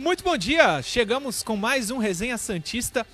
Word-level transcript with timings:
Muito 0.00 0.24
bom 0.24 0.34
dia! 0.34 0.80
Chegamos 0.80 1.42
com 1.42 1.58
mais 1.58 1.90
um 1.90 1.98
Resenha 1.98 2.38
Santista 2.38 3.06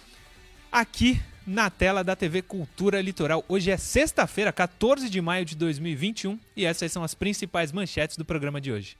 aqui 0.71 1.21
na 1.45 1.69
tela 1.69 2.05
da 2.05 2.15
TV 2.15 2.43
Cultura 2.43 3.01
Litoral. 3.01 3.45
Hoje 3.49 3.73
é 3.73 3.77
sexta-feira, 3.77 4.53
14 4.53 5.11
de 5.11 5.21
maio 5.21 5.45
de 5.45 5.57
2021 5.57 6.39
e 6.55 6.65
essas 6.65 6.93
são 6.93 7.03
as 7.03 7.13
principais 7.13 7.73
manchetes 7.73 8.17
do 8.17 8.25
programa 8.25 8.61
de 8.61 8.71
hoje. 8.71 8.97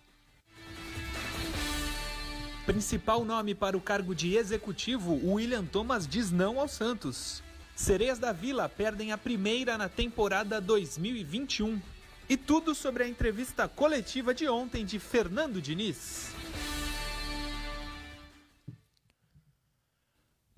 Principal 2.67 3.25
nome 3.25 3.55
para 3.55 3.77
o 3.77 3.81
cargo 3.81 4.17
de 4.17 4.35
executivo, 4.35 5.21
William 5.25 5.65
Thomas 5.65 6.09
diz 6.09 6.33
não 6.33 6.59
ao 6.59 6.67
Santos. 6.67 7.41
Sereias 7.77 8.19
da 8.19 8.33
Vila 8.33 8.69
perdem 8.69 9.13
a 9.13 9.17
primeira 9.17 9.79
na 9.79 9.89
temporada 9.89 10.61
2021. 10.61 11.81
E 12.29 12.37
tudo 12.37 12.75
sobre 12.75 13.05
a 13.05 13.09
entrevista 13.09 13.69
coletiva 13.69 14.35
de 14.35 14.49
ontem 14.49 14.85
de 14.85 14.99
Fernando 14.99 15.63
Diniz. 15.63 16.35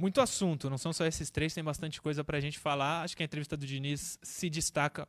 Muito 0.01 0.21
assunto, 0.21 0.71
não 0.71 0.79
são 0.79 0.93
só 0.93 1.05
esses 1.05 1.29
três, 1.29 1.53
tem 1.53 1.65
bastante 1.65 2.01
coisa 2.01 2.23
para 2.23 2.39
a 2.39 2.41
gente 2.41 2.57
falar. 2.57 3.03
Acho 3.03 3.17
que 3.17 3.23
a 3.25 3.27
entrevista 3.27 3.57
do 3.57 3.67
Diniz 3.67 4.17
se 4.23 4.49
destaca 4.49 5.09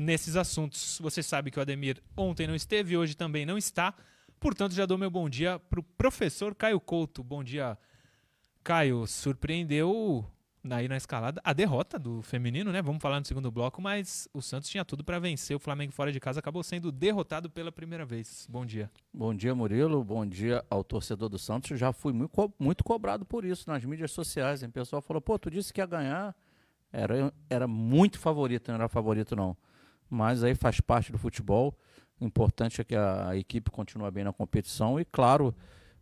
nesses 0.00 0.34
assuntos. 0.34 0.98
Você 0.98 1.22
sabe 1.22 1.50
que 1.50 1.58
o 1.58 1.62
Ademir 1.62 2.02
ontem 2.16 2.46
não 2.46 2.54
esteve, 2.54 2.96
hoje 2.96 3.14
também 3.14 3.44
não 3.44 3.58
está. 3.58 3.94
Portanto, 4.40 4.74
já 4.74 4.86
dou 4.86 4.96
meu 4.96 5.10
bom 5.10 5.28
dia 5.28 5.58
para 5.58 5.78
o 5.78 5.82
professor 5.82 6.54
Caio 6.54 6.80
Couto. 6.80 7.22
Bom 7.22 7.44
dia, 7.44 7.76
Caio. 8.64 9.06
Surpreendeu 9.06 10.26
aí 10.70 10.88
na 10.88 10.96
escalada 10.96 11.40
a 11.44 11.52
derrota 11.52 11.98
do 11.98 12.22
feminino, 12.22 12.70
né? 12.70 12.80
Vamos 12.80 13.02
falar 13.02 13.18
no 13.18 13.26
segundo 13.26 13.50
bloco, 13.50 13.82
mas 13.82 14.28
o 14.32 14.40
Santos 14.40 14.68
tinha 14.68 14.84
tudo 14.84 15.02
para 15.02 15.18
vencer. 15.18 15.56
O 15.56 15.60
Flamengo 15.60 15.92
fora 15.92 16.12
de 16.12 16.20
casa 16.20 16.40
acabou 16.40 16.62
sendo 16.62 16.92
derrotado 16.92 17.50
pela 17.50 17.72
primeira 17.72 18.04
vez. 18.04 18.46
Bom 18.48 18.64
dia. 18.64 18.90
Bom 19.12 19.34
dia, 19.34 19.54
Murilo. 19.54 20.04
Bom 20.04 20.24
dia 20.24 20.64
ao 20.70 20.84
torcedor 20.84 21.28
do 21.28 21.38
Santos. 21.38 21.78
Já 21.78 21.92
fui 21.92 22.12
muito, 22.12 22.30
co 22.30 22.52
muito 22.58 22.84
cobrado 22.84 23.24
por 23.24 23.44
isso 23.44 23.68
nas 23.68 23.84
mídias 23.84 24.12
sociais. 24.12 24.62
O 24.62 24.70
pessoal 24.70 25.02
falou: 25.02 25.20
pô, 25.20 25.38
tu 25.38 25.50
disse 25.50 25.72
que 25.72 25.80
ia 25.80 25.86
ganhar. 25.86 26.34
Era, 26.92 27.32
era 27.48 27.66
muito 27.66 28.18
favorito, 28.18 28.68
não 28.68 28.74
era 28.74 28.88
favorito, 28.88 29.34
não. 29.34 29.56
Mas 30.10 30.44
aí 30.44 30.54
faz 30.54 30.80
parte 30.80 31.10
do 31.10 31.18
futebol. 31.18 31.76
O 32.20 32.24
importante 32.24 32.80
é 32.80 32.84
que 32.84 32.94
a, 32.94 33.30
a 33.30 33.36
equipe 33.36 33.70
continue 33.70 34.10
bem 34.10 34.24
na 34.24 34.32
competição 34.32 35.00
e, 35.00 35.04
claro 35.04 35.54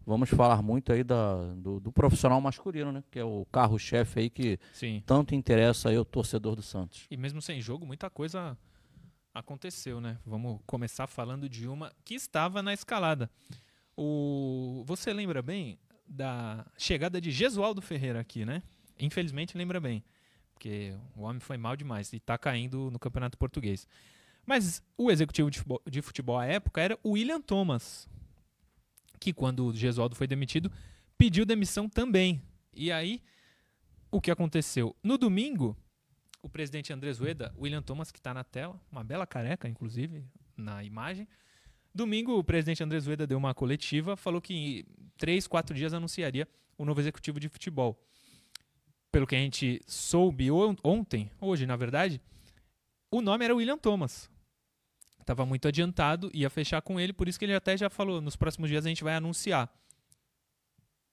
vamos 0.06 0.28
falar 0.30 0.62
muito 0.62 0.92
aí 0.92 1.04
da, 1.04 1.54
do, 1.54 1.80
do 1.80 1.92
profissional 1.92 2.40
masculino, 2.40 2.92
né? 2.92 3.04
Que 3.10 3.18
é 3.18 3.24
o 3.24 3.46
carro-chefe 3.50 4.20
aí 4.20 4.30
que 4.30 4.58
Sim. 4.72 5.02
tanto 5.06 5.34
interessa 5.34 5.88
aí 5.88 5.98
o 5.98 6.04
torcedor 6.04 6.56
do 6.56 6.62
Santos. 6.62 7.06
E 7.10 7.16
mesmo 7.16 7.40
sem 7.40 7.60
jogo, 7.60 7.86
muita 7.86 8.10
coisa 8.10 8.56
aconteceu, 9.34 10.00
né? 10.00 10.18
Vamos 10.26 10.60
começar 10.66 11.06
falando 11.06 11.48
de 11.48 11.68
uma 11.68 11.92
que 12.04 12.14
estava 12.14 12.62
na 12.62 12.72
escalada. 12.72 13.30
O, 13.96 14.82
você 14.86 15.12
lembra 15.12 15.42
bem 15.42 15.78
da 16.06 16.66
chegada 16.76 17.20
de 17.20 17.30
Gesualdo 17.30 17.80
Ferreira 17.80 18.20
aqui, 18.20 18.44
né? 18.44 18.62
Infelizmente 18.98 19.56
lembra 19.56 19.80
bem, 19.80 20.02
porque 20.52 20.94
o 21.16 21.22
homem 21.22 21.40
foi 21.40 21.56
mal 21.56 21.76
demais 21.76 22.12
e 22.12 22.16
está 22.16 22.36
caindo 22.36 22.90
no 22.90 22.98
Campeonato 22.98 23.38
Português. 23.38 23.86
Mas 24.44 24.82
o 24.96 25.10
executivo 25.10 25.50
de 25.50 25.58
futebol, 25.58 25.82
de 25.88 26.02
futebol 26.02 26.38
à 26.38 26.46
época 26.46 26.80
era 26.80 26.98
o 27.02 27.10
William 27.10 27.40
Thomas, 27.40 28.08
que 29.20 29.32
quando 29.32 29.66
o 29.66 29.74
Gesualdo 29.74 30.16
foi 30.16 30.26
demitido, 30.26 30.72
pediu 31.16 31.44
demissão 31.44 31.88
também. 31.88 32.42
E 32.72 32.90
aí, 32.90 33.22
o 34.10 34.20
que 34.20 34.30
aconteceu? 34.30 34.96
No 35.02 35.18
domingo, 35.18 35.76
o 36.42 36.48
presidente 36.48 36.92
Andrés 36.92 37.18
Rueda, 37.18 37.54
William 37.58 37.82
Thomas, 37.82 38.10
que 38.10 38.18
está 38.18 38.32
na 38.32 38.42
tela, 38.42 38.80
uma 38.90 39.04
bela 39.04 39.26
careca, 39.26 39.68
inclusive, 39.68 40.24
na 40.56 40.82
imagem. 40.82 41.28
Domingo, 41.94 42.38
o 42.38 42.42
presidente 42.42 42.82
Andrés 42.82 43.06
Rueda 43.06 43.26
deu 43.26 43.36
uma 43.36 43.52
coletiva, 43.52 44.16
falou 44.16 44.40
que 44.40 44.54
em 44.54 44.84
três, 45.18 45.46
quatro 45.46 45.76
dias 45.76 45.92
anunciaria 45.92 46.48
o 46.78 46.84
novo 46.84 47.00
executivo 47.00 47.38
de 47.38 47.48
futebol. 47.48 48.02
Pelo 49.12 49.26
que 49.26 49.34
a 49.34 49.38
gente 49.38 49.82
soube 49.86 50.48
ontem, 50.50 51.30
hoje, 51.40 51.66
na 51.66 51.76
verdade, 51.76 52.20
o 53.10 53.20
nome 53.20 53.44
era 53.44 53.54
William 53.54 53.76
Thomas 53.76 54.30
estava 55.20 55.46
muito 55.46 55.68
adiantado, 55.68 56.30
ia 56.34 56.50
fechar 56.50 56.82
com 56.82 56.98
ele, 56.98 57.12
por 57.12 57.28
isso 57.28 57.38
que 57.38 57.44
ele 57.44 57.54
até 57.54 57.76
já 57.76 57.88
falou, 57.88 58.20
nos 58.20 58.36
próximos 58.36 58.68
dias 58.68 58.84
a 58.84 58.88
gente 58.88 59.04
vai 59.04 59.14
anunciar. 59.14 59.72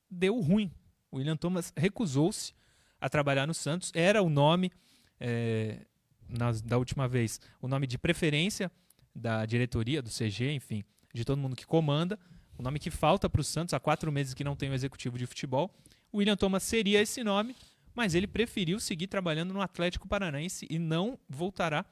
Deu 0.09 0.39
ruim. 0.39 0.71
O 1.11 1.17
William 1.17 1.37
Thomas 1.37 1.73
recusou-se 1.75 2.53
a 2.99 3.09
trabalhar 3.09 3.45
no 3.45 3.53
Santos, 3.53 3.91
era 3.93 4.21
o 4.21 4.29
nome, 4.29 4.71
é, 5.19 5.85
na, 6.27 6.51
da 6.63 6.77
última 6.77 7.07
vez, 7.07 7.39
o 7.61 7.67
nome 7.67 7.87
de 7.87 7.97
preferência 7.97 8.71
da 9.15 9.45
diretoria, 9.45 10.01
do 10.01 10.09
CG, 10.09 10.51
enfim, 10.51 10.83
de 11.13 11.23
todo 11.23 11.39
mundo 11.39 11.55
que 11.55 11.65
comanda, 11.65 12.19
o 12.57 12.63
nome 12.63 12.79
que 12.79 12.89
falta 12.89 13.29
para 13.29 13.41
o 13.41 13.43
Santos, 13.43 13.73
há 13.73 13.79
quatro 13.79 14.11
meses 14.11 14.33
que 14.33 14.43
não 14.43 14.55
tem 14.55 14.69
o 14.69 14.73
executivo 14.73 15.17
de 15.17 15.25
futebol. 15.27 15.71
O 16.11 16.17
William 16.17 16.35
Thomas 16.35 16.63
seria 16.63 17.01
esse 17.01 17.23
nome, 17.23 17.55
mas 17.93 18.15
ele 18.15 18.27
preferiu 18.27 18.79
seguir 18.79 19.07
trabalhando 19.07 19.53
no 19.53 19.61
Atlético 19.61 20.07
Paranaense 20.07 20.65
e 20.69 20.79
não 20.79 21.19
voltará 21.29 21.85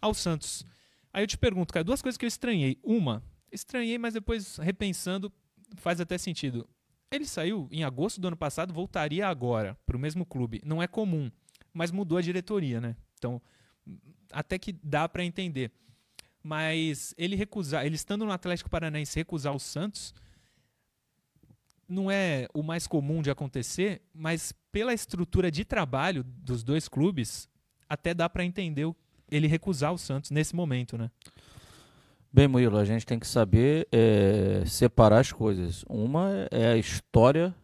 ao 0.00 0.14
Santos. 0.14 0.64
Aí 1.12 1.22
eu 1.22 1.26
te 1.26 1.38
pergunto, 1.38 1.72
cara, 1.72 1.84
duas 1.84 2.02
coisas 2.02 2.16
que 2.16 2.24
eu 2.24 2.28
estranhei. 2.28 2.78
Uma, 2.82 3.22
estranhei, 3.50 3.98
mas 3.98 4.14
depois 4.14 4.56
repensando, 4.56 5.32
faz 5.76 6.00
até 6.00 6.18
sentido. 6.18 6.68
Ele 7.10 7.24
saiu 7.24 7.68
em 7.70 7.84
agosto 7.84 8.20
do 8.20 8.28
ano 8.28 8.36
passado, 8.36 8.72
voltaria 8.72 9.26
agora 9.26 9.76
para 9.86 9.96
o 9.96 10.00
mesmo 10.00 10.26
clube. 10.26 10.60
Não 10.64 10.82
é 10.82 10.86
comum, 10.86 11.30
mas 11.72 11.90
mudou 11.90 12.18
a 12.18 12.22
diretoria, 12.22 12.80
né? 12.80 12.96
Então, 13.16 13.40
até 14.30 14.58
que 14.58 14.72
dá 14.82 15.08
para 15.08 15.24
entender. 15.24 15.72
Mas 16.42 17.14
ele 17.16 17.34
recusar, 17.34 17.84
ele 17.84 17.96
estando 17.96 18.24
no 18.24 18.30
Atlético 18.30 18.70
Paranaense 18.70 19.18
recusar 19.18 19.54
o 19.54 19.58
Santos, 19.58 20.14
não 21.88 22.10
é 22.10 22.46
o 22.52 22.62
mais 22.62 22.86
comum 22.86 23.22
de 23.22 23.30
acontecer, 23.30 24.02
mas 24.12 24.52
pela 24.70 24.92
estrutura 24.92 25.50
de 25.50 25.64
trabalho 25.64 26.22
dos 26.22 26.62
dois 26.62 26.86
clubes, 26.86 27.48
até 27.88 28.12
dá 28.12 28.28
para 28.28 28.44
entender 28.44 28.84
ele 29.30 29.46
recusar 29.46 29.92
o 29.92 29.98
Santos 29.98 30.30
nesse 30.30 30.54
momento, 30.54 30.96
né? 30.96 31.10
Bem, 32.32 32.46
Murilo, 32.46 32.76
a 32.76 32.84
gente 32.84 33.06
tem 33.06 33.18
que 33.18 33.26
saber 33.26 33.88
é, 33.90 34.62
separar 34.66 35.20
as 35.20 35.32
coisas. 35.32 35.84
Uma 35.88 36.46
é 36.50 36.72
a 36.72 36.76
história 36.76 37.54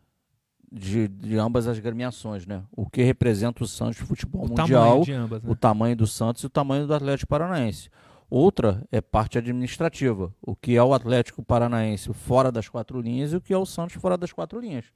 de, 0.73 1.07
de 1.07 1.39
ambas 1.39 1.69
as 1.69 1.79
gremiações, 1.79 2.47
né? 2.47 2.65
O 2.73 2.89
que 2.89 3.03
representa 3.03 3.63
o 3.63 3.67
Santos 3.67 3.97
de 3.97 4.03
futebol 4.03 4.47
o 4.47 4.49
mundial, 4.49 5.05
tamanho 5.05 5.23
ambas, 5.23 5.43
né? 5.43 5.51
o 5.51 5.55
tamanho 5.55 5.97
do 5.97 6.07
Santos 6.07 6.43
e 6.43 6.47
o 6.47 6.51
tamanho 6.51 6.87
do 6.87 6.95
Atlético 6.95 7.29
Paranaense. 7.29 7.91
Outra 8.29 8.83
é 8.91 9.01
parte 9.01 9.39
administrativa, 9.39 10.35
o 10.43 10.57
que 10.57 10.77
é 10.77 10.83
o 10.83 10.95
Atlético 10.95 11.43
Paranaense 11.43 12.13
fora 12.13 12.51
das 12.51 12.69
quatro 12.69 13.01
linhas 13.01 13.33
e 13.33 13.37
o 13.37 13.41
que 13.41 13.53
é 13.53 13.59
o 13.59 13.67
Santos 13.67 13.97
fora 13.97 14.17
das 14.17 14.33
quatro 14.33 14.59
linhas. 14.59 14.87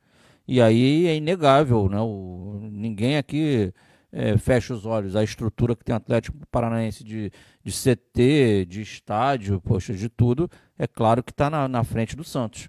E 0.46 0.60
aí 0.62 1.06
é 1.06 1.14
inegável, 1.14 1.88
né? 1.88 2.00
O, 2.00 2.58
ninguém 2.72 3.18
aqui 3.18 3.72
é, 4.12 4.36
fecha 4.36 4.74
os 4.74 4.86
olhos. 4.86 5.16
A 5.16 5.22
estrutura 5.22 5.76
que 5.76 5.84
tem 5.84 5.94
o 5.94 5.96
Atlético 5.96 6.38
Paranaense 6.50 7.04
de, 7.04 7.30
de 7.62 7.72
CT, 7.72 8.66
de 8.66 8.82
estádio, 8.82 9.60
poxa, 9.60 9.92
de 9.92 10.08
tudo, 10.08 10.50
é 10.78 10.86
claro 10.86 11.22
que 11.22 11.30
está 11.30 11.50
na, 11.50 11.68
na 11.68 11.84
frente 11.84 12.16
do 12.16 12.24
Santos. 12.24 12.68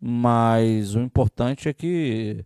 Mas 0.00 0.94
o 0.94 1.00
importante 1.00 1.68
é 1.68 1.72
que 1.72 2.44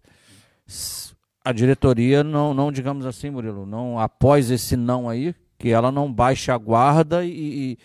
a 1.44 1.52
diretoria 1.52 2.24
não, 2.24 2.54
não 2.54 2.72
digamos 2.72 3.06
assim, 3.06 3.30
Murilo, 3.30 3.66
não 3.66 3.98
após 3.98 4.50
esse 4.50 4.76
não 4.76 5.08
aí, 5.08 5.34
que 5.58 5.68
ela 5.68 5.92
não 5.92 6.12
baixe 6.12 6.50
a 6.50 6.58
guarda 6.58 7.24
e, 7.24 7.78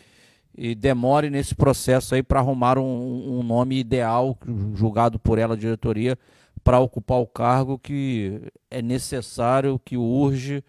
e, 0.58 0.72
e 0.72 0.76
demore 0.76 1.30
nesse 1.30 1.54
processo 1.54 2.16
aí 2.16 2.24
para 2.24 2.40
arrumar 2.40 2.80
um, 2.80 3.40
um, 3.40 3.44
nome 3.44 3.78
ideal 3.78 4.38
julgado 4.74 5.20
por 5.20 5.38
ela, 5.38 5.54
a 5.54 5.58
diretoria, 5.58 6.18
para 6.64 6.80
ocupar 6.80 7.20
o 7.20 7.28
cargo 7.28 7.78
que 7.78 8.42
é 8.70 8.82
necessário, 8.82 9.80
que 9.80 9.98
urge, 9.98 10.64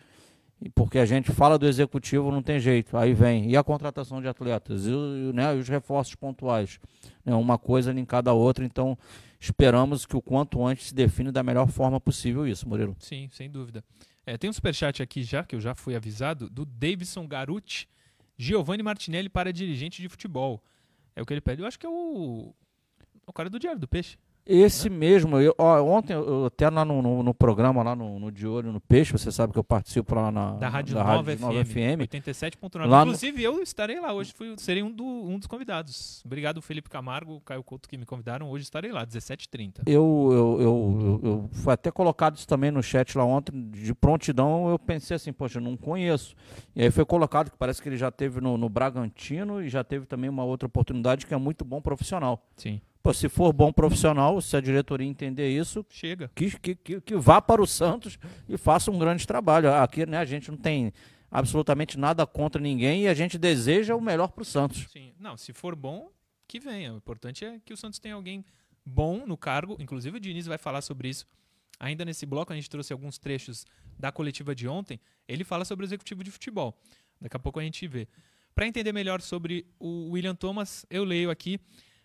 porque 0.75 0.98
a 0.98 1.07
gente 1.07 1.33
fala 1.33 1.59
do 1.59 1.66
executivo, 1.66 2.31
não 2.31 2.42
tem 2.42 2.60
jeito, 2.60 2.97
aí 2.97 3.15
vem. 3.15 3.51
E 3.51 3.57
a 3.57 3.65
contratação 3.65 4.21
de 4.21 4.28
atletas, 4.28 4.87
e, 4.87 4.91
né, 5.33 5.54
os 5.54 5.69
reforços 5.69 6.15
pontuais, 6.15 6.78
né, 7.25 7.34
uma 7.34 7.57
coisa 7.57 7.92
em 7.92 8.04
cada 8.04 8.33
outra, 8.33 8.65
então 8.65 8.97
esperamos 9.39 10.04
que 10.04 10.16
o 10.16 10.21
quanto 10.21 10.65
antes 10.65 10.89
se 10.89 10.95
define 10.95 11.33
da 11.33 11.42
melhor 11.42 11.69
forma 11.69 11.98
possível 11.98 12.47
isso, 12.47 12.69
Murilo. 12.69 12.95
Sim, 12.98 13.28
sem 13.33 13.51
dúvida. 13.51 13.83
É, 14.27 14.36
tem 14.36 14.51
um 14.51 14.53
superchat 14.53 15.03
aqui 15.03 15.22
já, 15.22 15.43
que 15.43 15.57
eu 15.57 15.60
já 15.60 15.75
fui 15.75 15.97
avisado, 15.97 16.51
do 16.51 16.66
Davidson 16.66 17.27
Garuti, 17.27 17.89
Giovanni 18.36 18.83
Martinelli 18.83 19.28
para 19.28 19.53
dirigente 19.53 20.03
de 20.03 20.09
futebol. 20.09 20.63
É 21.16 21.22
o 21.22 21.27
que 21.27 21.33
ele 21.33 21.41
pede. 21.41 21.63
Eu 21.63 21.66
acho 21.66 21.78
que 21.78 21.86
é 21.86 21.89
o, 21.89 22.54
o 23.27 23.33
cara 23.33 23.51
do 23.51 23.59
Diário 23.59 23.81
do 23.81 23.89
Peixe. 23.89 24.19
Esse 24.50 24.88
é. 24.88 24.91
mesmo, 24.91 25.38
eu, 25.38 25.54
ó, 25.56 25.80
ontem, 25.82 26.12
eu, 26.12 26.47
até 26.47 26.68
lá 26.68 26.84
no, 26.84 27.00
no, 27.00 27.22
no, 27.22 27.32
programa, 27.32 27.84
lá 27.84 27.94
no, 27.94 28.18
no 28.18 28.32
De 28.32 28.48
Olho 28.48 28.72
no 28.72 28.80
Peixe, 28.80 29.12
você 29.12 29.30
sabe 29.30 29.52
que 29.52 29.58
eu 29.58 29.62
participo 29.62 30.16
lá 30.16 30.32
na 30.32 30.54
da 30.54 30.68
Rádio, 30.68 30.94
da 30.94 31.04
Nova, 31.04 31.30
Rádio 31.30 31.47
Nova 31.47 31.64
FM. 31.64 32.00
87.9. 32.00 33.02
Inclusive, 33.02 33.42
eu 33.42 33.62
estarei 33.62 34.00
lá 34.00 34.12
hoje, 34.12 34.32
fui, 34.32 34.52
serei 34.58 34.82
um, 34.82 34.91
do, 34.91 35.04
um 35.04 35.38
dos 35.38 35.47
convidados. 35.47 36.20
Obrigado, 36.26 36.60
Felipe 36.60 36.91
Camargo, 36.91 37.41
Caio 37.42 37.62
Couto, 37.62 37.88
que 37.88 37.97
me 37.97 38.04
convidaram. 38.04 38.50
Hoje 38.50 38.64
estarei 38.64 38.91
lá, 38.91 39.06
17h30. 39.06 39.82
Eu, 39.86 40.28
eu, 40.32 40.60
eu, 40.60 41.20
eu, 41.22 41.50
foi 41.52 41.74
até 41.74 41.92
colocado 41.92 42.36
isso 42.36 42.48
também 42.48 42.72
no 42.72 42.82
chat 42.82 43.16
lá 43.16 43.24
ontem, 43.24 43.70
de 43.70 43.94
prontidão, 43.94 44.68
eu 44.68 44.78
pensei 44.78 45.14
assim, 45.14 45.32
poxa, 45.32 45.58
eu 45.58 45.62
não 45.62 45.76
conheço. 45.76 46.34
E 46.74 46.82
aí 46.82 46.91
foi 46.91 47.04
colocado 47.04 47.52
que 47.52 47.56
parece 47.56 47.80
que 47.80 47.88
ele 47.88 47.97
já 47.97 48.10
teve 48.10 48.41
no, 48.41 48.56
no 48.56 48.68
Bragantino 48.68 49.62
e 49.62 49.68
já 49.68 49.84
teve 49.84 50.06
também 50.06 50.28
uma 50.28 50.42
outra 50.42 50.66
oportunidade 50.66 51.24
que 51.24 51.34
é 51.34 51.36
muito 51.36 51.64
bom 51.64 51.80
profissional. 51.80 52.42
Sim. 52.56 52.80
Pô, 53.02 53.14
se 53.14 53.28
for 53.28 53.52
bom 53.52 53.72
profissional, 53.72 54.41
se 54.42 54.56
a 54.56 54.60
diretoria 54.60 55.06
entender 55.06 55.48
isso, 55.48 55.84
Chega. 55.88 56.30
que, 56.34 56.50
que, 56.58 56.74
que, 56.74 57.00
que 57.00 57.16
vá 57.16 57.41
para 57.41 57.62
o 57.62 57.66
Santos 57.66 58.18
e 58.48 58.58
faça 58.58 58.91
um 58.91 58.98
grande 58.98 59.26
trabalho. 59.26 59.72
Aqui 59.72 60.04
né, 60.04 60.18
a 60.18 60.24
gente 60.24 60.50
não 60.50 60.58
tem 60.58 60.92
absolutamente 61.30 61.98
nada 61.98 62.26
contra 62.26 62.60
ninguém 62.60 63.04
e 63.04 63.08
a 63.08 63.14
gente 63.14 63.38
deseja 63.38 63.97
o 63.97 64.00
melhor 64.00 64.28
para 64.28 64.42
o 64.42 64.44
Santos. 64.44 64.86
Sim. 64.91 65.14
Não, 65.18 65.36
se 65.36 65.52
for 65.52 65.74
bom, 65.74 66.10
que 66.47 66.60
venha. 66.60 66.92
O 66.92 66.97
importante 66.98 67.44
é 67.44 67.58
que 67.64 67.72
o 67.72 67.76
Santos 67.76 67.98
tenha 67.98 68.14
alguém 68.14 68.44
bom 68.84 69.26
no 69.26 69.36
cargo. 69.36 69.76
Inclusive 69.78 70.18
o 70.18 70.20
Diniz 70.20 70.47
vai 70.47 70.58
falar 70.58 70.82
sobre 70.82 71.08
isso. 71.08 71.26
Ainda 71.78 72.04
nesse 72.04 72.26
bloco 72.26 72.52
a 72.52 72.56
gente 72.56 72.68
trouxe 72.68 72.92
alguns 72.92 73.18
trechos 73.18 73.64
da 73.98 74.12
coletiva 74.12 74.54
de 74.54 74.68
ontem. 74.68 75.00
Ele 75.26 75.44
fala 75.44 75.64
sobre 75.64 75.84
o 75.84 75.86
executivo 75.86 76.22
de 76.22 76.30
futebol. 76.30 76.78
Daqui 77.18 77.36
a 77.36 77.41
pouco 77.41 77.60
a 77.60 77.62
gente 77.62 77.86
vê. 77.88 78.06
Para 78.54 78.66
entender 78.66 78.92
melhor 78.92 79.22
sobre 79.22 79.64
o 79.78 80.10
William 80.10 80.34
Thomas, 80.34 80.84
eu 80.91 81.04
leio 81.04 81.30
aqui 81.30 81.58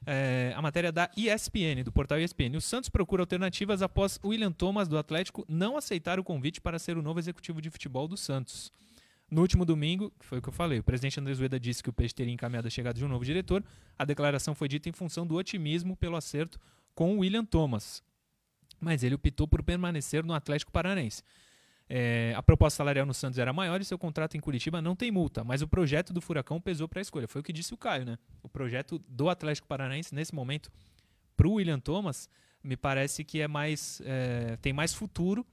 é, 0.06 0.54
a 0.56 0.62
matéria 0.62 0.92
da 0.92 1.10
ESPN, 1.18 1.84
do 1.84 1.92
portal 1.92 2.20
ESPN. 2.20 2.56
O 2.56 2.62
Santos 2.62 2.90
procura 2.90 3.24
alternativas 3.24 3.82
após 3.82 4.20
William 4.24 4.52
Thomas, 4.52 4.88
do 4.88 4.98
Atlético, 4.98 5.46
não 5.48 5.78
aceitar 5.78 6.20
o 6.20 6.24
convite 6.24 6.62
para 6.62 6.78
ser 6.78 6.98
o 6.98 7.02
novo 7.02 7.20
executivo 7.20 7.62
de 7.62 7.70
futebol 7.70 8.08
do 8.08 8.16
Santos. 8.16 8.72
No 9.30 9.42
último 9.42 9.66
domingo, 9.66 10.12
que 10.20 10.26
foi 10.26 10.38
o 10.38 10.42
que 10.42 10.50
eu 10.50 10.54
falei, 10.54 10.80
o 10.80 10.84
presidente 10.84 11.20
Andrés 11.20 11.40
Ueda 11.40 11.60
disse 11.60 11.82
que 11.82 11.90
o 11.90 11.94
Peixe 11.94 12.14
teria 12.14 12.34
encaminhado 12.34 12.68
a 12.68 12.72
chegada 12.72 12.98
de 12.98 13.04
um 13.04 13.08
novo 13.08 13.26
diretor. 13.26 13.64
A 13.98 14.06
declaração 14.06 14.54
foi 14.54 14.68
dita 14.68 14.88
em 14.88 14.92
função 14.92 15.26
do 15.26 15.36
otimismo 15.36 15.96
pelo 15.96 16.16
acerto 16.16 16.60
com 16.94 17.16
o 17.16 17.20
William 17.20 17.44
Thomas. 17.44 18.04
Mas 18.80 19.04
ele 19.04 19.16
optou 19.16 19.48
por 19.48 19.64
permanecer 19.64 20.24
no 20.24 20.34
Atlético 20.34 20.72
Paranaense. 20.72 21.24
É, 21.88 22.34
a 22.36 22.42
proposta 22.42 22.78
salarial 22.78 23.06
no 23.06 23.14
Santos 23.14 23.38
era 23.38 23.54
maior 23.54 23.80
e 23.80 23.86
seu 23.86 23.98
contrato 23.98 24.36
em 24.36 24.40
Curitiba 24.40 24.82
não 24.82 24.96
tem 24.96 25.12
multa, 25.12 25.44
mas 25.44 25.62
o 25.62 25.68
projeto 25.68 26.12
do 26.12 26.20
Furacão 26.20 26.60
pesou 26.60 26.88
para 26.88 27.00
a 27.00 27.04
escolha. 27.04 27.28
Foi 27.28 27.42
o 27.42 27.44
que 27.44 27.54
disse 27.54 27.74
o 27.74 27.78
Caio, 27.78 28.06
né? 28.06 28.18
O 28.42 28.50
projeto 28.50 29.00
do 29.08 29.30
Atlético 29.30 29.68
Paranaense, 29.68 30.14
nesse 30.16 30.34
momento, 30.34 30.72
para 31.38 31.48
o 31.48 31.54
William 31.54 31.80
Thomas, 31.80 32.28
me 32.64 32.76
parece 32.76 33.24
que 33.24 33.40
é 33.40 33.48
mais 33.48 34.02
é, 34.04 34.58
tem 34.62 34.74
mais 34.74 34.94
futuro 34.96 35.46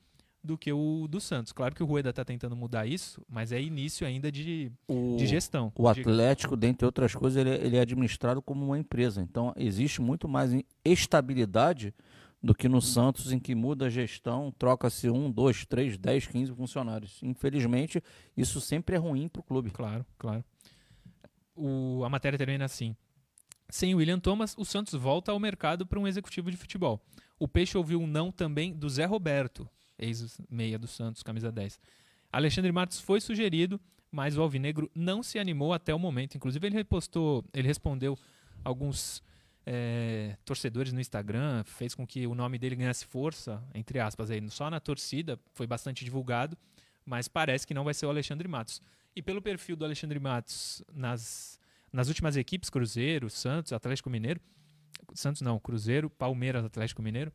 do 0.42 0.56
que 0.58 0.72
o 0.72 1.06
do 1.06 1.20
Santos. 1.20 1.52
Claro 1.52 1.74
que 1.74 1.82
o 1.82 1.86
Rueda 1.86 2.10
está 2.10 2.24
tentando 2.24 2.56
mudar 2.56 2.86
isso, 2.86 3.22
mas 3.28 3.52
é 3.52 3.60
início 3.62 4.04
ainda 4.06 4.32
de, 4.32 4.72
O, 4.88 5.16
de 5.18 5.26
gestão. 5.26 5.70
o 5.76 5.92
De- 5.92 6.00
Atlético, 6.00 6.56
dentre 6.56 6.84
outras 6.86 7.14
coisas, 7.14 7.36
ele, 7.38 7.50
é- 7.50 7.64
ele 7.64 7.76
é 7.76 7.80
administrado 7.80 8.40
como 8.42 8.64
uma 8.64 8.78
empresa. 8.78 9.20
Então, 9.22 9.52
existe 9.56 10.00
muito 10.00 10.26
mais 10.26 10.52
em- 10.52 10.64
estabilidade 10.84 11.94
do 12.42 12.54
que 12.54 12.68
no 12.68 12.82
Santos, 12.82 13.30
em 13.30 13.38
que 13.38 13.54
muda 13.54 13.86
a 13.86 13.90
gestão, 13.90 14.52
troca-se 14.58 15.08
um, 15.08 15.30
dois, 15.30 15.64
três, 15.64 15.96
dez, 15.96 16.26
quinze 16.26 16.52
funcionários. 16.52 17.22
Infelizmente, 17.22 18.02
isso 18.36 18.60
sempre 18.60 18.96
é 18.96 18.98
ruim 18.98 19.28
para 19.28 19.40
o 19.40 19.44
clube. 19.44 19.70
Claro, 19.70 20.04
claro. 20.18 20.44
O- 21.54 22.02
a 22.04 22.08
matéria 22.08 22.38
termina 22.38 22.64
assim. 22.64 22.96
Sem 23.68 23.94
William 23.94 24.18
Thomas, 24.18 24.54
o 24.58 24.64
Santos 24.64 24.94
volta 24.94 25.32
ao 25.32 25.38
mercado 25.38 25.86
para 25.86 25.98
um 25.98 26.06
executivo 26.06 26.50
de 26.50 26.56
futebol. 26.56 27.00
O 27.38 27.46
Peixe 27.48 27.76
ouviu 27.78 28.00
um 28.00 28.06
não 28.06 28.30
também 28.30 28.72
do 28.72 28.88
Zé 28.88 29.04
Roberto, 29.04 29.68
ex-meia 29.98 30.78
do 30.78 30.86
Santos, 30.86 31.22
camisa 31.22 31.50
10. 31.50 31.78
Alexandre 32.32 32.72
Matos 32.72 33.00
foi 33.00 33.20
sugerido, 33.20 33.80
mas 34.10 34.36
o 34.36 34.42
Alvinegro 34.42 34.90
não 34.94 35.22
se 35.22 35.38
animou 35.38 35.72
até 35.72 35.94
o 35.94 35.98
momento. 35.98 36.36
Inclusive, 36.36 36.66
ele 36.66 36.74
repostou, 36.76 37.44
ele 37.54 37.66
respondeu 37.68 38.18
alguns 38.64 39.22
eh, 39.64 40.36
torcedores 40.44 40.92
no 40.92 41.00
Instagram, 41.00 41.62
fez 41.64 41.94
com 41.94 42.06
que 42.06 42.26
o 42.26 42.34
nome 42.34 42.58
dele 42.58 42.76
ganhasse 42.76 43.04
força, 43.06 43.62
entre 43.74 44.00
aspas, 44.00 44.30
aí, 44.30 44.48
só 44.50 44.70
na 44.70 44.80
torcida, 44.80 45.38
foi 45.54 45.66
bastante 45.66 46.04
divulgado, 46.04 46.56
mas 47.04 47.28
parece 47.28 47.66
que 47.66 47.74
não 47.74 47.84
vai 47.84 47.94
ser 47.94 48.06
o 48.06 48.10
Alexandre 48.10 48.46
Matos. 48.48 48.80
E 49.14 49.22
pelo 49.22 49.42
perfil 49.42 49.76
do 49.76 49.84
Alexandre 49.84 50.18
Matos 50.18 50.82
nas, 50.92 51.58
nas 51.92 52.08
últimas 52.08 52.36
equipes, 52.36 52.70
Cruzeiro, 52.70 53.28
Santos, 53.28 53.72
Atlético 53.72 54.08
Mineiro, 54.08 54.40
Santos 55.14 55.42
não, 55.42 55.58
Cruzeiro, 55.58 56.08
Palmeiras, 56.08 56.64
Atlético 56.64 57.02
Mineiro, 57.02 57.32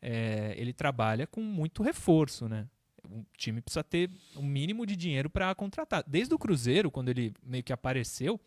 é, 0.00 0.54
ele 0.56 0.72
trabalha 0.72 1.26
com 1.26 1.42
muito 1.42 1.82
reforço, 1.82 2.48
né? 2.48 2.66
O 3.10 3.24
time 3.36 3.60
precisa 3.60 3.82
ter 3.82 4.10
um 4.36 4.42
mínimo 4.42 4.84
de 4.84 4.94
dinheiro 4.94 5.30
para 5.30 5.54
contratar. 5.54 6.04
Desde 6.06 6.34
o 6.34 6.38
Cruzeiro, 6.38 6.90
quando 6.90 7.08
ele 7.08 7.32
meio 7.42 7.62
que 7.62 7.72
apareceu, 7.72 8.40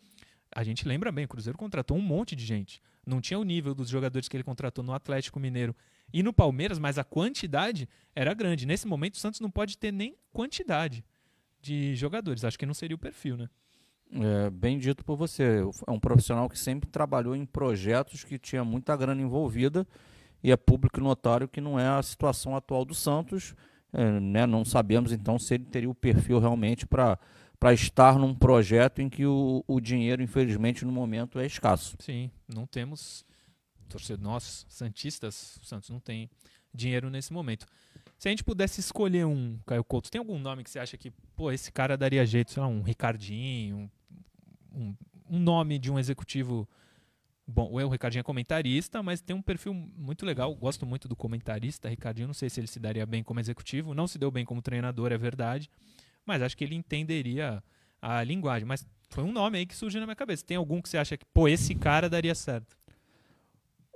a 0.54 0.62
gente 0.62 0.86
lembra 0.86 1.10
bem, 1.10 1.24
o 1.24 1.28
Cruzeiro 1.28 1.58
contratou 1.58 1.96
um 1.96 2.00
monte 2.00 2.36
de 2.36 2.44
gente. 2.44 2.80
Não 3.06 3.20
tinha 3.20 3.38
o 3.38 3.44
nível 3.44 3.74
dos 3.74 3.88
jogadores 3.88 4.28
que 4.28 4.36
ele 4.36 4.44
contratou 4.44 4.84
no 4.84 4.92
Atlético 4.92 5.40
Mineiro 5.40 5.74
e 6.12 6.22
no 6.22 6.32
Palmeiras, 6.32 6.78
mas 6.78 6.98
a 6.98 7.04
quantidade 7.04 7.88
era 8.14 8.32
grande. 8.34 8.66
Nesse 8.66 8.86
momento, 8.86 9.14
o 9.14 9.18
Santos 9.18 9.40
não 9.40 9.50
pode 9.50 9.76
ter 9.78 9.92
nem 9.92 10.16
quantidade 10.32 11.04
de 11.60 11.94
jogadores. 11.94 12.44
Acho 12.44 12.58
que 12.58 12.66
não 12.66 12.74
seria 12.74 12.94
o 12.94 12.98
perfil, 12.98 13.36
né? 13.36 13.48
É, 14.14 14.50
bem 14.50 14.78
dito 14.78 15.04
por 15.04 15.16
você. 15.16 15.62
É 15.86 15.90
um 15.90 15.98
profissional 15.98 16.48
que 16.48 16.58
sempre 16.58 16.88
trabalhou 16.88 17.34
em 17.34 17.46
projetos 17.46 18.24
que 18.24 18.38
tinha 18.38 18.62
muita 18.62 18.94
grana 18.94 19.22
envolvida 19.22 19.86
e 20.42 20.52
é 20.52 20.56
público 20.56 21.00
e 21.00 21.02
notório 21.02 21.48
que 21.48 21.60
não 21.60 21.78
é 21.80 21.88
a 21.88 22.02
situação 22.02 22.54
atual 22.54 22.84
do 22.84 22.94
Santos. 22.94 23.54
É, 23.92 24.20
né? 24.20 24.46
Não 24.46 24.64
sabemos 24.64 25.12
então 25.12 25.38
se 25.38 25.54
ele 25.54 25.64
teria 25.64 25.88
o 25.88 25.94
perfil 25.94 26.38
realmente 26.38 26.86
para 26.86 27.18
para 27.62 27.72
estar 27.72 28.18
num 28.18 28.34
projeto 28.34 29.00
em 29.00 29.08
que 29.08 29.24
o, 29.24 29.62
o 29.68 29.80
dinheiro, 29.80 30.20
infelizmente, 30.20 30.84
no 30.84 30.90
momento 30.90 31.38
é 31.38 31.46
escasso. 31.46 31.96
Sim, 32.00 32.28
não 32.52 32.66
temos 32.66 33.24
torcedor 33.88 34.24
nós, 34.24 34.66
santistas, 34.68 35.60
o 35.62 35.64
Santos 35.64 35.88
não 35.88 36.00
tem 36.00 36.28
dinheiro 36.74 37.08
nesse 37.08 37.32
momento. 37.32 37.64
Se 38.18 38.26
a 38.26 38.32
gente 38.32 38.42
pudesse 38.42 38.80
escolher 38.80 39.26
um, 39.26 39.60
Caio 39.64 39.84
Couto, 39.84 40.10
tem 40.10 40.18
algum 40.18 40.40
nome 40.40 40.64
que 40.64 40.70
você 40.70 40.80
acha 40.80 40.96
que, 40.96 41.12
pô, 41.36 41.52
esse 41.52 41.70
cara 41.70 41.96
daria 41.96 42.26
jeito, 42.26 42.50
sei 42.50 42.60
lá, 42.60 42.68
um 42.68 42.82
Ricardinho, 42.82 43.76
um, 43.76 44.80
um, 44.80 44.96
um 45.30 45.38
nome 45.38 45.78
de 45.78 45.88
um 45.88 46.00
executivo 46.00 46.68
bom, 47.46 47.70
o 47.70 47.88
Ricardinho 47.88 48.22
é 48.22 48.24
comentarista, 48.24 49.04
mas 49.04 49.20
tem 49.20 49.36
um 49.36 49.42
perfil 49.42 49.72
muito 49.72 50.26
legal, 50.26 50.52
gosto 50.52 50.84
muito 50.84 51.06
do 51.06 51.14
comentarista, 51.14 51.88
Ricardinho, 51.88 52.26
não 52.26 52.34
sei 52.34 52.50
se 52.50 52.58
ele 52.58 52.66
se 52.66 52.80
daria 52.80 53.06
bem 53.06 53.22
como 53.22 53.38
executivo, 53.38 53.94
não 53.94 54.08
se 54.08 54.18
deu 54.18 54.32
bem 54.32 54.44
como 54.44 54.60
treinador, 54.60 55.12
é 55.12 55.16
verdade, 55.16 55.70
mas 56.26 56.42
acho 56.42 56.56
que 56.56 56.64
ele 56.64 56.74
entenderia 56.74 57.62
a 58.00 58.22
linguagem, 58.24 58.66
mas 58.66 58.86
foi 59.10 59.22
um 59.24 59.32
nome 59.32 59.58
aí 59.58 59.66
que 59.66 59.74
surgiu 59.76 60.00
na 60.00 60.06
minha 60.06 60.16
cabeça. 60.16 60.44
Tem 60.44 60.56
algum 60.56 60.80
que 60.80 60.88
você 60.88 60.96
acha 60.98 61.16
que, 61.16 61.24
pô, 61.26 61.46
esse 61.48 61.74
cara 61.74 62.08
daria 62.08 62.34
certo? 62.34 62.76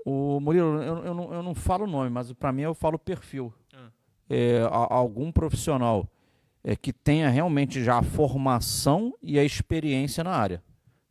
O 0.05 0.38
Murilo, 0.40 0.81
eu, 0.82 1.05
eu, 1.05 1.14
não, 1.14 1.34
eu 1.34 1.43
não 1.43 1.55
falo 1.55 1.87
nome, 1.87 2.11
mas 2.11 2.32
para 2.32 2.52
mim 2.52 2.62
eu 2.62 2.75
falo 2.75 2.99
perfil. 2.99 3.52
Ah. 3.75 3.88
É, 4.31 4.61
a- 4.62 4.94
algum 4.94 5.32
profissional 5.32 6.08
é, 6.62 6.76
que 6.76 6.93
tenha 6.93 7.28
realmente 7.28 7.82
já 7.82 7.99
a 7.99 8.02
formação 8.02 9.12
e 9.23 9.38
a 9.38 9.45
experiência 9.45 10.23
na 10.23 10.30
área. 10.30 10.62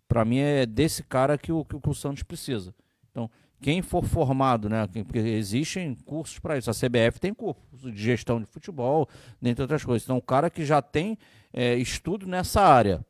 Para 0.07 0.23
mim 0.23 0.37
é 0.37 0.65
desse 0.65 1.03
cara 1.03 1.37
que 1.37 1.51
o, 1.51 1.65
que 1.65 1.89
o 1.89 1.93
Santos 1.93 2.23
precisa. 2.23 2.73
Então, 3.11 3.29
quem 3.61 3.81
for 3.81 4.03
formado, 4.05 4.69
né? 4.69 4.87
Porque 4.87 5.19
existem 5.19 5.95
cursos 6.05 6.39
para 6.39 6.57
isso. 6.57 6.69
A 6.69 6.73
CBF 6.73 7.19
tem 7.19 7.33
curso 7.33 7.91
de 7.91 8.01
gestão 8.01 8.39
de 8.39 8.45
futebol, 8.45 9.07
dentre 9.41 9.61
outras 9.61 9.83
coisas. 9.83 10.05
Então, 10.05 10.17
o 10.17 10.21
cara 10.21 10.49
que 10.49 10.65
já 10.65 10.81
tem 10.81 11.17
é, 11.53 11.75
estudo 11.75 12.27
nessa 12.27 12.61
área 12.61 13.05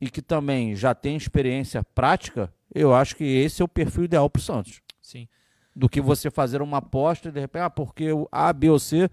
e 0.00 0.10
que 0.10 0.22
também 0.22 0.76
já 0.76 0.94
tem 0.94 1.16
experiência 1.16 1.82
prática, 1.82 2.52
eu 2.74 2.94
acho 2.94 3.16
que 3.16 3.24
esse 3.24 3.62
é 3.62 3.64
o 3.64 3.68
perfil 3.68 4.04
ideal 4.04 4.28
para 4.30 4.38
o 4.38 4.42
Santos 4.42 4.80
Sim. 5.02 5.26
do 5.74 5.88
que 5.88 6.00
você 6.00 6.30
fazer 6.30 6.62
uma 6.62 6.78
aposta 6.78 7.28
e 7.28 7.32
de 7.32 7.40
repente, 7.40 7.62
ah, 7.62 7.70
porque 7.70 8.12
o 8.12 8.28
A, 8.30 8.52
B 8.52 8.70
ou 8.70 8.78
C 8.78 9.10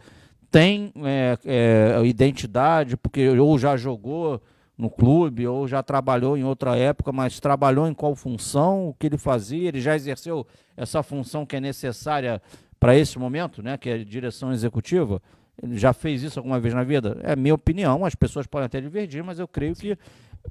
tem 0.52 0.94
é, 1.04 1.38
é, 1.46 2.06
identidade, 2.06 2.96
porque 2.98 3.30
ou 3.30 3.58
já 3.58 3.76
jogou 3.76 4.42
no 4.78 4.90
clube, 4.90 5.48
ou 5.48 5.68
já 5.68 5.82
trabalhou 5.82 6.38
em 6.38 6.44
outra 6.44 6.76
época, 6.76 7.12
mas 7.12 7.40
trabalhou 7.40 7.88
em 7.88 7.94
qual 7.94 8.16
função, 8.16 8.90
o 8.90 8.94
que 8.94 9.08
ele 9.08 9.18
fazia, 9.18 9.68
ele 9.70 9.80
já 9.80 9.96
exerceu 9.96 10.46
essa 10.76 11.02
função 11.02 11.46
que 11.46 11.56
é 11.56 11.60
necessária 11.62 12.42
para 12.80 12.96
esse 12.98 13.18
momento, 13.18 13.64
né, 13.64 13.78
que 13.78 13.90
é 13.90 13.98
direção 14.04 14.52
executiva. 14.52 15.22
Ele 15.64 15.78
já 15.78 15.94
fez 15.94 16.22
isso 16.22 16.38
alguma 16.40 16.60
vez 16.60 16.74
na 16.74 16.84
vida? 16.84 17.18
É 17.24 17.36
minha 17.36 17.54
opinião, 17.56 18.04
as 18.04 18.14
pessoas 18.16 18.46
podem 18.46 18.66
até 18.66 18.82
divergir, 18.82 19.24
mas 19.24 19.40
eu 19.40 19.48
creio 19.48 19.74
que 19.74 19.98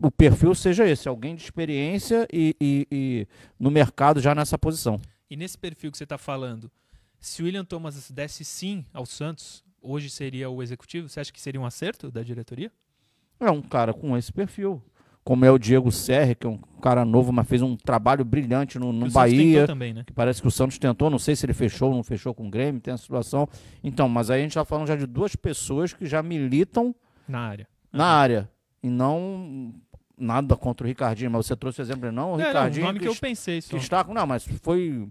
o 0.00 0.10
perfil 0.10 0.54
seja 0.54 0.86
esse, 0.88 1.06
alguém 1.06 1.34
de 1.36 1.42
experiência 1.42 2.26
e, 2.32 2.56
e- 2.60 2.86
e 2.90 3.28
no 3.60 3.70
mercado 3.70 4.20
já 4.20 4.34
nessa 4.34 4.58
posição. 4.58 4.98
E 5.30 5.36
nesse 5.36 5.58
perfil 5.58 5.92
que 5.92 5.98
você 5.98 6.04
está 6.04 6.16
falando, 6.16 6.70
se 7.20 7.42
o 7.42 7.44
William 7.44 7.64
Thomas 7.64 8.10
desse 8.10 8.44
sim 8.44 8.84
ao 8.92 9.04
Santos, 9.04 9.62
hoje 9.82 10.08
seria 10.08 10.48
o 10.48 10.62
executivo? 10.62 11.08
Você 11.08 11.20
acha 11.20 11.32
que 11.32 11.40
seria 11.40 11.60
um 11.60 11.66
acerto 11.66 12.10
da 12.10 12.22
diretoria? 12.22 12.72
É 13.40 13.50
um 13.50 13.60
cara 13.62 13.92
com 13.92 14.16
esse 14.16 14.32
perfil. 14.32 14.82
Como 15.22 15.44
é 15.44 15.50
o 15.50 15.58
Diego 15.58 15.90
Serri, 15.90 16.34
que 16.34 16.46
é 16.46 16.50
um 16.50 16.58
cara 16.82 17.02
novo, 17.04 17.32
mas 17.32 17.48
fez 17.48 17.62
um 17.62 17.76
trabalho 17.76 18.24
brilhante 18.26 18.78
no, 18.78 18.92
no 18.92 19.10
Bahia. 19.10 19.66
também, 19.66 19.94
né? 19.94 20.04
Que 20.06 20.12
parece 20.12 20.42
que 20.42 20.48
o 20.48 20.50
Santos 20.50 20.78
tentou, 20.78 21.08
não 21.08 21.18
sei 21.18 21.34
se 21.34 21.46
ele 21.46 21.54
fechou 21.54 21.88
ou 21.88 21.94
não 21.96 22.02
fechou 22.02 22.34
com 22.34 22.46
o 22.46 22.50
Grêmio, 22.50 22.78
tem 22.80 22.92
a 22.92 22.98
situação. 22.98 23.48
Então, 23.82 24.06
mas 24.06 24.28
aí 24.30 24.40
a 24.40 24.42
gente 24.42 24.50
está 24.50 24.66
falando 24.66 24.86
já 24.86 24.96
de 24.96 25.06
duas 25.06 25.34
pessoas 25.34 25.94
que 25.94 26.04
já 26.04 26.22
militam 26.22 26.94
Na 27.26 27.40
área. 27.40 27.66
na 27.90 28.04
área. 28.06 28.50
E 28.82 28.90
não 28.90 29.72
nada 30.16 30.54
contra 30.56 30.84
o 30.84 30.88
Ricardinho, 30.88 31.30
mas 31.30 31.46
você 31.46 31.56
trouxe 31.56 31.80
o 31.80 31.82
exemplo, 31.82 32.12
não, 32.12 32.32
o 32.32 32.34
É, 32.34 32.38
não, 32.38 32.44
o 32.44 32.46
Ricardinho 32.48 32.86
nome 32.86 32.98
que 32.98 33.06
que, 33.06 33.10
eu 33.10 33.16
pensei 33.16 33.62
só. 33.62 33.70
que 33.70 33.76
está. 33.82 34.04
Não, 34.04 34.26
mas 34.26 34.44
foi. 34.62 35.08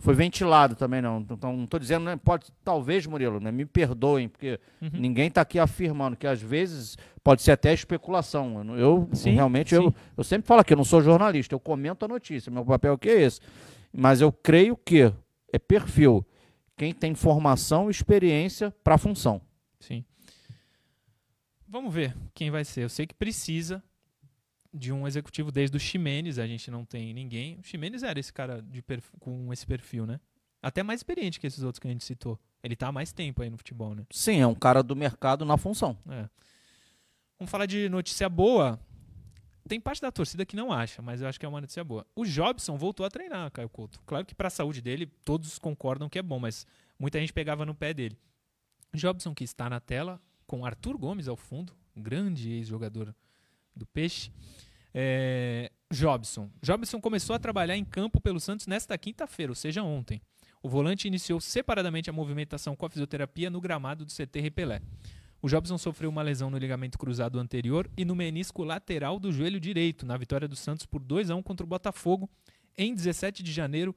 Foi 0.00 0.14
ventilado 0.14 0.74
também, 0.74 1.00
não. 1.02 1.20
Então, 1.20 1.54
não 1.56 1.64
estou 1.64 1.78
dizendo, 1.78 2.04
né, 2.06 2.16
pode, 2.16 2.46
talvez, 2.64 3.06
Murilo, 3.06 3.38
né, 3.38 3.52
me 3.52 3.64
perdoem, 3.66 4.28
porque 4.28 4.58
Uhum. 4.80 4.88
ninguém 4.94 5.28
está 5.28 5.42
aqui 5.42 5.58
afirmando 5.58 6.16
que 6.16 6.26
às 6.26 6.40
vezes 6.40 6.96
pode 7.22 7.42
ser 7.42 7.52
até 7.52 7.72
especulação. 7.72 8.76
Eu, 8.76 9.08
Sim, 9.12 9.32
realmente, 9.32 9.70
sim. 9.70 9.76
Eu, 9.76 9.94
eu 10.16 10.24
sempre 10.24 10.46
falo 10.48 10.60
aqui, 10.62 10.72
eu 10.72 10.76
não 10.78 10.84
sou 10.84 11.02
jornalista, 11.02 11.54
eu 11.54 11.60
comento 11.60 12.04
a 12.04 12.08
notícia, 12.08 12.50
meu 12.50 12.64
papel 12.64 12.94
aqui 12.94 13.10
é 13.10 13.22
esse. 13.22 13.40
Mas 13.92 14.20
eu 14.20 14.32
creio 14.32 14.76
que 14.76 15.12
é 15.52 15.58
perfil 15.58 16.24
quem 16.76 16.94
tem 16.94 17.14
formação 17.14 17.88
e 17.88 17.90
experiência 17.90 18.74
para 18.82 18.94
a 18.94 18.98
função. 18.98 19.40
Sim. 19.78 20.02
Vamos 21.68 21.92
ver 21.92 22.16
quem 22.34 22.50
vai 22.50 22.64
ser. 22.64 22.84
Eu 22.84 22.88
sei 22.88 23.06
que 23.06 23.14
precisa 23.14 23.82
de 24.72 24.92
um 24.92 25.06
executivo 25.06 25.50
desde 25.50 25.76
o 25.76 25.80
Ximenes, 25.80 26.38
a 26.38 26.46
gente 26.46 26.70
não 26.70 26.84
tem 26.84 27.12
ninguém. 27.12 27.58
O 27.58 27.62
Ximenes 27.62 28.02
era 28.02 28.18
esse 28.18 28.32
cara 28.32 28.62
de 28.62 28.82
com 29.18 29.52
esse 29.52 29.66
perfil, 29.66 30.06
né? 30.06 30.20
Até 30.62 30.82
mais 30.82 31.00
experiente 31.00 31.40
que 31.40 31.46
esses 31.46 31.62
outros 31.62 31.80
que 31.80 31.88
a 31.88 31.90
gente 31.90 32.04
citou. 32.04 32.38
Ele 32.62 32.76
tá 32.76 32.88
há 32.88 32.92
mais 32.92 33.12
tempo 33.12 33.42
aí 33.42 33.50
no 33.50 33.56
futebol, 33.56 33.94
né? 33.94 34.04
Sim, 34.10 34.40
é 34.40 34.46
um 34.46 34.54
cara 34.54 34.82
do 34.82 34.94
mercado 34.94 35.44
na 35.44 35.56
função. 35.56 35.96
É. 36.08 36.28
Vamos 37.38 37.50
falar 37.50 37.66
de 37.66 37.88
notícia 37.88 38.28
boa. 38.28 38.78
Tem 39.66 39.80
parte 39.80 40.02
da 40.02 40.12
torcida 40.12 40.44
que 40.44 40.56
não 40.56 40.72
acha, 40.72 41.00
mas 41.00 41.22
eu 41.22 41.28
acho 41.28 41.38
que 41.40 41.46
é 41.46 41.48
uma 41.48 41.60
notícia 41.60 41.82
boa. 41.82 42.06
O 42.14 42.24
Jobson 42.24 42.76
voltou 42.76 43.06
a 43.06 43.10
treinar, 43.10 43.50
Caio 43.50 43.68
Couto. 43.68 44.00
Claro 44.04 44.26
que 44.26 44.34
para 44.34 44.48
a 44.48 44.50
saúde 44.50 44.82
dele, 44.82 45.06
todos 45.24 45.58
concordam 45.58 46.08
que 46.08 46.18
é 46.18 46.22
bom, 46.22 46.38
mas 46.38 46.66
muita 46.98 47.18
gente 47.18 47.32
pegava 47.32 47.64
no 47.64 47.74
pé 47.74 47.94
dele. 47.94 48.18
Jobson, 48.92 49.34
que 49.34 49.44
está 49.44 49.70
na 49.70 49.80
tela, 49.80 50.20
com 50.46 50.66
Arthur 50.66 50.98
Gomes 50.98 51.28
ao 51.28 51.36
fundo, 51.36 51.72
grande 51.96 52.50
ex-jogador 52.50 53.14
do 53.80 53.86
Peixe. 53.86 54.30
É, 54.94 55.72
Jobson. 55.92 56.48
Jobson 56.62 57.00
começou 57.00 57.34
a 57.34 57.38
trabalhar 57.38 57.76
em 57.76 57.84
campo 57.84 58.20
pelo 58.20 58.38
Santos 58.38 58.66
nesta 58.66 58.96
quinta-feira, 58.96 59.50
ou 59.50 59.56
seja, 59.56 59.82
ontem. 59.82 60.20
O 60.62 60.68
volante 60.68 61.08
iniciou 61.08 61.40
separadamente 61.40 62.10
a 62.10 62.12
movimentação 62.12 62.76
com 62.76 62.86
a 62.86 62.90
fisioterapia 62.90 63.50
no 63.50 63.60
gramado 63.60 64.04
do 64.04 64.12
CT 64.12 64.40
Repelé. 64.40 64.82
O 65.42 65.48
Jobson 65.48 65.78
sofreu 65.78 66.10
uma 66.10 66.22
lesão 66.22 66.50
no 66.50 66.58
ligamento 66.58 66.98
cruzado 66.98 67.40
anterior 67.40 67.90
e 67.96 68.04
no 68.04 68.14
menisco 68.14 68.62
lateral 68.62 69.18
do 69.18 69.32
joelho 69.32 69.58
direito, 69.58 70.04
na 70.04 70.18
vitória 70.18 70.46
do 70.46 70.54
Santos 70.54 70.84
por 70.84 71.00
2 71.02 71.30
a 71.30 71.34
1 71.34 71.42
contra 71.42 71.64
o 71.64 71.68
Botafogo, 71.68 72.28
em 72.76 72.94
17 72.94 73.42
de 73.42 73.50
janeiro 73.50 73.96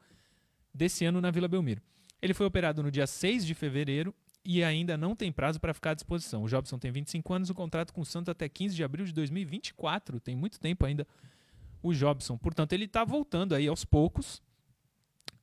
desse 0.73 1.03
ano 1.03 1.19
na 1.19 1.29
Vila 1.31 1.49
Belmiro. 1.49 1.81
Ele 2.21 2.33
foi 2.33 2.45
operado 2.45 2.81
no 2.81 2.89
dia 2.89 3.05
6 3.05 3.45
de 3.45 3.53
fevereiro 3.53 4.15
e 4.45 4.63
ainda 4.63 4.97
não 4.97 5.15
tem 5.15 5.31
prazo 5.31 5.59
para 5.59 5.73
ficar 5.73 5.91
à 5.91 5.93
disposição. 5.93 6.43
O 6.43 6.47
Jobson 6.47 6.77
tem 6.77 6.91
25 6.91 7.33
anos, 7.33 7.49
o 7.49 7.53
contrato 7.53 7.93
com 7.93 8.01
o 8.01 8.05
Santos 8.05 8.29
até 8.29 8.49
15 8.49 8.75
de 8.75 8.83
abril 8.83 9.05
de 9.05 9.13
2024, 9.13 10.19
tem 10.19 10.35
muito 10.35 10.59
tempo 10.59 10.85
ainda 10.85 11.07
o 11.81 11.93
Jobson. 11.93 12.37
Portanto, 12.37 12.73
ele 12.73 12.85
está 12.85 13.03
voltando 13.03 13.55
aí 13.55 13.67
aos 13.67 13.85
poucos 13.85 14.41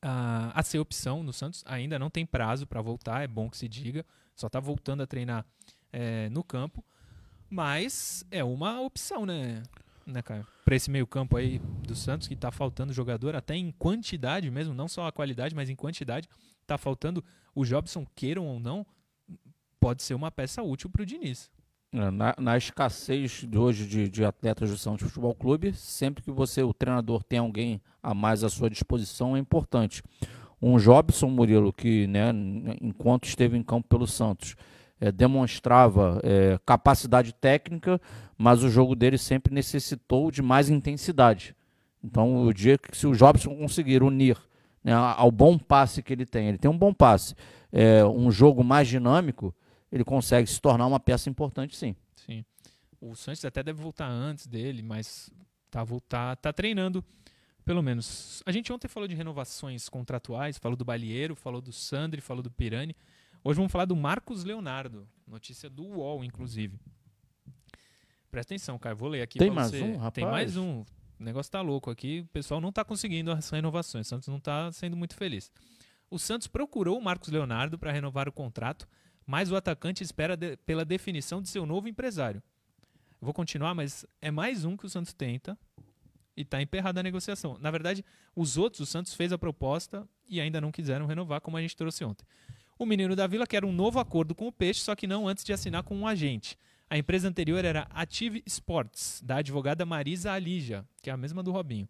a, 0.01 0.51
a 0.59 0.63
ser 0.63 0.79
opção 0.79 1.23
no 1.23 1.31
Santos. 1.33 1.63
Ainda 1.67 1.99
não 1.99 2.09
tem 2.09 2.25
prazo 2.25 2.67
para 2.67 2.81
voltar, 2.81 3.23
é 3.23 3.27
bom 3.27 3.49
que 3.49 3.57
se 3.57 3.67
diga. 3.67 4.05
Só 4.35 4.47
está 4.47 4.59
voltando 4.59 5.01
a 5.03 5.07
treinar 5.07 5.45
é, 5.91 6.29
no 6.29 6.43
campo. 6.43 6.83
Mas 7.49 8.25
é 8.31 8.43
uma 8.43 8.81
opção, 8.81 9.25
né, 9.25 9.61
né 10.05 10.21
cara? 10.21 10.47
Para 10.63 10.75
esse 10.75 10.89
meio-campo 10.89 11.37
aí 11.37 11.59
do 11.59 11.95
Santos, 11.95 12.27
que 12.27 12.33
está 12.33 12.49
faltando 12.49 12.93
jogador, 12.93 13.35
até 13.35 13.55
em 13.55 13.71
quantidade 13.71 14.49
mesmo, 14.49 14.73
não 14.73 14.87
só 14.87 15.05
a 15.05 15.11
qualidade, 15.11 15.53
mas 15.53 15.69
em 15.69 15.75
quantidade. 15.75 16.29
Está 16.71 16.77
faltando 16.77 17.21
o 17.53 17.65
Jobson, 17.65 18.07
queiram 18.15 18.47
ou 18.47 18.57
não, 18.57 18.85
pode 19.77 20.03
ser 20.03 20.13
uma 20.13 20.31
peça 20.31 20.63
útil 20.63 20.89
para 20.89 21.01
o 21.01 21.05
Diniz. 21.05 21.51
É, 21.91 22.09
na, 22.09 22.33
na, 22.39 22.57
escassez 22.57 23.45
de 23.45 23.57
hoje 23.57 23.85
de, 23.85 24.07
de 24.07 24.23
atletas 24.23 24.69
do 24.69 24.77
Santos 24.77 25.09
Futebol 25.09 25.35
Clube, 25.35 25.73
sempre 25.73 26.23
que 26.23 26.31
você, 26.31 26.63
o 26.63 26.73
treinador, 26.73 27.25
tem 27.25 27.39
alguém 27.39 27.81
a 28.01 28.13
mais 28.13 28.41
à 28.45 28.49
sua 28.49 28.69
disposição, 28.69 29.35
é 29.35 29.39
importante. 29.39 30.01
Um 30.61 30.77
Jobson 30.77 31.27
Murilo, 31.27 31.73
que 31.73 32.07
né, 32.07 32.31
enquanto 32.79 33.25
esteve 33.25 33.57
em 33.57 33.63
campo 33.63 33.89
pelo 33.89 34.07
Santos, 34.07 34.55
é, 34.97 35.11
demonstrava 35.11 36.21
é, 36.23 36.57
capacidade 36.65 37.33
técnica, 37.33 37.99
mas 38.37 38.63
o 38.63 38.69
jogo 38.69 38.95
dele 38.95 39.17
sempre 39.17 39.53
necessitou 39.53 40.31
de 40.31 40.41
mais 40.41 40.69
intensidade. 40.69 41.53
Então, 42.01 42.45
o 42.45 42.53
dia 42.53 42.77
que 42.77 42.95
se 42.95 43.05
o 43.05 43.13
Jobson 43.13 43.57
conseguir 43.57 44.01
unir 44.01 44.37
né, 44.83 44.93
ao 44.93 45.31
bom 45.31 45.57
passe 45.57 46.01
que 46.01 46.11
ele 46.11 46.25
tem. 46.25 46.47
Ele 46.47 46.57
tem 46.57 46.69
um 46.69 46.77
bom 46.77 46.93
passe. 46.93 47.35
É, 47.71 48.03
um 48.05 48.31
jogo 48.31 48.63
mais 48.63 48.87
dinâmico, 48.87 49.55
ele 49.91 50.03
consegue 50.03 50.49
se 50.49 50.59
tornar 50.59 50.85
uma 50.87 50.99
peça 50.99 51.29
importante, 51.29 51.75
sim. 51.75 51.95
Sim. 52.15 52.43
O 52.99 53.15
Santos 53.15 53.43
até 53.45 53.63
deve 53.63 53.81
voltar 53.81 54.07
antes 54.07 54.45
dele, 54.45 54.81
mas 54.81 55.31
tá, 55.69 55.83
voltar, 55.83 56.35
tá 56.35 56.51
treinando, 56.53 57.03
pelo 57.65 57.81
menos. 57.81 58.43
A 58.45 58.51
gente 58.51 58.71
ontem 58.71 58.87
falou 58.87 59.07
de 59.07 59.15
renovações 59.15 59.89
contratuais, 59.89 60.57
falou 60.57 60.75
do 60.75 60.85
Balieiro, 60.85 61.35
falou 61.35 61.61
do 61.61 61.71
Sandri, 61.71 62.21
falou 62.21 62.43
do 62.43 62.51
Pirani. 62.51 62.95
Hoje 63.43 63.57
vamos 63.57 63.71
falar 63.71 63.85
do 63.85 63.95
Marcos 63.95 64.43
Leonardo, 64.43 65.07
notícia 65.27 65.69
do 65.69 65.83
UOL, 65.83 66.23
inclusive. 66.23 66.77
Presta 68.29 68.53
atenção, 68.53 68.77
cara, 68.77 68.93
vou 68.93 69.09
ler 69.09 69.23
aqui. 69.23 69.39
Tem 69.39 69.49
mais 69.49 69.71
você. 69.71 69.81
um, 69.81 69.97
rapaz? 69.97 70.13
Tem 70.13 70.25
mais 70.25 70.57
um. 70.57 70.85
O 71.21 71.23
negócio 71.23 71.51
tá 71.51 71.61
louco 71.61 71.91
aqui. 71.91 72.21
O 72.21 72.27
pessoal 72.29 72.59
não 72.59 72.71
tá 72.71 72.83
conseguindo 72.83 73.31
as 73.31 73.47
renovações. 73.51 74.07
O 74.07 74.09
Santos 74.09 74.27
não 74.27 74.39
tá 74.39 74.71
sendo 74.71 74.97
muito 74.97 75.15
feliz. 75.15 75.51
O 76.09 76.17
Santos 76.17 76.47
procurou 76.47 76.97
o 76.97 77.03
Marcos 77.03 77.29
Leonardo 77.29 77.77
para 77.77 77.91
renovar 77.91 78.27
o 78.27 78.31
contrato, 78.31 78.87
mas 79.23 79.51
o 79.51 79.55
atacante 79.55 80.03
espera 80.03 80.35
de, 80.35 80.57
pela 80.57 80.83
definição 80.83 81.39
de 81.39 81.47
seu 81.47 81.63
novo 81.63 81.87
empresário. 81.87 82.41
Vou 83.21 83.35
continuar, 83.35 83.75
mas 83.75 84.03
é 84.19 84.31
mais 84.31 84.65
um 84.65 84.75
que 84.75 84.87
o 84.87 84.89
Santos 84.89 85.13
tenta 85.13 85.55
e 86.35 86.41
está 86.41 86.59
emperrada 86.59 86.99
a 86.99 87.03
negociação. 87.03 87.55
Na 87.59 87.69
verdade, 87.69 88.03
os 88.35 88.57
outros, 88.57 88.79
o 88.79 88.85
Santos 88.87 89.13
fez 89.13 89.31
a 89.31 89.37
proposta 89.37 90.09
e 90.27 90.41
ainda 90.41 90.59
não 90.59 90.71
quiseram 90.71 91.05
renovar, 91.05 91.39
como 91.39 91.55
a 91.55 91.61
gente 91.61 91.77
trouxe 91.77 92.03
ontem. 92.03 92.25
O 92.79 92.85
menino 92.85 93.15
da 93.15 93.27
Vila 93.27 93.45
quer 93.45 93.63
um 93.63 93.71
novo 93.71 93.99
acordo 93.99 94.33
com 94.33 94.47
o 94.47 94.51
Peixe, 94.51 94.79
só 94.79 94.95
que 94.95 95.05
não 95.05 95.27
antes 95.27 95.43
de 95.43 95.53
assinar 95.53 95.83
com 95.83 95.95
um 95.95 96.07
agente. 96.07 96.57
A 96.91 96.97
empresa 96.97 97.25
anterior 97.25 97.63
era 97.63 97.87
Ative 97.91 98.43
Sports, 98.45 99.21
da 99.23 99.37
advogada 99.37 99.85
Marisa 99.85 100.33
Alija, 100.33 100.85
que 101.01 101.09
é 101.09 101.13
a 101.13 101.15
mesma 101.15 101.41
do 101.41 101.49
Robinho. 101.49 101.87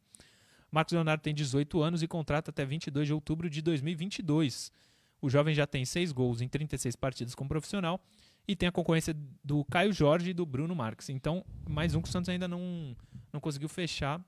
Marcos 0.72 0.94
Leonardo 0.94 1.24
tem 1.24 1.34
18 1.34 1.82
anos 1.82 2.04
e 2.04 2.08
contrata 2.08 2.52
até 2.52 2.64
22 2.64 3.08
de 3.08 3.14
outubro 3.16 3.50
de 3.50 3.64
2022. 3.64 4.72
O 5.20 5.28
jovem 5.28 5.56
já 5.56 5.66
tem 5.66 5.84
6 5.84 6.12
gols 6.12 6.40
em 6.40 6.48
36 6.48 6.96
partidas 6.96 7.34
como 7.34 7.50
profissional 7.50 8.00
e 8.48 8.56
tem 8.56 8.70
a 8.70 8.72
concorrência 8.72 9.16
do 9.44 9.66
Caio 9.66 9.92
Jorge 9.92 10.30
e 10.30 10.34
do 10.36 10.46
Bruno 10.46 10.76
Marques. 10.76 11.10
Então, 11.10 11.44
mais 11.68 11.96
um 11.96 12.02
que 12.04 12.08
o 12.08 12.12
Santos 12.12 12.30
ainda 12.30 12.48
não, 12.48 12.96
não 13.34 13.40
conseguiu 13.40 13.70
fechar 13.70 14.24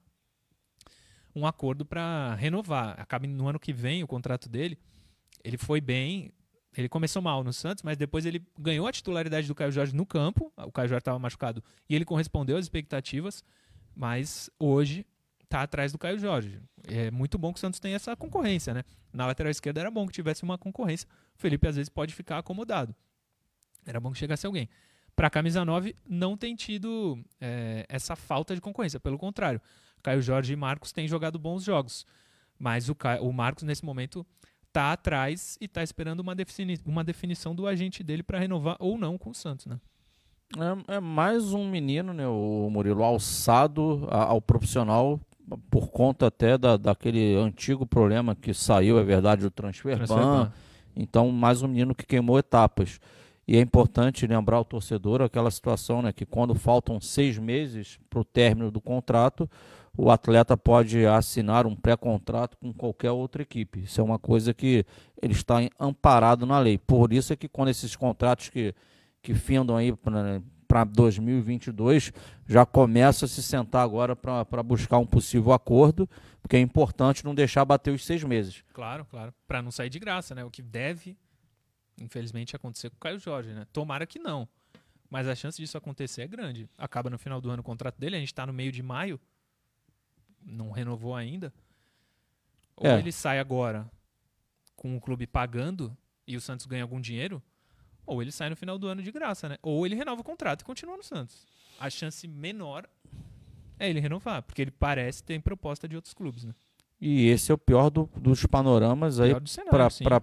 um 1.36 1.46
acordo 1.46 1.86
para 1.86 2.34
renovar. 2.34 3.00
Acaba 3.00 3.28
no 3.28 3.48
ano 3.48 3.60
que 3.60 3.72
vem 3.72 4.04
o 4.04 4.08
contrato 4.08 4.50
dele. 4.50 4.80
Ele 5.44 5.58
foi 5.58 5.80
bem, 5.80 6.34
ele 6.76 6.90
começou 6.90 7.22
mal 7.22 7.44
no 7.44 7.54
Santos, 7.54 7.84
mas 7.84 7.98
depois 7.98 8.26
ele 8.26 8.44
ganhou 8.58 8.88
a 8.88 8.92
titularidade 8.92 9.48
do 9.48 9.56
Caio 9.56 9.72
Jorge 9.72 9.96
no 9.96 10.06
campo. 10.06 10.52
O 10.58 10.72
Caio 10.72 10.90
Jorge 10.90 11.02
estava 11.02 11.20
machucado 11.20 11.64
e 11.88 11.96
ele 11.96 12.06
correspondeu 12.06 12.58
às 12.58 12.66
expectativas, 12.66 13.44
mas 13.96 14.50
hoje 14.60 15.06
está 15.44 15.62
atrás 15.62 15.92
do 15.92 16.00
Caio 16.00 16.18
Jorge. 16.18 16.60
É 16.88 17.12
muito 17.12 17.38
bom 17.38 17.54
que 17.54 17.58
o 17.58 17.62
Santos 17.62 17.80
tenha 17.80 17.96
essa 17.96 18.16
concorrência, 18.16 18.74
né? 18.74 18.84
Na 19.12 19.28
lateral 19.28 19.52
esquerda 19.52 19.82
era 19.82 19.92
bom 19.92 20.08
que 20.08 20.14
tivesse 20.14 20.44
uma 20.44 20.58
concorrência. 20.58 21.08
O 21.38 21.40
Felipe 21.40 21.68
às 21.68 21.76
vezes 21.76 21.90
pode 21.90 22.14
ficar 22.14 22.40
acomodado. 22.40 22.96
Era 23.86 24.00
bom 24.00 24.12
que 24.12 24.18
chegasse 24.18 24.46
alguém. 24.46 24.68
Para 25.16 25.28
a 25.28 25.30
camisa 25.30 25.64
9, 25.64 25.96
não 26.10 26.36
tem 26.36 26.56
tido 26.56 27.24
é, 27.40 27.86
essa 27.88 28.16
falta 28.16 28.56
de 28.56 28.62
concorrência. 28.62 29.00
Pelo 29.00 29.18
contrário, 29.18 29.62
Caio 30.02 30.22
Jorge 30.24 30.54
e 30.54 30.56
Marcos 30.56 30.92
têm 30.92 31.08
jogado 31.08 31.38
bons 31.38 31.64
jogos. 31.64 32.06
Mas 32.58 32.90
o, 32.90 32.96
Caio, 32.96 33.24
o 33.24 33.32
Marcos, 33.32 33.64
nesse 33.64 33.86
momento, 33.86 34.26
tá 34.74 34.92
atrás 34.92 35.58
e 35.62 35.68
tá 35.68 35.84
esperando 35.84 36.22
uma, 36.22 36.34
defini 36.34 36.80
uma 36.86 37.04
definição 37.04 37.54
do 37.54 37.68
agente 37.68 38.04
dele 38.04 38.24
para 38.24 38.40
renovar 38.40 38.76
ou 38.80 38.98
não 38.98 39.18
com 39.18 39.30
o 39.30 39.34
Santos, 39.34 39.68
né? 39.68 39.80
É, 40.88 40.96
é, 40.96 41.00
mais 41.00 41.54
um 41.54 41.68
menino, 41.70 42.14
né, 42.14 42.28
o 42.28 42.70
Murilo, 42.72 43.04
alçado 43.04 44.08
ao 44.10 44.42
profissional 44.42 45.20
por 45.70 45.90
conta 45.90 46.28
até 46.28 46.58
da, 46.58 46.78
daquele 46.78 47.36
antigo 47.36 47.86
problema 47.86 48.36
que 48.36 48.54
saiu, 48.54 49.00
é 49.00 49.04
verdade, 49.04 49.42
do 49.42 49.52
transfer, 49.52 49.96
transfer 49.98 50.18
ban. 50.18 50.52
Então, 50.96 51.32
mais 51.32 51.62
um 51.62 51.68
menino 51.68 51.96
que 51.96 52.06
queimou 52.06 52.38
etapas. 52.38 53.00
E 53.48 53.58
é 53.58 53.60
importante 53.60 54.26
lembrar 54.26 54.58
ao 54.58 54.66
torcedor 54.66 55.22
aquela 55.22 55.52
situação, 55.52 56.02
né, 56.02 56.14
que 56.14 56.26
quando 56.26 56.56
faltam 56.56 57.00
seis 57.02 57.38
meses 57.38 58.00
para 58.10 58.20
o 58.20 58.26
término 58.26 58.72
do 58.72 58.80
contrato, 58.80 59.50
o 59.96 60.10
atleta 60.10 60.58
pode 60.58 61.06
assinar 61.06 61.68
um 61.68 61.76
pré-contrato 61.76 62.58
com 62.58 62.74
qualquer 62.74 63.12
outra 63.12 63.44
equipe. 63.44 63.84
Isso 63.84 64.02
é 64.02 64.04
uma 64.04 64.18
coisa 64.18 64.54
que 64.54 64.86
ele 65.22 65.34
está 65.34 65.58
amparado 65.80 66.46
na 66.46 66.58
lei. 66.60 66.78
Por 66.78 67.14
isso 67.14 67.32
é 67.32 67.36
que 67.36 67.48
quando 67.48 67.70
esses 67.70 67.96
contratos 67.96 68.50
que, 68.50 68.74
que 69.22 69.36
findam 69.36 69.78
aí 69.78 69.94
para 70.68 70.84
2022 70.84 72.12
já 72.48 72.66
começa 72.66 73.26
a 73.26 73.28
se 73.28 73.44
sentar 73.44 73.84
agora 73.84 74.16
para 74.16 74.64
buscar 74.64 74.98
um 74.98 75.06
possível 75.06 75.54
acordo, 75.54 76.10
porque 76.42 76.58
é 76.58 76.60
importante 76.60 77.24
não 77.24 77.36
deixar 77.36 77.64
bater 77.64 77.94
os 77.94 78.04
seis 78.04 78.24
meses. 78.24 78.64
Claro, 78.74 79.06
claro. 79.06 79.32
Para 79.48 79.62
não 79.62 79.70
sair 79.70 79.90
de 79.90 80.00
graça, 80.00 80.34
né? 80.34 80.44
O 80.44 80.50
que 80.50 80.64
deve, 80.64 81.16
infelizmente, 82.02 82.56
acontecer 82.56 82.90
com 82.90 82.96
o 82.96 83.00
Caio 83.00 83.20
Jorge, 83.20 83.54
né? 83.54 83.68
Tomara 83.72 84.08
que 84.08 84.18
não. 84.18 84.50
Mas 85.08 85.28
a 85.28 85.36
chance 85.36 85.62
disso 85.62 85.78
acontecer 85.78 86.24
é 86.24 86.28
grande. 86.28 86.68
Acaba 86.76 87.12
no 87.12 87.20
final 87.20 87.40
do 87.40 87.52
ano 87.52 87.62
o 87.62 87.64
contrato 87.64 88.00
dele, 88.00 88.16
a 88.16 88.20
gente 88.20 88.30
está 88.30 88.48
no 88.48 88.52
meio 88.52 88.72
de 88.72 88.82
maio 88.82 89.20
não 90.46 90.72
renovou 90.72 91.16
ainda. 91.16 91.54
Ou 92.76 92.88
é. 92.88 93.00
ele 93.00 93.12
sai 93.12 93.40
agora 93.40 93.90
com 94.76 94.96
o 94.96 95.02
clube 95.02 95.28
pagando 95.28 95.96
e 96.28 96.36
o 96.36 96.42
Santos 96.42 96.66
ganha 96.66 96.84
algum 96.84 97.00
dinheiro, 97.00 97.42
ou 98.06 98.22
ele 98.22 98.32
sai 98.32 98.50
no 98.50 98.56
final 98.56 98.78
do 98.78 98.88
ano 98.88 99.02
de 99.02 99.12
graça, 99.12 99.48
né? 99.48 99.58
Ou 99.62 99.86
ele 99.86 99.96
renova 99.96 100.22
o 100.22 100.24
contrato 100.24 100.62
e 100.62 100.66
continua 100.66 100.98
no 100.98 101.04
Santos. 101.04 101.46
A 101.80 101.90
chance 101.90 102.28
menor 102.28 102.88
é 103.80 103.90
ele 103.90 104.00
renovar, 104.00 104.42
porque 104.44 104.62
ele 104.62 104.72
parece 104.72 105.24
ter 105.24 105.40
proposta 105.42 105.88
de 105.88 105.96
outros 105.96 106.14
clubes, 106.14 106.44
né? 106.44 106.54
E 107.06 107.28
esse 107.28 107.52
é 107.52 107.56
o 107.56 107.58
pior 107.58 107.90
do, 107.90 108.10
dos 108.16 108.46
panoramas 108.46 109.20
aí 109.20 109.36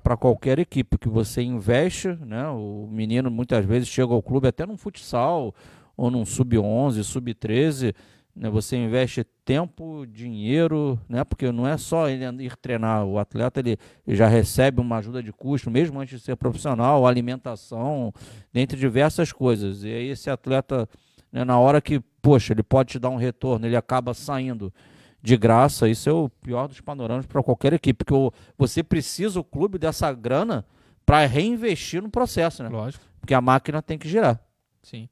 para 0.01 0.17
qualquer 0.17 0.59
equipe 0.59 0.97
que 0.97 1.11
você 1.11 1.43
investe, 1.43 2.09
né? 2.09 2.49
O 2.49 2.89
menino 2.91 3.31
muitas 3.31 3.65
vezes 3.67 3.89
chega 3.89 4.15
ao 4.15 4.23
clube 4.23 4.49
até 4.49 4.65
num 4.65 4.79
futsal 4.79 5.55
ou 5.95 6.11
num 6.11 6.25
sub-11, 6.25 7.03
sub-13, 7.03 7.89
né? 7.89 7.93
Você 8.35 8.77
investe 8.77 9.25
tempo, 9.45 10.07
dinheiro, 10.07 10.99
né? 11.09 11.25
Porque 11.25 11.51
não 11.51 11.67
é 11.67 11.77
só 11.77 12.09
ele 12.09 12.25
ir 12.45 12.57
treinar, 12.57 13.05
o 13.05 13.19
atleta 13.19 13.61
ele 13.61 13.79
já 14.07 14.29
recebe 14.29 14.81
uma 14.81 14.99
ajuda 14.99 15.23
de 15.23 15.33
custo, 15.33 15.71
mesmo 15.71 16.01
antes 16.01 16.21
de 16.21 16.25
ser 16.25 16.37
profissional, 16.37 17.07
alimentação, 17.07 18.13
dentre 18.53 18.79
diversas 18.79 19.33
coisas. 19.33 19.83
E 19.83 19.89
aí 19.89 20.09
esse 20.09 20.31
atleta, 20.31 20.89
né, 21.33 21.45
na 21.45 21.59
hora 21.59 21.81
que, 21.81 22.01
poxa, 22.23 22.53
ele 22.53 22.63
pode 22.63 22.93
te 22.93 22.99
dar 22.99 23.11
um 23.11 23.17
retorno, 23.17 23.67
ele 23.67 23.77
acaba 23.77 24.15
saindo 24.15 24.73
de 25.21 25.37
graça. 25.37 25.89
Isso 25.89 26.09
é 26.09 26.13
o 26.13 26.29
pior 26.29 26.69
dos 26.69 26.81
panoramas 26.81 27.27
para 27.27 27.43
qualquer 27.43 27.73
equipe, 27.73 28.05
porque 28.05 28.37
você 28.57 28.83
precisa 28.83 29.41
o 29.41 29.45
clube 29.45 29.77
dessa 29.77 30.13
grana 30.13 30.65
para 31.05 31.27
reinvestir 31.27 32.01
no 32.01 32.09
processo, 32.09 32.63
né? 32.63 32.69
Lógico. 32.69 33.05
Porque 33.21 33.35
a 33.35 33.41
máquina 33.41 33.83
tem 33.83 33.99
que 33.99 34.09
girar. 34.09 34.41
Sim. 34.83 35.09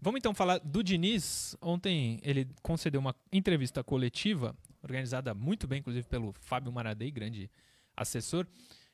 Vamos 0.00 0.18
então 0.18 0.34
falar 0.34 0.58
do 0.58 0.82
Diniz. 0.82 1.56
Ontem 1.60 2.20
ele 2.22 2.48
concedeu 2.62 3.00
uma 3.00 3.14
entrevista 3.32 3.82
coletiva, 3.82 4.56
organizada 4.82 5.34
muito 5.34 5.66
bem, 5.66 5.80
inclusive 5.80 6.06
pelo 6.06 6.32
Fábio 6.40 6.72
Maradei, 6.72 7.10
grande 7.10 7.50
assessor. 7.96 8.46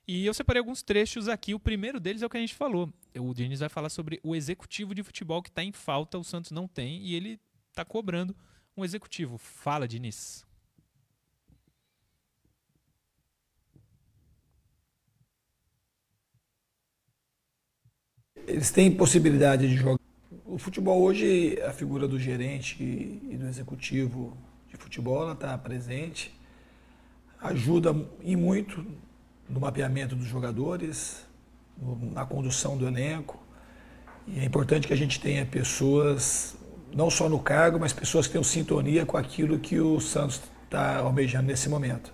E 0.07 0.27
eu 0.27 0.35
separei 0.35 0.61
alguns 0.61 0.83
trechos 0.83 1.29
aqui. 1.29 1.55
O 1.55 1.61
primeiro 1.61 2.01
deles 2.01 2.23
é 2.23 2.27
o 2.27 2.31
que 2.31 2.37
a 2.37 2.41
gente 2.41 2.55
falou. 2.55 2.93
O 3.17 3.35
Diniz 3.35 3.61
vai 3.61 3.69
falar 3.69 3.89
sobre 3.89 4.21
o 4.23 4.35
executivo 4.35 4.95
de 4.95 5.03
futebol 5.03 5.43
que 5.43 5.49
está 5.49 5.63
em 5.63 5.73
falta, 5.73 6.19
o 6.19 6.25
Santos 6.25 6.51
não 6.51 6.67
tem, 6.67 7.01
e 7.03 7.15
ele 7.15 7.41
está 7.69 7.85
cobrando 7.85 8.35
um 8.77 8.85
executivo. 8.85 9.39
Fala, 9.39 9.87
Diniz. 9.87 10.45
Eles 18.47 18.71
têm 18.71 18.95
possibilidade 18.95 19.69
de 19.69 19.77
jogar. 19.77 20.03
O 20.45 20.59
futebol 20.59 21.01
hoje, 21.01 21.57
a 21.63 21.73
figura 21.73 22.09
do 22.09 22.19
gerente 22.19 22.83
e 22.83 23.37
do 23.39 23.47
executivo 23.47 24.37
de 24.69 24.77
futebol 24.77 25.33
está 25.33 25.57
presente, 25.57 26.35
ajuda 27.41 27.95
e 28.23 28.35
muito 28.35 28.85
no 29.49 29.61
mapeamento 29.61 30.17
dos 30.17 30.27
jogadores, 30.27 31.25
na 32.13 32.27
condução 32.27 32.77
do 32.77 32.89
elenco. 32.89 33.41
E 34.27 34.41
é 34.41 34.45
importante 34.45 34.89
que 34.89 34.93
a 34.93 34.97
gente 34.97 35.21
tenha 35.21 35.47
pessoas 35.47 36.57
não 36.93 37.09
só 37.09 37.29
no 37.29 37.39
cargo, 37.39 37.79
mas 37.79 37.93
pessoas 37.93 38.27
que 38.27 38.33
tenham 38.33 38.45
sintonia 38.45 39.07
com 39.07 39.17
aquilo 39.17 39.61
que 39.61 39.79
o 39.79 40.01
Santos 40.01 40.43
está 40.65 40.99
almejando 40.99 41.47
nesse 41.47 41.69
momento. 41.69 42.13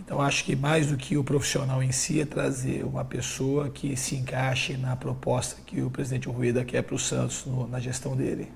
Então 0.00 0.20
acho 0.20 0.44
que 0.44 0.56
mais 0.56 0.86
do 0.86 0.96
que 0.96 1.16
o 1.18 1.22
profissional 1.22 1.82
em 1.82 1.92
si 1.92 2.20
é 2.20 2.24
trazer 2.24 2.84
uma 2.84 3.04
pessoa 3.04 3.68
que 3.68 3.94
se 3.96 4.16
encaixe 4.16 4.76
na 4.76 4.96
proposta 4.96 5.60
que 5.60 5.82
o 5.82 5.90
presidente 5.90 6.26
Rueda 6.26 6.64
quer 6.64 6.82
para 6.82 6.94
o 6.94 6.98
Santos 6.98 7.44
no, 7.44 7.68
na 7.68 7.78
gestão 7.78 8.16
dele. 8.16 8.50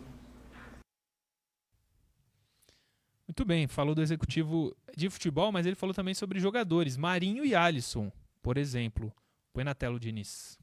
Muito 3.28 3.44
bem, 3.44 3.66
falou 3.66 3.94
do 3.94 4.02
executivo 4.02 4.74
de 4.96 5.10
futebol, 5.10 5.52
mas 5.52 5.66
ele 5.66 5.76
falou 5.76 5.94
também 5.94 6.14
sobre 6.14 6.40
jogadores, 6.40 6.96
Marinho 6.96 7.44
e 7.44 7.54
Alisson, 7.54 8.10
por 8.42 8.56
exemplo. 8.56 9.12
Põe 9.52 9.64
na 9.64 9.74
tela 9.74 9.96
o 9.96 10.00
Diniz. 10.00 10.58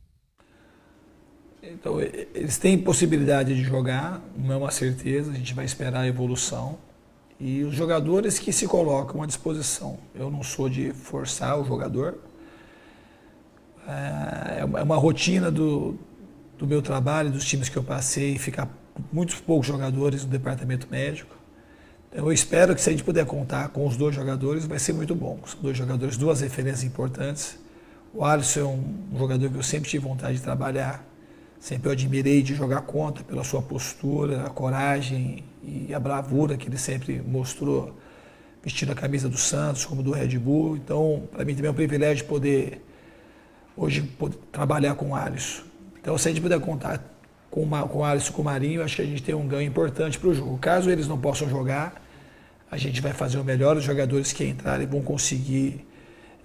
Então, 1.61 2.01
eles 2.01 2.57
têm 2.57 2.77
possibilidade 2.77 3.55
de 3.55 3.61
jogar, 3.61 4.19
não 4.35 4.53
é 4.53 4.57
uma 4.57 4.71
certeza, 4.71 5.31
a 5.31 5.35
gente 5.35 5.53
vai 5.53 5.63
esperar 5.63 6.01
a 6.01 6.07
evolução. 6.07 6.79
E 7.43 7.63
os 7.63 7.73
jogadores 7.73 8.37
que 8.37 8.53
se 8.53 8.67
colocam 8.67 9.23
à 9.23 9.25
disposição. 9.25 9.97
Eu 10.13 10.29
não 10.29 10.43
sou 10.43 10.69
de 10.69 10.93
forçar 10.93 11.59
o 11.59 11.65
jogador. 11.65 12.19
É, 13.87 14.59
é 14.59 14.83
uma 14.83 14.95
rotina 14.95 15.49
do, 15.49 15.95
do 16.57 16.67
meu 16.67 16.83
trabalho, 16.83 17.31
dos 17.31 17.43
times 17.43 17.67
que 17.67 17.75
eu 17.75 17.83
passei, 17.83 18.37
ficar 18.37 18.69
muitos 19.11 19.39
poucos 19.39 19.65
jogadores 19.65 20.23
no 20.23 20.29
departamento 20.29 20.87
médico. 20.91 21.35
Então, 22.11 22.25
eu 22.25 22.31
espero 22.31 22.75
que 22.75 22.81
se 22.81 22.89
a 22.89 22.91
gente 22.91 23.03
puder 23.03 23.25
contar 23.25 23.69
com 23.69 23.87
os 23.87 23.97
dois 23.97 24.13
jogadores, 24.13 24.67
vai 24.67 24.77
ser 24.77 24.93
muito 24.93 25.15
bom. 25.15 25.39
São 25.47 25.59
dois 25.61 25.75
jogadores, 25.75 26.17
duas 26.17 26.41
referências 26.41 26.83
importantes. 26.83 27.57
O 28.13 28.23
Alisson 28.23 28.59
é 28.59 29.15
um 29.15 29.17
jogador 29.17 29.49
que 29.49 29.57
eu 29.57 29.63
sempre 29.63 29.89
tive 29.89 30.05
vontade 30.05 30.35
de 30.35 30.43
trabalhar 30.43 31.11
Sempre 31.61 31.89
eu 31.89 31.91
admirei 31.91 32.41
de 32.41 32.55
jogar 32.55 32.81
contra 32.81 33.23
pela 33.23 33.43
sua 33.43 33.61
postura, 33.61 34.47
a 34.47 34.49
coragem 34.49 35.43
e 35.63 35.93
a 35.93 36.00
bravura 36.00 36.57
que 36.57 36.67
ele 36.67 36.77
sempre 36.77 37.21
mostrou 37.21 37.95
vestindo 38.63 38.91
a 38.91 38.95
camisa 38.95 39.27
do 39.27 39.37
Santos, 39.37 39.85
como 39.85 40.03
do 40.03 40.11
Red 40.11 40.37
Bull. 40.37 40.77
Então, 40.77 41.24
para 41.31 41.43
mim 41.45 41.53
também 41.53 41.69
é 41.69 41.71
um 41.71 41.75
privilégio 41.75 42.25
poder 42.25 42.81
hoje 43.75 44.01
poder 44.01 44.37
trabalhar 44.51 44.95
com 44.95 45.09
o 45.09 45.15
Alisson. 45.15 45.63
Então, 46.00 46.17
se 46.17 46.27
a 46.27 46.31
gente 46.31 46.41
puder 46.41 46.59
contar 46.59 47.03
com, 47.50 47.67
com 47.87 48.00
o 48.00 48.03
Alisson 48.03 48.33
com 48.33 48.41
o 48.41 48.45
Marinho, 48.45 48.83
acho 48.83 48.95
que 48.97 49.01
a 49.01 49.05
gente 49.05 49.24
tem 49.24 49.35
um 49.35 49.47
ganho 49.47 49.67
importante 49.67 50.19
para 50.19 50.29
o 50.29 50.33
jogo. 50.33 50.57
Caso 50.57 50.89
eles 50.89 51.07
não 51.07 51.19
possam 51.19 51.50
jogar, 51.50 52.01
a 52.69 52.77
gente 52.77 53.01
vai 53.01 53.13
fazer 53.13 53.37
o 53.37 53.43
melhor. 53.43 53.77
Os 53.77 53.83
jogadores 53.83 54.31
que 54.31 54.45
entrarem 54.45 54.87
vão 54.87 55.01
conseguir 55.01 55.85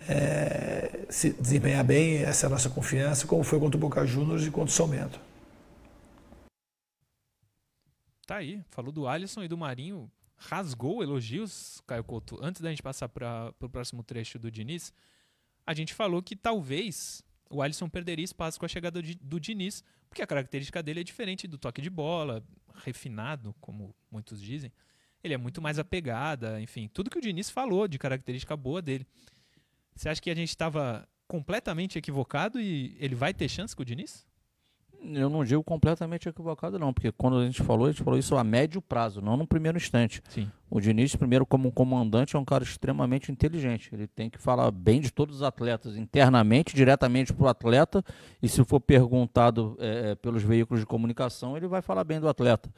é, 0.08 1.00
se 1.08 1.30
desempenhar 1.30 1.84
bem, 1.84 2.22
essa 2.22 2.46
é 2.46 2.48
a 2.48 2.50
nossa 2.50 2.68
confiança, 2.68 3.26
como 3.26 3.42
foi 3.42 3.58
contra 3.58 3.76
o 3.76 3.80
Boca 3.80 4.04
Juniors 4.06 4.46
e 4.46 4.50
contra 4.50 4.70
o 4.70 4.72
São 4.72 4.88
Bento. 4.88 5.20
Tá 8.26 8.36
aí, 8.36 8.60
falou 8.70 8.90
do 8.90 9.06
Alisson 9.06 9.44
e 9.44 9.48
do 9.48 9.56
Marinho, 9.56 10.10
rasgou 10.36 11.00
elogios, 11.00 11.80
Caio 11.86 12.02
Couto. 12.02 12.36
Antes 12.42 12.60
da 12.60 12.70
gente 12.70 12.82
passar 12.82 13.08
para 13.08 13.54
o 13.60 13.68
próximo 13.68 14.02
trecho 14.02 14.36
do 14.36 14.50
Diniz, 14.50 14.92
a 15.64 15.72
gente 15.72 15.94
falou 15.94 16.20
que 16.20 16.34
talvez 16.34 17.22
o 17.48 17.62
Alisson 17.62 17.88
perderia 17.88 18.24
espaço 18.24 18.58
com 18.58 18.66
a 18.66 18.68
chegada 18.68 19.00
do, 19.00 19.38
Diniz, 19.38 19.84
porque 20.08 20.22
a 20.22 20.26
característica 20.26 20.82
dele 20.82 21.00
é 21.00 21.04
diferente 21.04 21.46
do 21.46 21.56
toque 21.56 21.80
de 21.80 21.88
bola, 21.88 22.44
refinado, 22.74 23.54
como 23.60 23.94
muitos 24.10 24.42
dizem. 24.42 24.72
Ele 25.22 25.34
é 25.34 25.38
muito 25.38 25.62
mais 25.62 25.78
apegada, 25.78 26.60
enfim, 26.60 26.88
tudo 26.92 27.10
que 27.10 27.18
o 27.18 27.22
Diniz 27.22 27.48
falou 27.48 27.86
de 27.86 27.96
característica 27.96 28.56
boa 28.56 28.82
dele. 28.82 29.06
Você 29.94 30.08
acha 30.08 30.20
que 30.20 30.30
a 30.30 30.34
gente 30.34 30.48
estava 30.48 31.08
completamente 31.28 31.96
equivocado 31.96 32.60
e 32.60 32.96
ele 32.98 33.14
vai 33.14 33.32
ter 33.32 33.48
chance 33.48 33.74
com 33.74 33.82
o 33.82 33.86
Diniz? 33.86 34.26
Eu 35.14 35.30
não 35.30 35.44
digo 35.44 35.62
completamente 35.62 36.28
equivocado, 36.28 36.78
não, 36.78 36.92
porque 36.92 37.12
quando 37.12 37.38
a 37.38 37.44
gente 37.44 37.62
falou, 37.62 37.86
a 37.86 37.90
gente 37.90 38.02
falou 38.02 38.18
isso 38.18 38.36
a 38.36 38.42
médio 38.42 38.82
prazo, 38.82 39.20
não 39.20 39.36
no 39.36 39.46
primeiro 39.46 39.78
instante. 39.78 40.22
Sim. 40.28 40.50
O 40.68 40.80
Diniz, 40.80 41.14
primeiro, 41.14 41.46
como 41.46 41.70
comandante, 41.70 42.34
é 42.34 42.38
um 42.38 42.44
cara 42.44 42.64
extremamente 42.64 43.30
inteligente. 43.30 43.88
Ele 43.92 44.06
tem 44.06 44.28
que 44.28 44.38
falar 44.38 44.70
bem 44.70 45.00
de 45.00 45.12
todos 45.12 45.36
os 45.36 45.42
atletas, 45.42 45.96
internamente, 45.96 46.74
diretamente 46.74 47.32
para 47.32 47.44
o 47.44 47.48
atleta, 47.48 48.04
e 48.42 48.48
se 48.48 48.64
for 48.64 48.80
perguntado 48.80 49.76
é, 49.78 50.14
pelos 50.16 50.42
veículos 50.42 50.80
de 50.80 50.86
comunicação, 50.86 51.56
ele 51.56 51.68
vai 51.68 51.82
falar 51.82 52.04
bem 52.04 52.18
do 52.18 52.28
atleta. 52.28 52.68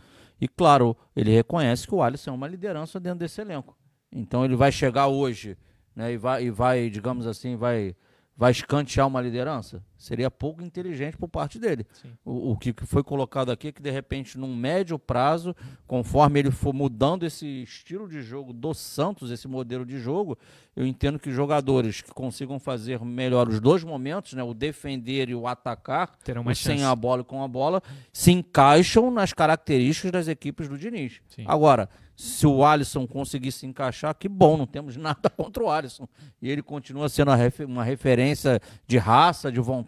E 0.41 0.47
claro, 0.47 0.97
ele 1.17 1.31
reconhece 1.31 1.87
que 1.87 1.95
o 1.95 2.03
Alisson 2.03 2.31
é 2.31 2.35
uma 2.35 2.47
liderança 2.47 3.01
dentro 3.01 3.21
desse 3.21 3.41
elenco. 3.41 3.77
Então 4.12 4.45
ele 4.45 4.57
vai 4.57 4.71
chegar 4.71 5.09
hoje 5.09 5.57
né, 5.95 6.12
e, 6.12 6.17
vai, 6.17 6.45
e 6.45 6.51
vai, 6.51 6.88
digamos 6.88 7.27
assim, 7.27 7.57
vai, 7.57 7.95
vai 8.37 8.53
escantear 8.53 9.07
uma 9.07 9.21
liderança? 9.21 9.83
Seria 9.99 10.31
pouco 10.31 10.63
inteligente 10.63 11.17
por 11.17 11.29
parte 11.29 11.59
dele. 11.59 11.85
O, 12.25 12.53
o, 12.53 12.57
que 12.57 12.73
foi 12.87 13.03
colocado 13.03 13.51
aqui 13.51 13.69
é 13.69 13.73
que, 13.73 13.83
de 13.83 13.91
repente, 13.91 14.39
num 14.39 14.55
médio 14.55 14.97
prazo, 14.97 15.57
conforme 15.89 16.39
ele 16.39 16.53
for 16.53 16.73
mudando 16.73 17.27
esse 17.27 17.65
estilo 17.65 18.09
de 18.09 18.23
jogo 18.23 18.53
do 18.53 18.73
Santos, 18.73 19.33
esse 19.33 19.49
modelo 19.49 19.85
de 19.85 19.99
jogo, 19.99 20.39
eu 20.77 20.87
entendo 20.87 21.19
que 21.19 21.33
jogadores 21.33 22.01
que 22.01 22.13
consigam 22.13 22.61
fazer 22.61 23.01
melhor 23.05 23.49
os 23.49 23.59
dois 23.59 23.83
momentos, 23.83 24.35
né, 24.35 24.43
o 24.45 24.55
defender 24.55 25.29
e 25.31 25.35
o 25.35 25.49
atacar, 25.49 26.17
o 26.47 26.55
sem 26.55 26.85
a 26.85 26.95
bola 26.95 27.23
e 27.23 27.25
com 27.25 27.43
a 27.43 27.49
bola, 27.49 27.83
se 28.13 28.31
encaixam 28.31 29.11
nas 29.11 29.33
características 29.33 30.13
das 30.13 30.29
equipes 30.29 30.69
do 30.69 30.79
Diniz. 30.79 31.21
Sim. 31.29 31.43
Agora, 31.45 31.89
se 32.19 32.49
o 32.49 32.65
Alisson 32.65 33.07
conseguir 33.07 33.53
se 33.53 33.65
encaixar, 33.65 34.13
que 34.13 34.29
bom, 34.29 34.57
não 34.57 34.67
temos 34.67 34.97
nada 34.99 35.31
contra 35.31 35.63
o 35.63 35.71
Alisson. 35.71 36.09
E 36.43 36.51
ele 36.51 36.63
continua 36.63 37.09
sendo 37.09 37.31
uma 37.67 37.85
referência 37.85 38.61
de 38.89 38.99
raça, 38.99 39.53
de 39.53 39.61
vontade. 39.61 39.88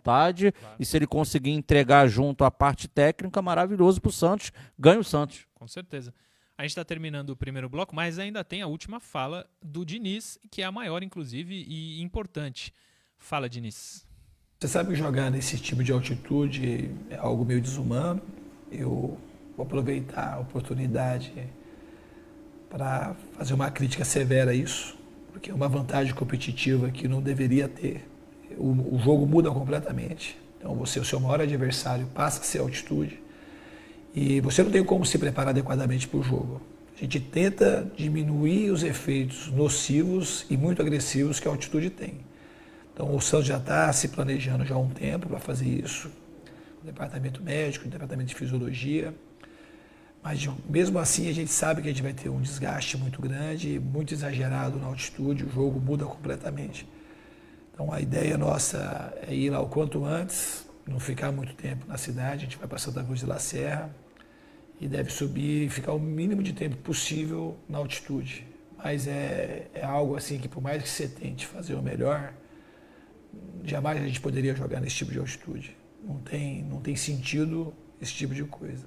Claro. 0.53 0.77
E 0.79 0.85
se 0.85 0.97
ele 0.97 1.07
conseguir 1.07 1.51
entregar 1.51 2.09
junto 2.09 2.45
a 2.45 2.51
parte 2.51 2.89
técnica, 2.89 3.41
maravilhoso 3.41 4.01
para 4.01 4.09
o 4.09 4.13
Santos, 4.13 4.53
ganha 4.79 4.99
o 4.99 5.05
Santos. 5.05 5.47
Com 5.55 5.69
certeza. 5.69 6.13
A 6.57 6.63
gente 6.63 6.73
está 6.73 6.85
terminando 6.85 7.31
o 7.31 7.37
primeiro 7.37 7.69
bloco, 7.69 7.95
mas 7.95 8.19
ainda 8.19 8.45
tem 8.45 8.61
a 8.61 8.67
última 8.67 9.01
fala 9.01 9.49
do 9.63 9.85
Diniz, 9.85 10.39
que 10.51 10.61
é 10.61 10.65
a 10.67 10.73
maior, 10.73 11.03
inclusive, 11.03 11.55
e 11.55 12.03
importante. 12.03 12.75
Fala, 13.17 13.49
Diniz. 13.49 14.07
Você 14.59 14.69
sabe 14.69 14.91
que 14.91 14.97
jogar 14.97 15.31
nesse 15.31 15.57
tipo 15.59 15.83
de 15.83 15.91
altitude 15.91 16.91
é 17.09 17.17
algo 17.17 17.47
meio 17.47 17.63
desumano. 17.63 18.21
Eu 18.71 19.19
vou 19.57 19.65
aproveitar 19.65 20.35
a 20.35 20.39
oportunidade 20.41 21.33
para 22.69 23.15
fazer 23.39 23.55
uma 23.55 23.71
crítica 23.71 24.05
severa 24.05 24.51
a 24.51 24.55
isso, 24.55 24.99
porque 25.33 25.51
é 25.51 25.55
uma 25.55 25.67
vantagem 25.67 26.15
competitiva 26.15 26.91
que 26.91 27.09
não 27.09 27.23
deveria 27.23 27.69
ter. 27.69 28.07
O, 28.57 28.97
o 28.97 28.99
jogo 28.99 29.27
muda 29.27 29.51
completamente. 29.51 30.39
Então, 30.59 30.75
você, 30.75 31.01
o 31.01 31.05
seu 31.05 31.19
maior 31.19 31.41
adversário, 31.41 32.07
passa 32.15 32.41
a 32.41 32.45
ser 32.45 32.59
altitude 32.59 33.21
e 34.15 34.41
você 34.41 34.63
não 34.63 34.71
tem 34.71 34.85
como 34.85 35.07
se 35.07 35.19
preparar 35.19 35.51
adequadamente 35.51 36.09
para 36.09 36.19
o 36.19 36.23
jogo. 36.23 36.61
A 36.97 37.01
gente 37.01 37.21
tenta 37.21 37.91
diminuir 37.97 38.71
os 38.71 38.83
efeitos 38.83 39.51
nocivos 39.53 40.45
e 40.51 40.57
muito 40.57 40.83
agressivos 40.83 41.41
que 41.41 41.49
a 41.49 41.51
altitude 41.51 41.91
tem. 41.91 42.15
Então 42.93 43.15
o 43.15 43.21
Santos 43.21 43.47
já 43.47 43.57
está 43.57 43.91
se 43.93 44.09
planejando 44.09 44.65
já 44.67 44.75
há 44.75 44.79
um 44.79 44.91
tempo 44.91 45.29
para 45.29 45.39
fazer 45.39 45.67
isso. 45.67 46.11
O 46.83 46.87
departamento 46.87 47.43
médico, 47.43 47.87
o 47.87 47.89
departamento 47.89 48.29
de 48.29 48.35
fisiologia. 48.35 49.15
Mas 50.23 50.47
mesmo 50.69 50.99
assim 50.99 51.29
a 51.31 51.33
gente 51.33 51.51
sabe 51.51 51.81
que 51.81 51.89
a 51.89 51.91
gente 51.91 52.03
vai 52.03 52.13
ter 52.13 52.29
um 52.29 52.41
desgaste 52.41 52.99
muito 52.99 53.23
grande, 53.23 53.79
muito 53.79 54.13
exagerado 54.13 54.79
na 54.79 54.87
altitude, 54.87 55.45
o 55.45 55.51
jogo 55.51 55.81
muda 55.81 56.05
completamente. 56.05 56.87
Então 57.73 57.93
a 57.93 58.01
ideia 58.01 58.37
nossa 58.37 59.13
é 59.27 59.35
ir 59.35 59.51
lá 59.51 59.61
o 59.61 59.69
quanto 59.69 60.05
antes, 60.05 60.67
não 60.87 60.99
ficar 60.99 61.33
muito 61.33 61.55
tempo 61.55 61.87
na 61.87 61.97
cidade, 61.97 62.37
a 62.37 62.39
gente 62.39 62.59
vai 62.59 62.67
para 62.67 62.79
Santa 62.79 63.03
Cruz 63.05 63.21
de 63.21 63.27
La 63.27 63.39
Serra, 63.39 63.95
e 64.81 64.89
deve 64.89 65.11
subir 65.11 65.67
e 65.67 65.69
ficar 65.69 65.93
o 65.93 65.99
mínimo 65.99 66.43
de 66.43 66.55
tempo 66.55 66.77
possível 66.77 67.57
na 67.69 67.79
altitude. 67.79 68.47
Mas 68.79 69.07
é, 69.07 69.67
é 69.75 69.85
algo 69.85 70.17
assim 70.17 70.39
que, 70.39 70.49
por 70.49 70.63
mais 70.63 70.83
que 70.83 70.89
você 70.89 71.07
tente 71.07 71.47
fazer 71.47 71.75
o 71.75 71.83
melhor, 71.83 72.33
jamais 73.63 74.01
a 74.01 74.07
gente 74.07 74.21
poderia 74.21 74.55
jogar 74.55 74.81
nesse 74.81 74.97
tipo 74.97 75.13
de 75.13 75.19
altitude. 75.19 75.77
Não 76.03 76.17
tem, 76.21 76.63
não 76.65 76.81
tem 76.81 76.97
sentido 76.97 77.75
esse 78.01 78.15
tipo 78.15 78.35
de 78.35 78.43
coisa. 78.45 78.87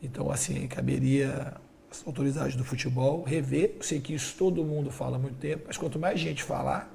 Então, 0.00 0.30
assim, 0.30 0.68
caberia 0.68 1.54
as 1.90 2.06
autoridades 2.06 2.54
do 2.54 2.62
futebol 2.62 3.24
rever. 3.24 3.74
Eu 3.76 3.82
sei 3.82 4.00
que 4.00 4.14
isso 4.14 4.36
todo 4.38 4.64
mundo 4.64 4.92
fala 4.92 5.16
há 5.16 5.18
muito 5.18 5.38
tempo, 5.38 5.64
mas 5.66 5.76
quanto 5.76 5.98
mais 5.98 6.20
gente 6.20 6.44
falar 6.44 6.88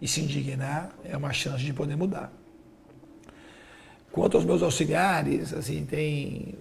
e 0.00 0.06
se 0.06 0.20
indignar, 0.20 0.94
é 1.04 1.16
uma 1.16 1.32
chance 1.32 1.62
de 1.64 1.72
poder 1.72 1.96
mudar. 1.96 2.32
Quanto 4.12 4.36
aos 4.36 4.44
meus 4.44 4.62
auxiliares, 4.62 5.52
assim, 5.52 5.84
tem 5.84 6.54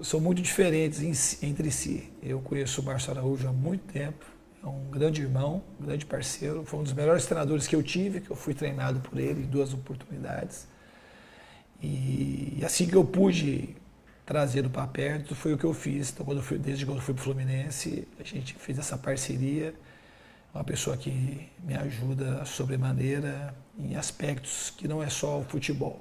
são 0.00 0.20
muito 0.20 0.42
diferentes 0.42 1.42
entre 1.42 1.70
si. 1.70 2.12
Eu 2.22 2.40
conheço 2.40 2.80
o 2.80 2.84
Márcio 2.84 3.12
Araújo 3.12 3.48
há 3.48 3.52
muito 3.52 3.92
tempo, 3.92 4.24
é 4.62 4.66
um 4.66 4.90
grande 4.90 5.22
irmão, 5.22 5.62
um 5.80 5.86
grande 5.86 6.04
parceiro, 6.04 6.64
foi 6.64 6.80
um 6.80 6.82
dos 6.82 6.92
melhores 6.92 7.26
treinadores 7.26 7.66
que 7.66 7.76
eu 7.76 7.82
tive, 7.82 8.20
que 8.20 8.30
eu 8.30 8.36
fui 8.36 8.54
treinado 8.54 9.00
por 9.00 9.18
ele 9.18 9.42
em 9.42 9.46
duas 9.46 9.72
oportunidades. 9.72 10.66
E, 11.82 12.60
assim 12.64 12.86
que 12.86 12.96
eu 12.96 13.04
pude 13.04 13.76
trazer 14.24 14.66
para 14.70 14.86
perto, 14.86 15.34
foi 15.34 15.52
o 15.52 15.58
que 15.58 15.64
eu 15.64 15.74
fiz. 15.74 16.10
Então, 16.10 16.24
quando 16.24 16.38
eu 16.38 16.42
fui, 16.42 16.58
desde 16.58 16.86
quando 16.86 16.98
eu 16.98 17.02
fui 17.02 17.12
para 17.12 17.20
o 17.20 17.24
Fluminense, 17.24 18.08
a 18.18 18.22
gente 18.24 18.54
fez 18.54 18.78
essa 18.78 18.96
parceria. 18.96 19.74
Uma 20.54 20.62
pessoa 20.62 20.96
que 20.96 21.50
me 21.64 21.74
ajuda 21.74 22.44
sobremaneira 22.44 23.52
em 23.76 23.96
aspectos 23.96 24.70
que 24.70 24.86
não 24.86 25.02
é 25.02 25.10
só 25.10 25.40
o 25.40 25.44
futebol. 25.44 26.00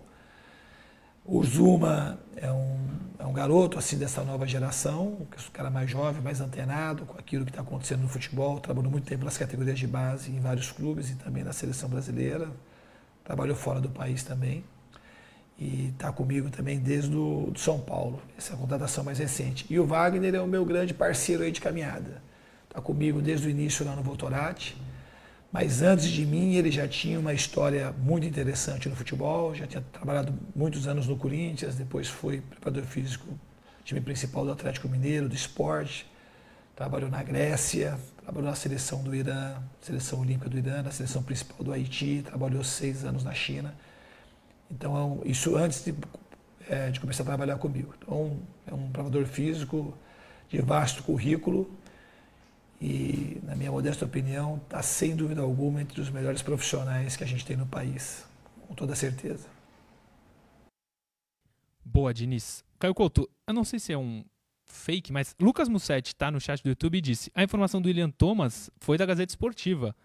O 1.25 1.43
Zuma 1.43 2.19
é 2.35 2.51
um, 2.51 2.77
é 3.17 3.25
um 3.25 3.33
garoto 3.33 3.79
assim 3.79 3.97
dessa 3.97 4.23
nova 4.23 4.45
geração, 4.45 5.17
um 5.21 5.25
cara 5.51 5.71
mais 5.71 5.89
jovem, 5.89 6.21
mais 6.21 6.39
antenado 6.39 7.03
com 7.05 7.17
aquilo 7.17 7.45
que 7.45 7.51
está 7.51 7.63
acontecendo 7.63 8.01
no 8.01 8.07
futebol. 8.07 8.59
Trabalhou 8.59 8.91
muito 8.91 9.07
tempo 9.07 9.25
nas 9.25 9.37
categorias 9.37 9.79
de 9.79 9.87
base 9.87 10.29
em 10.29 10.39
vários 10.39 10.71
clubes 10.71 11.09
e 11.09 11.15
também 11.15 11.43
na 11.43 11.51
seleção 11.51 11.89
brasileira. 11.89 12.47
Trabalhou 13.23 13.55
fora 13.55 13.81
do 13.81 13.89
país 13.89 14.21
também. 14.21 14.63
E 15.57 15.89
está 15.89 16.11
comigo 16.11 16.51
também 16.51 16.77
desde 16.77 17.15
o 17.15 17.53
São 17.55 17.79
Paulo. 17.79 18.21
Essa 18.37 18.53
é 18.53 18.55
a 18.55 18.59
contratação 18.59 19.03
mais 19.03 19.17
recente. 19.17 19.65
E 19.67 19.79
o 19.79 19.85
Wagner 19.87 20.35
é 20.35 20.41
o 20.41 20.47
meu 20.47 20.63
grande 20.63 20.93
parceiro 20.93 21.41
aí 21.41 21.51
de 21.51 21.61
caminhada. 21.61 22.21
Está 22.73 22.81
comigo 22.81 23.21
desde 23.21 23.47
o 23.47 23.49
início 23.49 23.85
lá 23.85 23.95
no 23.95 24.01
Voltorati 24.01 24.75
mas 25.53 25.83
antes 25.83 26.07
de 26.07 26.25
mim, 26.25 26.55
ele 26.55 26.71
já 26.71 26.87
tinha 26.87 27.19
uma 27.19 27.31
história 27.31 27.91
muito 27.91 28.25
interessante 28.25 28.89
no 28.89 28.95
futebol, 28.95 29.53
já 29.53 29.67
tinha 29.67 29.83
trabalhado 29.93 30.33
muitos 30.55 30.87
anos 30.87 31.05
no 31.05 31.15
Corinthians, 31.15 31.75
depois 31.75 32.07
foi 32.07 32.41
preparador 32.41 32.83
físico, 32.85 33.27
time 33.85 34.01
principal 34.01 34.43
do 34.45 34.51
Atlético 34.51 34.89
Mineiro, 34.89 35.29
do 35.29 35.35
esporte, 35.35 36.11
trabalhou 36.75 37.07
na 37.07 37.21
Grécia, 37.21 37.99
trabalhou 38.23 38.49
na 38.49 38.55
seleção 38.55 39.03
do 39.03 39.13
Irã, 39.13 39.57
seleção 39.79 40.21
olímpica 40.21 40.49
do 40.49 40.57
Irã, 40.57 40.81
na 40.81 40.89
seleção 40.89 41.21
principal 41.21 41.63
do 41.63 41.71
Haiti, 41.71 42.23
trabalhou 42.25 42.63
seis 42.63 43.05
anos 43.05 43.23
na 43.23 43.35
China. 43.35 43.75
Então, 44.71 45.21
isso 45.23 45.55
antes 45.55 45.85
de, 45.85 45.93
é, 46.67 46.89
de 46.89 46.99
começar 46.99 47.21
a 47.21 47.27
trabalhar 47.27 47.59
comigo. 47.59 47.93
Então, 48.01 48.39
é 48.65 48.73
um 48.73 48.89
preparador 48.89 49.25
físico 49.27 49.95
de 50.49 50.59
vasto 50.63 51.03
currículo, 51.03 51.69
e, 52.83 53.39
na 53.43 53.55
minha 53.55 53.71
modesta 53.71 54.03
opinião, 54.03 54.57
está 54.57 54.83
sem 54.83 55.15
dúvida 55.15 55.41
alguma 55.41 55.81
entre 55.81 56.01
os 56.01 56.09
melhores 56.09 56.41
profissionais 56.41 57.15
que 57.15 57.23
a 57.23 57.27
gente 57.27 57.45
tem 57.45 57.55
no 57.55 57.65
país, 57.65 58.25
com 58.67 58.75
toda 58.75 58.93
certeza. 58.93 59.47
Boa, 61.85 62.13
Diniz. 62.13 62.61
Caio 62.77 62.93
Couto, 62.93 63.29
eu 63.47 63.53
não 63.53 63.63
sei 63.63 63.79
se 63.79 63.93
é 63.93 63.97
um 63.97 64.25
fake, 64.65 65.13
mas 65.13 65.33
Lucas 65.39 65.69
Mussetti 65.69 66.09
está 66.09 66.29
no 66.29 66.41
chat 66.41 66.61
do 66.61 66.67
YouTube 66.67 66.97
e 66.97 67.01
disse: 67.01 67.31
a 67.33 67.41
informação 67.41 67.81
do 67.81 67.85
William 67.85 68.09
Thomas 68.09 68.69
foi 68.81 68.97
da 68.97 69.05
Gazeta 69.05 69.31
Esportiva. 69.31 69.95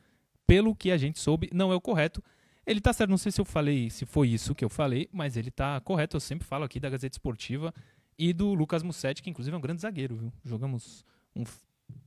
Pelo 0.47 0.75
que 0.75 0.93
a 0.93 0.97
gente 0.97 1.19
soube, 1.19 1.51
não 1.53 1.73
é 1.73 1.75
o 1.75 1.81
correto. 1.81 2.23
Ele 2.65 2.79
está 2.79 2.93
certo, 2.93 3.11
não 3.11 3.19
sei 3.19 3.33
se 3.33 3.41
eu 3.41 3.45
falei, 3.45 3.91
se 3.91 4.07
foi 4.07 4.29
isso 4.29 4.55
que 4.55 4.65
eu 4.65 4.71
falei, 4.71 5.09
mas 5.13 5.37
ele 5.37 5.49
está 5.49 5.81
correto. 5.81 6.17
Eu 6.17 6.21
sempre 6.21 6.47
falo 6.47 6.63
aqui 6.63 6.79
da 6.79 6.89
Gazeta 6.89 7.15
Esportiva 7.15 7.75
e 8.17 8.33
do 8.33 8.55
Lucas 8.55 8.85
Mussetti, 8.85 9.21
que 9.21 9.31
inclusive 9.31 9.53
é 9.53 9.59
um 9.59 9.61
grande 9.61 9.83
zagueiro, 9.83 10.17
viu? 10.17 10.33
Jogamos 10.45 11.05
um 11.35 11.45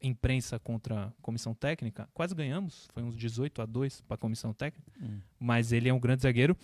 imprensa 0.01 0.59
contra 0.59 1.05
a 1.05 1.11
comissão 1.21 1.53
técnica, 1.53 2.09
quase 2.13 2.33
ganhamos, 2.33 2.87
foi 2.93 3.03
uns 3.03 3.15
18 3.15 3.61
a 3.61 3.65
2 3.65 4.01
para 4.01 4.15
a 4.15 4.17
comissão 4.17 4.53
técnica, 4.53 4.91
hum. 5.01 5.19
mas 5.39 5.71
ele 5.71 5.89
é 5.89 5.93
um 5.93 5.99
grande 5.99 6.23
zagueiro 6.23 6.57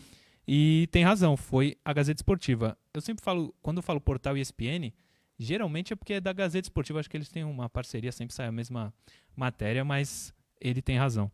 e 0.47 0.88
tem 0.91 1.03
razão, 1.03 1.36
foi 1.36 1.77
a 1.84 1.91
Gazeta 1.91 2.19
Esportiva. 2.19 2.77
Eu 2.93 3.01
sempre 3.01 3.23
falo, 3.23 3.53
quando 3.62 3.77
eu 3.77 3.84
falo 3.84 3.99
portal 3.99 4.38
ESPN, 4.38 4.93
geralmente 5.38 5.91
é 5.91 5.95
porque 5.95 6.13
é 6.13 6.21
da 6.21 6.32
Gazeta 6.32 6.67
Esportiva, 6.67 6.99
acho 6.99 7.10
que 7.10 7.17
eles 7.17 7.30
têm 7.30 7.43
uma 7.43 7.69
parceria, 7.69 8.12
sempre 8.12 8.34
sai 8.34 8.47
a 8.47 8.51
mesma 8.51 8.93
matéria, 9.36 9.84
mas 9.84 10.34
ele 10.60 10.82
tem 10.82 10.97
razão. 10.97 11.32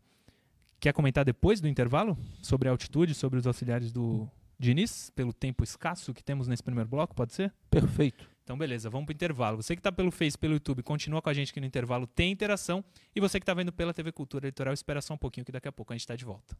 Quer 0.80 0.92
comentar 0.92 1.24
depois 1.24 1.60
do 1.60 1.68
intervalo 1.68 2.18
sobre 2.42 2.68
a 2.68 2.72
altitude, 2.72 3.14
sobre 3.14 3.38
os 3.38 3.46
auxiliares 3.46 3.92
do 3.92 4.28
Diniz, 4.58 5.10
pelo 5.10 5.32
tempo 5.32 5.64
escasso 5.64 6.12
que 6.12 6.22
temos 6.22 6.48
nesse 6.48 6.62
primeiro 6.62 6.88
bloco, 6.88 7.14
pode 7.14 7.32
ser? 7.32 7.54
Perfeito. 7.70 8.33
Então, 8.44 8.58
beleza, 8.58 8.90
vamos 8.90 9.06
para 9.06 9.12
o 9.12 9.16
intervalo. 9.16 9.56
Você 9.62 9.74
que 9.74 9.80
está 9.80 9.90
pelo 9.90 10.10
Face, 10.10 10.36
pelo 10.36 10.52
YouTube, 10.52 10.82
continua 10.82 11.22
com 11.22 11.30
a 11.30 11.32
gente 11.32 11.50
aqui 11.50 11.60
no 11.60 11.66
intervalo, 11.66 12.06
tem 12.06 12.30
interação. 12.30 12.84
E 13.16 13.20
você 13.20 13.40
que 13.40 13.42
está 13.42 13.54
vendo 13.54 13.72
pela 13.72 13.94
TV 13.94 14.12
Cultura 14.12 14.46
Litoral, 14.46 14.74
espera 14.74 15.00
só 15.00 15.14
um 15.14 15.18
pouquinho 15.18 15.46
que 15.46 15.52
daqui 15.52 15.66
a 15.66 15.72
pouco 15.72 15.94
a 15.94 15.96
gente 15.96 16.02
está 16.02 16.14
de 16.14 16.26
volta. 16.26 16.54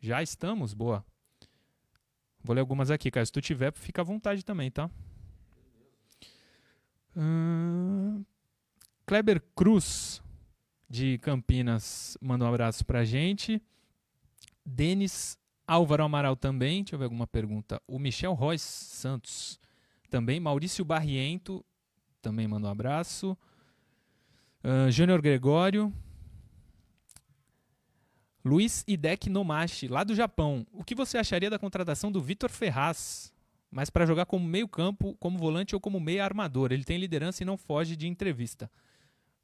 Já 0.00 0.22
estamos? 0.22 0.74
Boa. 0.74 1.02
Vou 2.44 2.54
ler 2.54 2.60
algumas 2.60 2.90
aqui, 2.90 3.10
cara. 3.10 3.24
Se 3.24 3.32
tu 3.32 3.40
tiver, 3.40 3.72
fica 3.72 4.02
à 4.02 4.04
vontade 4.04 4.44
também, 4.44 4.70
tá? 4.70 4.90
Uh... 7.16 8.24
Kleber 9.06 9.42
Cruz 9.56 10.22
de 10.88 11.18
Campinas 11.18 12.16
manda 12.20 12.44
um 12.44 12.48
abraço 12.48 12.84
pra 12.84 13.04
gente. 13.04 13.62
Denis 14.64 15.38
Álvaro 15.66 16.04
Amaral 16.04 16.34
também. 16.34 16.82
Deixa 16.82 16.94
eu 16.94 16.98
ver 16.98 17.04
alguma 17.04 17.26
pergunta. 17.26 17.80
O 17.86 17.98
Michel 17.98 18.32
Royce 18.32 18.64
Santos 18.64 19.60
também. 20.08 20.40
Maurício 20.40 20.84
Barriento 20.84 21.64
também 22.22 22.48
manda 22.48 22.68
um 22.68 22.70
abraço. 22.70 23.36
Uh, 24.64 24.90
Júnior 24.90 25.20
Gregório. 25.20 25.92
Luiz 28.44 28.82
Idek 28.86 29.28
Nomashi, 29.28 29.88
lá 29.88 30.02
do 30.04 30.14
Japão. 30.14 30.66
O 30.72 30.82
que 30.82 30.94
você 30.94 31.18
acharia 31.18 31.50
da 31.50 31.58
contratação 31.58 32.10
do 32.10 32.20
Vitor 32.20 32.48
Ferraz? 32.48 33.30
Mas 33.70 33.90
para 33.90 34.06
jogar 34.06 34.24
como 34.24 34.46
meio-campo, 34.46 35.14
como 35.20 35.36
volante 35.36 35.74
ou 35.74 35.80
como 35.80 36.00
meia 36.00 36.24
armador. 36.24 36.72
Ele 36.72 36.84
tem 36.84 36.96
liderança 36.96 37.42
e 37.42 37.46
não 37.46 37.58
foge 37.58 37.94
de 37.94 38.08
entrevista. 38.08 38.70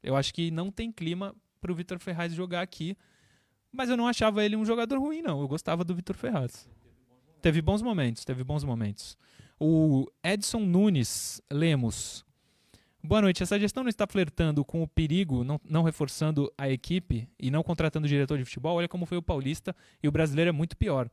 Eu 0.01 0.15
acho 0.15 0.33
que 0.33 0.51
não 0.51 0.71
tem 0.71 0.91
clima 0.91 1.35
para 1.59 1.71
o 1.71 1.75
Vitor 1.75 1.99
Ferraz 1.99 2.33
jogar 2.33 2.61
aqui. 2.61 2.97
Mas 3.71 3.89
eu 3.89 3.97
não 3.97 4.07
achava 4.07 4.43
ele 4.43 4.55
um 4.55 4.65
jogador 4.65 4.99
ruim, 4.99 5.21
não. 5.21 5.41
Eu 5.41 5.47
gostava 5.47 5.83
do 5.83 5.93
Vitor 5.93 6.15
Ferraz. 6.15 6.69
Teve 7.41 7.61
bons 7.61 7.81
momentos, 7.81 8.23
teve 8.23 8.43
bons 8.43 8.63
momentos. 8.63 9.17
O 9.59 10.07
Edson 10.23 10.59
Nunes 10.59 11.41
Lemos. 11.51 12.25
Boa 13.03 13.21
noite. 13.21 13.43
Essa 13.43 13.59
gestão 13.59 13.83
não 13.83 13.89
está 13.89 14.07
flertando 14.07 14.65
com 14.65 14.81
o 14.81 14.87
perigo, 14.87 15.43
não, 15.43 15.61
não 15.63 15.83
reforçando 15.83 16.51
a 16.57 16.69
equipe 16.69 17.29
e 17.37 17.51
não 17.51 17.61
contratando 17.61 18.05
o 18.05 18.09
diretor 18.09 18.37
de 18.37 18.45
futebol. 18.45 18.77
Olha 18.77 18.87
como 18.87 19.05
foi 19.05 19.17
o 19.17 19.21
Paulista 19.21 19.75
e 20.01 20.07
o 20.07 20.11
brasileiro 20.11 20.49
é 20.49 20.51
muito 20.51 20.75
pior. 20.75 21.09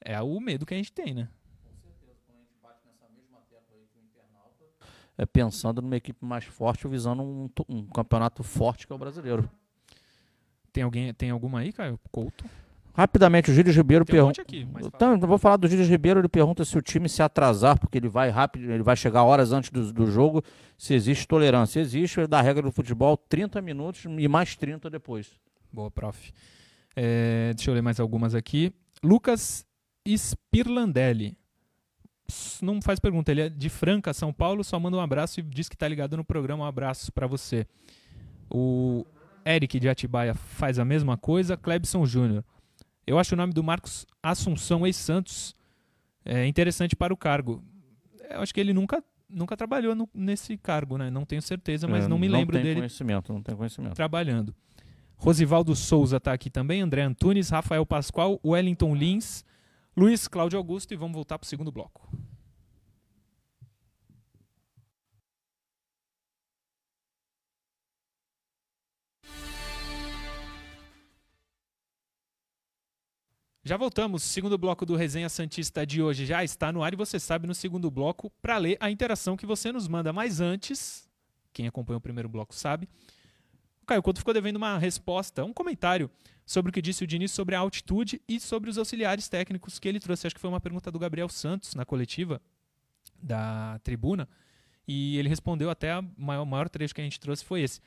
É 0.00 0.20
o 0.20 0.38
medo 0.38 0.64
que 0.64 0.74
a 0.74 0.76
gente 0.76 0.92
tem, 0.92 1.14
né? 1.14 1.28
É, 5.18 5.24
pensando 5.24 5.80
numa 5.80 5.96
equipe 5.96 6.24
mais 6.24 6.44
forte, 6.44 6.86
visando 6.88 7.22
um, 7.22 7.50
um, 7.68 7.86
campeonato 7.86 8.42
forte 8.42 8.86
que 8.86 8.92
é 8.92 8.96
o 8.96 8.98
brasileiro. 8.98 9.48
Tem 10.72 10.82
alguém, 10.82 11.12
tem 11.14 11.30
alguma 11.30 11.60
aí, 11.60 11.72
Caio? 11.72 11.98
Couto? 12.10 12.44
Rapidamente, 12.96 13.50
o 13.50 13.54
Júlio 13.54 13.72
Ribeiro 13.72 14.06
pergunta. 14.06 14.40
Um 14.40 14.86
então, 14.86 15.18
vou 15.20 15.36
falar 15.36 15.58
do 15.58 15.68
Júlio 15.68 15.84
Ribeiro, 15.84 16.20
ele 16.20 16.28
pergunta 16.28 16.64
se 16.64 16.78
o 16.78 16.80
time 16.80 17.10
se 17.10 17.22
atrasar, 17.22 17.78
porque 17.78 17.98
ele 17.98 18.08
vai 18.08 18.30
rápido, 18.30 18.72
ele 18.72 18.82
vai 18.82 18.96
chegar 18.96 19.22
horas 19.22 19.52
antes 19.52 19.70
do, 19.70 19.92
do 19.92 20.10
jogo, 20.10 20.42
se 20.78 20.94
existe 20.94 21.28
tolerância. 21.28 21.78
Existe, 21.78 22.26
da 22.26 22.40
regra 22.40 22.62
do 22.62 22.72
futebol, 22.72 23.16
30 23.18 23.60
minutos 23.60 24.04
e 24.04 24.28
mais 24.28 24.56
30 24.56 24.88
depois. 24.88 25.30
Boa, 25.70 25.90
prof. 25.90 26.32
É, 26.94 27.52
deixa 27.54 27.70
eu 27.70 27.74
ler 27.74 27.82
mais 27.82 28.00
algumas 28.00 28.34
aqui. 28.34 28.72
Lucas 29.02 29.66
Spirlandelli. 30.08 31.36
Não 32.62 32.80
faz 32.82 32.98
pergunta, 32.98 33.30
ele 33.30 33.42
é 33.42 33.48
de 33.48 33.68
Franca, 33.68 34.12
São 34.12 34.32
Paulo, 34.32 34.64
só 34.64 34.78
manda 34.80 34.96
um 34.96 35.00
abraço 35.00 35.40
e 35.40 35.42
diz 35.42 35.68
que 35.68 35.76
tá 35.76 35.86
ligado 35.86 36.16
no 36.16 36.24
programa. 36.24 36.64
Um 36.64 36.66
abraço 36.66 37.12
para 37.12 37.26
você. 37.26 37.66
O 38.50 39.04
Eric 39.44 39.78
de 39.78 39.88
Atibaia 39.88 40.34
faz 40.34 40.78
a 40.78 40.84
mesma 40.84 41.16
coisa. 41.16 41.56
Clebson 41.56 42.04
Júnior. 42.06 42.44
Eu 43.06 43.18
acho 43.18 43.34
o 43.34 43.36
nome 43.36 43.52
do 43.52 43.62
Marcos 43.62 44.04
Assunção 44.22 44.84
ex-Santos 44.86 45.54
é, 46.24 46.46
interessante 46.46 46.96
para 46.96 47.14
o 47.14 47.16
cargo. 47.16 47.62
Eu 48.28 48.40
acho 48.40 48.52
que 48.52 48.58
ele 48.58 48.72
nunca, 48.72 49.02
nunca 49.28 49.56
trabalhou 49.56 49.94
no, 49.94 50.08
nesse 50.12 50.56
cargo, 50.56 50.98
né? 50.98 51.08
Não 51.10 51.24
tenho 51.24 51.40
certeza, 51.40 51.86
mas 51.86 52.04
É, 52.04 52.08
não 52.08 52.18
me 52.18 52.26
lembro 52.26 52.54
tem 52.56 52.62
dele 52.64 52.80
conhecimento, 52.80 53.32
não 53.32 53.40
tem 53.42 53.54
conhecimento. 53.54 53.94
trabalhando. 53.94 54.52
Rosivaldo 55.16 55.74
Souza 55.76 56.16
está 56.16 56.32
aqui 56.32 56.50
também, 56.50 56.82
André 56.82 57.02
Antunes, 57.02 57.48
Rafael 57.48 57.86
Pascoal, 57.86 58.40
Wellington 58.44 58.94
Lins, 58.94 59.44
Luiz 59.98 60.28
Cláudio 60.28 60.58
Augusto 60.58 60.92
e 60.92 60.96
vamos 60.96 61.14
voltar 61.14 61.38
para 61.38 61.46
o 61.46 61.48
segundo 61.48 61.72
bloco. 61.72 62.06
Já 73.64 73.78
voltamos. 73.78 74.22
Segundo 74.22 74.58
bloco 74.58 74.84
do 74.84 74.94
Resenha 74.94 75.30
Santista 75.30 75.86
de 75.86 76.02
hoje 76.02 76.26
já 76.26 76.44
está 76.44 76.70
no 76.70 76.84
ar 76.84 76.92
e 76.92 76.96
você 76.96 77.18
sabe 77.18 77.46
no 77.46 77.54
segundo 77.54 77.90
bloco 77.90 78.30
para 78.42 78.58
ler 78.58 78.76
a 78.78 78.90
interação 78.90 79.34
que 79.34 79.46
você 79.46 79.72
nos 79.72 79.88
manda. 79.88 80.12
Mas 80.12 80.40
antes, 80.40 81.08
quem 81.54 81.66
acompanha 81.66 81.96
o 81.96 82.02
primeiro 82.02 82.28
bloco 82.28 82.54
sabe, 82.54 82.86
o 83.86 83.88
Caio 83.88 84.02
Couto 84.02 84.18
ficou 84.18 84.34
devendo 84.34 84.56
uma 84.56 84.76
resposta, 84.78 85.44
um 85.44 85.52
comentário 85.52 86.10
sobre 86.44 86.70
o 86.70 86.72
que 86.72 86.82
disse 86.82 87.04
o 87.04 87.06
Diniz 87.06 87.30
sobre 87.30 87.54
a 87.54 87.60
altitude 87.60 88.20
e 88.28 88.40
sobre 88.40 88.68
os 88.68 88.76
auxiliares 88.76 89.28
técnicos 89.28 89.78
que 89.78 89.88
ele 89.88 90.00
trouxe. 90.00 90.26
Acho 90.26 90.34
que 90.34 90.40
foi 90.40 90.50
uma 90.50 90.60
pergunta 90.60 90.90
do 90.90 90.98
Gabriel 90.98 91.28
Santos 91.28 91.72
na 91.76 91.84
coletiva 91.84 92.42
da 93.22 93.78
tribuna 93.84 94.28
e 94.88 95.16
ele 95.18 95.28
respondeu 95.28 95.70
até 95.70 95.96
o 96.00 96.04
maior, 96.18 96.44
maior 96.44 96.68
trecho 96.68 96.92
que 96.92 97.00
a 97.00 97.04
gente 97.04 97.20
trouxe 97.20 97.44
foi 97.44 97.62
esse. 97.62 97.80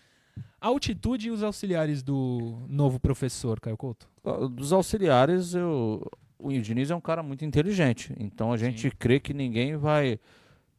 A 0.62 0.68
altitude 0.68 1.28
e 1.28 1.32
os 1.32 1.44
auxiliares 1.44 2.02
do 2.02 2.66
novo 2.70 2.98
professor, 2.98 3.60
Caio 3.60 3.76
Couto? 3.76 4.10
Dos 4.52 4.72
auxiliares, 4.72 5.54
eu, 5.54 6.10
o 6.38 6.50
Diniz 6.50 6.90
é 6.90 6.96
um 6.96 7.02
cara 7.02 7.22
muito 7.22 7.44
inteligente. 7.44 8.16
Então 8.18 8.54
a 8.54 8.58
gente 8.58 8.90
Sim. 8.90 8.96
crê 8.98 9.20
que 9.20 9.34
ninguém 9.34 9.76
vai 9.76 10.18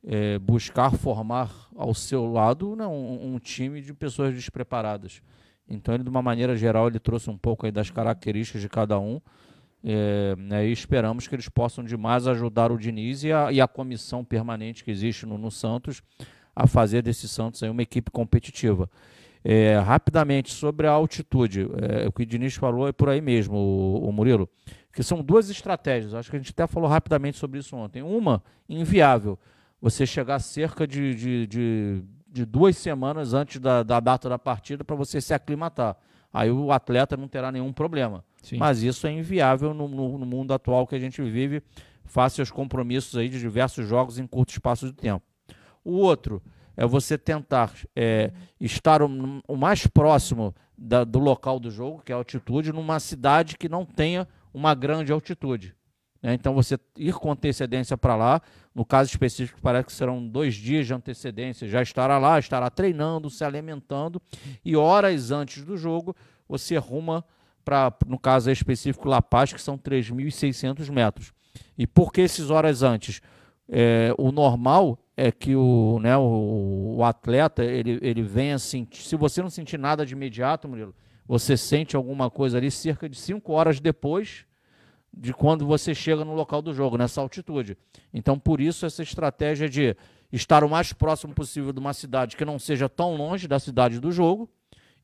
é, 0.06 0.38
buscar 0.38 0.92
formar 0.92 1.50
ao 1.76 1.94
seu 1.94 2.30
lado 2.30 2.74
né, 2.74 2.86
um, 2.86 3.34
um 3.34 3.38
time 3.38 3.80
de 3.80 3.92
pessoas 3.92 4.34
despreparadas. 4.34 5.22
Então 5.68 5.94
ele, 5.94 6.02
de 6.02 6.10
uma 6.10 6.22
maneira 6.22 6.56
geral, 6.56 6.88
ele 6.88 6.98
trouxe 6.98 7.30
um 7.30 7.36
pouco 7.36 7.70
das 7.70 7.90
características 7.90 8.60
de 8.60 8.68
cada 8.68 8.98
um. 8.98 9.20
É, 9.82 10.34
né, 10.36 10.66
e 10.66 10.72
esperamos 10.72 11.26
que 11.26 11.34
eles 11.34 11.48
possam 11.48 11.82
demais 11.82 12.26
ajudar 12.26 12.70
o 12.70 12.76
Diniz 12.76 13.24
e 13.24 13.32
a, 13.32 13.50
e 13.50 13.62
a 13.62 13.68
comissão 13.68 14.22
permanente 14.22 14.84
que 14.84 14.90
existe 14.90 15.24
no, 15.24 15.38
no 15.38 15.50
Santos 15.50 16.02
a 16.54 16.66
fazer 16.66 17.00
desse 17.02 17.26
Santos 17.26 17.62
uma 17.62 17.82
equipe 17.82 18.10
competitiva. 18.10 18.90
É, 19.42 19.78
rapidamente, 19.78 20.52
sobre 20.52 20.86
a 20.86 20.90
altitude, 20.90 21.66
é, 21.80 22.06
o 22.06 22.12
que 22.12 22.24
o 22.24 22.26
Diniz 22.26 22.54
falou 22.56 22.88
é 22.88 22.92
por 22.92 23.08
aí 23.08 23.22
mesmo, 23.22 23.56
o, 23.56 24.08
o 24.08 24.12
Murilo, 24.12 24.46
que 24.92 25.02
são 25.02 25.22
duas 25.22 25.48
estratégias, 25.48 26.12
acho 26.12 26.30
que 26.30 26.36
a 26.36 26.38
gente 26.38 26.50
até 26.50 26.66
falou 26.66 26.88
rapidamente 26.88 27.38
sobre 27.38 27.58
isso 27.58 27.74
ontem. 27.74 28.02
Uma, 28.02 28.42
inviável, 28.68 29.38
você 29.81 30.07
chegar 30.07 30.38
cerca 30.40 30.87
de, 30.87 31.14
de, 31.14 31.47
de, 31.47 32.03
de 32.29 32.45
duas 32.45 32.77
semanas 32.77 33.33
antes 33.35 33.61
da, 33.61 33.83
da 33.83 33.99
data 34.01 34.29
da 34.29 34.38
partida 34.38 34.85
para 34.85 34.97
você 34.97 35.21
se 35.21 35.33
aclimatar. 35.35 35.97
Aí 36.33 36.51
o 36.51 36.71
atleta 36.71 37.16
não 37.16 37.27
terá 37.27 37.51
nenhum 37.51 37.73
problema. 37.73 38.25
Sim. 38.43 38.57
Mas 38.59 38.83
isso 38.83 39.07
é 39.07 39.11
inviável 39.12 39.75
no, 39.75 39.88
no- 39.88 40.19
no 40.19 40.27
mundo 40.27 40.53
atual 40.55 40.87
que 40.87 40.95
a 40.95 40.99
gente 41.01 41.21
vive, 41.23 41.62
face 42.05 42.40
aos 42.40 42.51
compromissos 42.51 43.16
aí 43.19 43.29
de 43.29 43.38
diversos 43.40 43.87
jogos 43.88 44.19
em 44.19 44.27
curto 44.27 44.51
espaço 44.51 44.87
de 44.87 44.93
tempo. 44.93 45.25
O 45.85 45.93
outro 45.97 46.43
é 46.77 46.87
você 46.87 47.19
tentar 47.19 47.73
é, 47.97 48.33
estar 48.61 49.03
o, 49.03 49.09
o 49.49 49.57
mais 49.57 49.87
próximo 49.87 50.55
da- 50.79 51.05
do 51.05 51.19
local 51.19 51.59
do 51.59 51.71
jogo, 51.71 52.01
que 52.05 52.12
é 52.12 52.14
a 52.14 52.19
altitude, 52.19 52.73
numa 52.73 53.01
cidade 53.01 53.59
que 53.59 53.69
não 53.69 53.85
tenha 53.85 54.27
uma 54.55 54.75
grande 54.75 55.11
altitude. 55.12 55.75
Né? 56.22 56.35
Então 56.35 56.54
você 56.54 56.78
ir 56.96 57.14
com 57.14 57.33
antecedência 57.33 57.96
para 57.96 58.14
lá, 58.14 58.42
no 58.74 58.85
caso 58.85 59.11
específico, 59.11 59.61
parece 59.61 59.87
que 59.87 59.92
serão 59.92 60.26
dois 60.26 60.54
dias 60.54 60.87
de 60.87 60.94
antecedência, 60.94 61.66
já 61.66 61.83
estará 61.83 62.18
lá, 62.18 62.38
estará 62.38 62.68
treinando, 62.70 63.30
se 63.30 63.44
alimentando, 63.44 64.20
e 64.64 64.76
horas 64.76 65.30
antes 65.30 65.64
do 65.64 65.76
jogo 65.76 66.14
você 66.48 66.76
ruma 66.76 67.24
para, 67.64 67.92
no 68.06 68.18
caso 68.18 68.50
específico, 68.50 69.09
La 69.09 69.22
Paz, 69.22 69.52
que 69.52 69.61
são 69.61 69.78
3.600 69.78 70.90
metros. 70.90 71.33
E 71.76 71.87
por 71.87 72.12
que 72.12 72.20
esses 72.20 72.50
horas 72.50 72.83
antes? 72.83 73.20
É, 73.68 74.12
o 74.18 74.33
normal 74.33 74.98
é 75.16 75.30
que 75.30 75.54
o, 75.54 76.00
né, 76.00 76.16
o, 76.16 76.96
o 76.96 77.04
atleta 77.04 77.62
ele, 77.62 77.98
ele 78.02 78.22
venha 78.22 78.59
sentir. 78.59 79.02
Se 79.02 79.14
você 79.14 79.40
não 79.40 79.50
sentir 79.50 79.78
nada 79.78 80.04
de 80.04 80.14
imediato, 80.14 80.66
Murilo, 80.66 80.94
você 81.26 81.56
sente 81.56 81.94
alguma 81.94 82.28
coisa 82.30 82.59
ali 82.59 82.70
cerca 82.70 83.09
de 83.09 83.16
5 83.16 83.52
horas 83.52 83.78
depois 83.78 84.44
de 85.12 85.33
quando 85.33 85.66
você 85.66 85.94
chega 85.94 86.25
no 86.25 86.35
local 86.35 86.62
do 86.62 86.73
jogo, 86.73 86.96
nessa 86.96 87.20
altitude. 87.20 87.77
Então, 88.12 88.38
por 88.38 88.61
isso, 88.61 88.87
essa 88.87 89.03
estratégia 89.03 89.68
de 89.68 89.96
estar 90.33 90.62
o 90.62 90.68
mais 90.68 90.92
próximo 90.92 91.35
possível 91.35 91.73
de 91.73 91.81
uma 91.81 91.92
cidade 91.92 92.37
que 92.37 92.44
não 92.44 92.59
seja 92.59 92.88
tão 92.88 93.16
longe 93.16 93.49
da 93.49 93.59
cidade 93.59 93.99
do 93.99 94.12
jogo. 94.12 94.49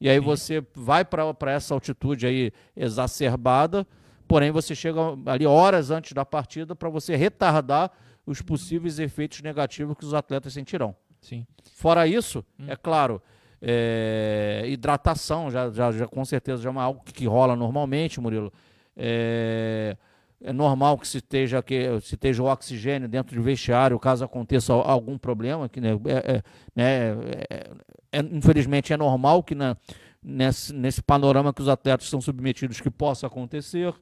E 0.00 0.08
aí 0.08 0.18
Sim. 0.18 0.24
você 0.24 0.66
vai 0.74 1.04
para 1.04 1.50
essa 1.50 1.74
altitude 1.74 2.26
aí 2.26 2.52
exacerbada, 2.76 3.86
porém 4.28 4.50
você 4.50 4.74
chega 4.74 5.00
ali 5.26 5.46
horas 5.46 5.90
antes 5.90 6.12
da 6.12 6.24
partida 6.24 6.76
para 6.76 6.88
você 6.88 7.16
retardar 7.16 7.90
os 8.26 8.42
possíveis 8.42 8.98
efeitos 8.98 9.40
negativos 9.40 9.96
que 9.96 10.04
os 10.04 10.12
atletas 10.14 10.52
sentirão. 10.52 10.94
Sim. 11.20 11.46
Fora 11.74 12.06
isso, 12.06 12.44
Hum. 12.60 12.66
é 12.68 12.76
claro, 12.76 13.22
é, 13.60 14.64
hidratação, 14.66 15.50
já, 15.50 15.70
já, 15.70 15.90
já 15.92 16.06
com 16.06 16.24
certeza 16.24 16.62
já 16.62 16.70
é 16.70 16.78
algo 16.78 17.02
que, 17.04 17.12
que 17.12 17.26
rola 17.26 17.56
normalmente, 17.56 18.20
Murilo. 18.20 18.52
É, 18.96 19.96
é 20.40 20.52
normal 20.52 20.98
que 20.98 21.06
se 21.08 21.18
esteja, 21.18 21.62
que 21.62 22.00
se 22.00 22.14
esteja 22.14 22.42
o 22.42 22.46
oxigênio 22.46 23.08
dentro 23.08 23.36
do 23.36 23.42
vestiário, 23.42 23.98
caso 23.98 24.24
aconteça 24.24 24.72
al- 24.72 24.88
algum 24.88 25.16
problema, 25.18 25.68
que 25.68 25.80
né, 25.80 25.90
é, 26.06 26.36
é- 26.36 26.42
né, 26.74 27.08
é- 27.50 27.70
é- 28.12 28.20
infelizmente 28.32 28.92
é 28.92 28.96
normal 28.96 29.42
que 29.42 29.54
na- 29.54 29.76
nesse, 30.22 30.72
nesse 30.74 31.02
panorama 31.02 31.52
que 31.52 31.62
os 31.62 31.68
atletas 31.68 32.08
são 32.08 32.20
submetidos 32.20 32.80
que 32.80 32.90
possa 32.90 33.26
acontecer. 33.26 33.94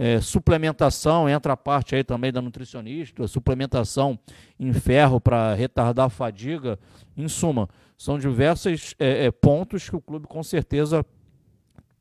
É, 0.00 0.20
suplementação, 0.20 1.28
entra 1.28 1.54
a 1.54 1.56
parte 1.56 1.96
aí 1.96 2.04
também 2.04 2.30
da 2.32 2.40
nutricionista, 2.40 3.26
suplementação 3.26 4.16
em 4.58 4.72
ferro 4.72 5.20
para 5.20 5.54
retardar 5.54 6.06
a 6.06 6.10
fadiga. 6.10 6.78
Em 7.16 7.26
suma, 7.26 7.68
são 7.96 8.16
diversos 8.16 8.94
é, 8.98 9.26
é, 9.26 9.30
pontos 9.32 9.90
que 9.90 9.96
o 9.96 10.00
clube 10.00 10.28
com 10.28 10.40
certeza 10.42 11.04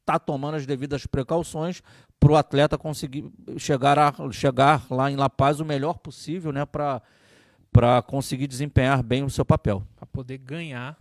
está 0.01 0.19
tomando 0.19 0.55
as 0.55 0.65
devidas 0.67 1.05
precauções 1.07 1.81
para 2.19 2.31
o 2.31 2.35
atleta 2.35 2.77
conseguir 2.77 3.31
chegar, 3.57 3.97
a, 3.99 4.13
chegar 4.31 4.85
lá 4.91 5.09
em 5.11 5.15
La 5.15 5.29
Paz 5.29 5.59
o 5.59 5.65
melhor 5.65 5.99
possível 5.99 6.51
né, 6.51 6.65
para 6.65 8.01
conseguir 8.03 8.47
desempenhar 8.47 9.03
bem 9.03 9.23
o 9.23 9.29
seu 9.29 9.45
papel. 9.45 9.85
para 9.95 10.05
poder 10.07 10.37
ganhar 10.39 10.97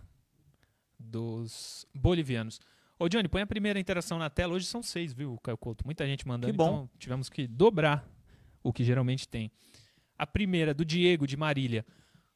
dos 0.99 1.85
bolivianos. 1.93 2.59
Ô, 2.99 3.07
Johnny, 3.07 3.27
põe 3.27 3.41
a 3.41 3.47
primeira 3.47 3.79
interação 3.79 4.17
na 4.17 4.29
tela. 4.29 4.53
Hoje 4.55 4.65
são 4.65 4.81
seis, 4.81 5.13
viu, 5.13 5.37
Caio 5.43 5.57
Couto? 5.57 5.85
Muita 5.85 6.05
gente 6.07 6.27
mandando, 6.27 6.51
Que 6.51 6.57
bom. 6.57 6.67
então 6.67 6.89
tivemos 6.97 7.29
que 7.29 7.47
dobrar 7.47 8.07
o 8.63 8.73
que 8.73 8.83
geralmente 8.83 9.27
tem. 9.27 9.51
A 10.17 10.25
primeira, 10.25 10.73
do 10.73 10.83
Diego, 10.83 11.27
de 11.27 11.37
Marília. 11.37 11.85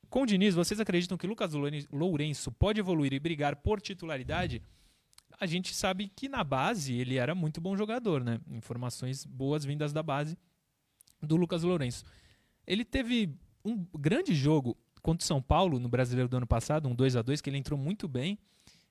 Com 0.09 0.21
o 0.23 0.25
Diniz, 0.25 0.53
vocês 0.53 0.79
acreditam 0.79 1.17
que 1.17 1.25
Lucas 1.25 1.53
Loure- 1.53 1.87
Lourenço 1.91 2.51
pode 2.51 2.79
evoluir 2.79 3.11
e 3.13 3.19
brigar 3.19 3.55
por 3.55 3.81
titularidade? 3.81 4.61
A 5.39 5.45
gente 5.45 5.73
sabe 5.73 6.11
que 6.15 6.29
na 6.29 6.43
base 6.43 6.93
ele 6.93 7.17
era 7.17 7.33
muito 7.33 7.59
bom 7.59 7.75
jogador, 7.75 8.23
né? 8.23 8.39
Informações 8.49 9.25
boas 9.25 9.65
vindas 9.65 9.91
da 9.91 10.03
base 10.03 10.37
do 11.21 11.35
Lucas 11.35 11.63
Lourenço. 11.63 12.03
Ele 12.65 12.85
teve 12.85 13.35
um 13.63 13.85
grande 13.97 14.33
jogo 14.33 14.77
contra 15.01 15.23
o 15.23 15.27
São 15.27 15.41
Paulo 15.41 15.79
no 15.79 15.89
Brasileiro 15.89 16.29
do 16.29 16.37
ano 16.37 16.47
passado, 16.47 16.87
um 16.87 16.95
2 16.95 17.15
a 17.15 17.21
2 17.21 17.41
que 17.41 17.49
ele 17.49 17.57
entrou 17.57 17.77
muito 17.77 18.07
bem, 18.07 18.37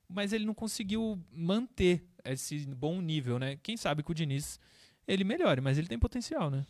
mas 0.09 0.33
ele 0.33 0.45
não 0.45 0.55
conseguiu 0.55 1.19
manter 1.33 2.05
esse 2.25 2.67
bom 2.67 3.01
nível, 3.01 3.39
né? 3.39 3.57
Quem 3.63 3.77
sabe 3.77 4.03
que 4.03 4.11
o 4.11 4.15
Diniz 4.15 4.59
ele 5.07 5.25
melhore, 5.25 5.61
mas 5.61 5.79
ele 5.79 5.89
tem 5.89 5.99
potencial, 5.99 6.51
né? 6.51 6.65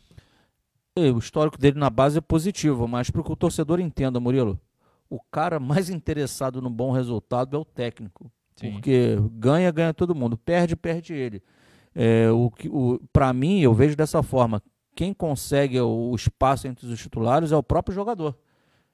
E 0.97 1.11
o 1.11 1.19
histórico 1.19 1.59
dele 1.59 1.79
na 1.79 1.89
base 1.89 2.19
é 2.19 2.21
positivo, 2.21 2.87
mas 2.87 3.11
para 3.11 3.23
que 3.23 3.33
o 3.33 3.37
torcedor 3.37 3.81
entenda, 3.81 4.21
Murilo, 4.21 4.61
o 5.09 5.21
cara 5.21 5.59
mais 5.59 5.89
interessado 5.89 6.61
no 6.61 6.71
bom 6.71 6.91
resultado 6.91 7.57
é 7.57 7.59
o 7.59 7.65
técnico. 7.65 8.31
Sim. 8.57 8.73
Porque 8.73 9.17
ganha, 9.33 9.71
ganha 9.71 9.95
todo 9.95 10.15
mundo. 10.15 10.37
Perde, 10.37 10.77
perde 10.77 11.13
ele. 11.15 11.43
É, 11.95 12.31
o, 12.31 12.53
o, 12.69 13.01
Para 13.13 13.33
mim, 13.33 13.61
eu 13.61 13.75
vejo 13.75 13.97
dessa 13.97 14.23
forma: 14.23 14.63
quem 14.95 15.13
consegue 15.13 15.81
o 15.81 16.15
espaço 16.15 16.69
entre 16.69 16.87
os 16.87 16.99
titulares 16.99 17.53
é 17.53 17.57
o 17.57 17.63
próprio 17.63 17.95
jogador. 17.95 18.37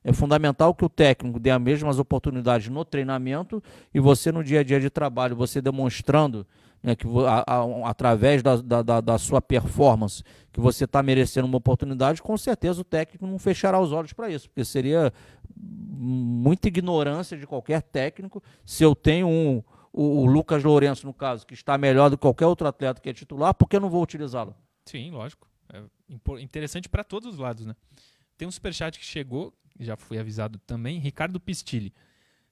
É 0.06 0.12
fundamental 0.12 0.72
que 0.72 0.84
o 0.84 0.88
técnico 0.88 1.40
dê 1.40 1.50
as 1.50 1.60
mesmas 1.60 1.98
oportunidades 1.98 2.68
no 2.68 2.84
treinamento 2.84 3.60
e 3.92 3.98
você 3.98 4.30
no 4.30 4.44
dia 4.44 4.60
a 4.60 4.62
dia 4.62 4.78
de 4.78 4.88
trabalho, 4.88 5.34
você 5.34 5.60
demonstrando 5.60 6.46
né, 6.80 6.94
que 6.94 7.08
a, 7.26 7.42
a, 7.44 7.90
através 7.90 8.40
da, 8.40 8.54
da, 8.54 9.00
da, 9.00 9.18
sua 9.18 9.42
performance, 9.42 10.22
que 10.52 10.60
você 10.60 10.84
está 10.84 11.02
merecendo 11.02 11.48
uma 11.48 11.58
oportunidade, 11.58 12.22
com 12.22 12.36
certeza 12.36 12.82
o 12.82 12.84
técnico 12.84 13.26
não 13.26 13.36
fechará 13.36 13.80
os 13.80 13.90
olhos 13.90 14.12
para 14.12 14.30
isso, 14.30 14.48
porque 14.48 14.64
seria 14.64 15.12
muita 15.56 16.68
ignorância 16.68 17.36
de 17.36 17.44
qualquer 17.44 17.82
técnico 17.82 18.40
se 18.64 18.84
eu 18.84 18.94
tenho 18.94 19.26
um, 19.26 19.60
o, 19.92 20.20
o, 20.22 20.26
Lucas 20.26 20.62
Lourenço, 20.62 21.04
no 21.04 21.12
caso, 21.12 21.44
que 21.44 21.54
está 21.54 21.76
melhor 21.76 22.10
do 22.10 22.16
que 22.16 22.22
qualquer 22.22 22.46
outro 22.46 22.68
atleta 22.68 23.00
que 23.00 23.10
é 23.10 23.12
titular, 23.12 23.52
por 23.54 23.68
que 23.68 23.74
eu 23.74 23.80
não 23.80 23.90
vou 23.90 24.04
utilizá-lo? 24.04 24.54
Sim, 24.84 25.10
lógico. 25.10 25.48
É 25.72 25.82
interessante 26.40 26.88
para 26.88 27.02
todos 27.02 27.34
os 27.34 27.38
lados, 27.40 27.66
né? 27.66 27.74
Tem 28.36 28.46
um 28.46 28.50
superchat 28.50 28.98
que 28.98 29.04
chegou, 29.04 29.52
já 29.78 29.96
fui 29.96 30.18
avisado 30.18 30.58
também, 30.66 30.98
Ricardo 30.98 31.40
Pistilli. 31.40 31.92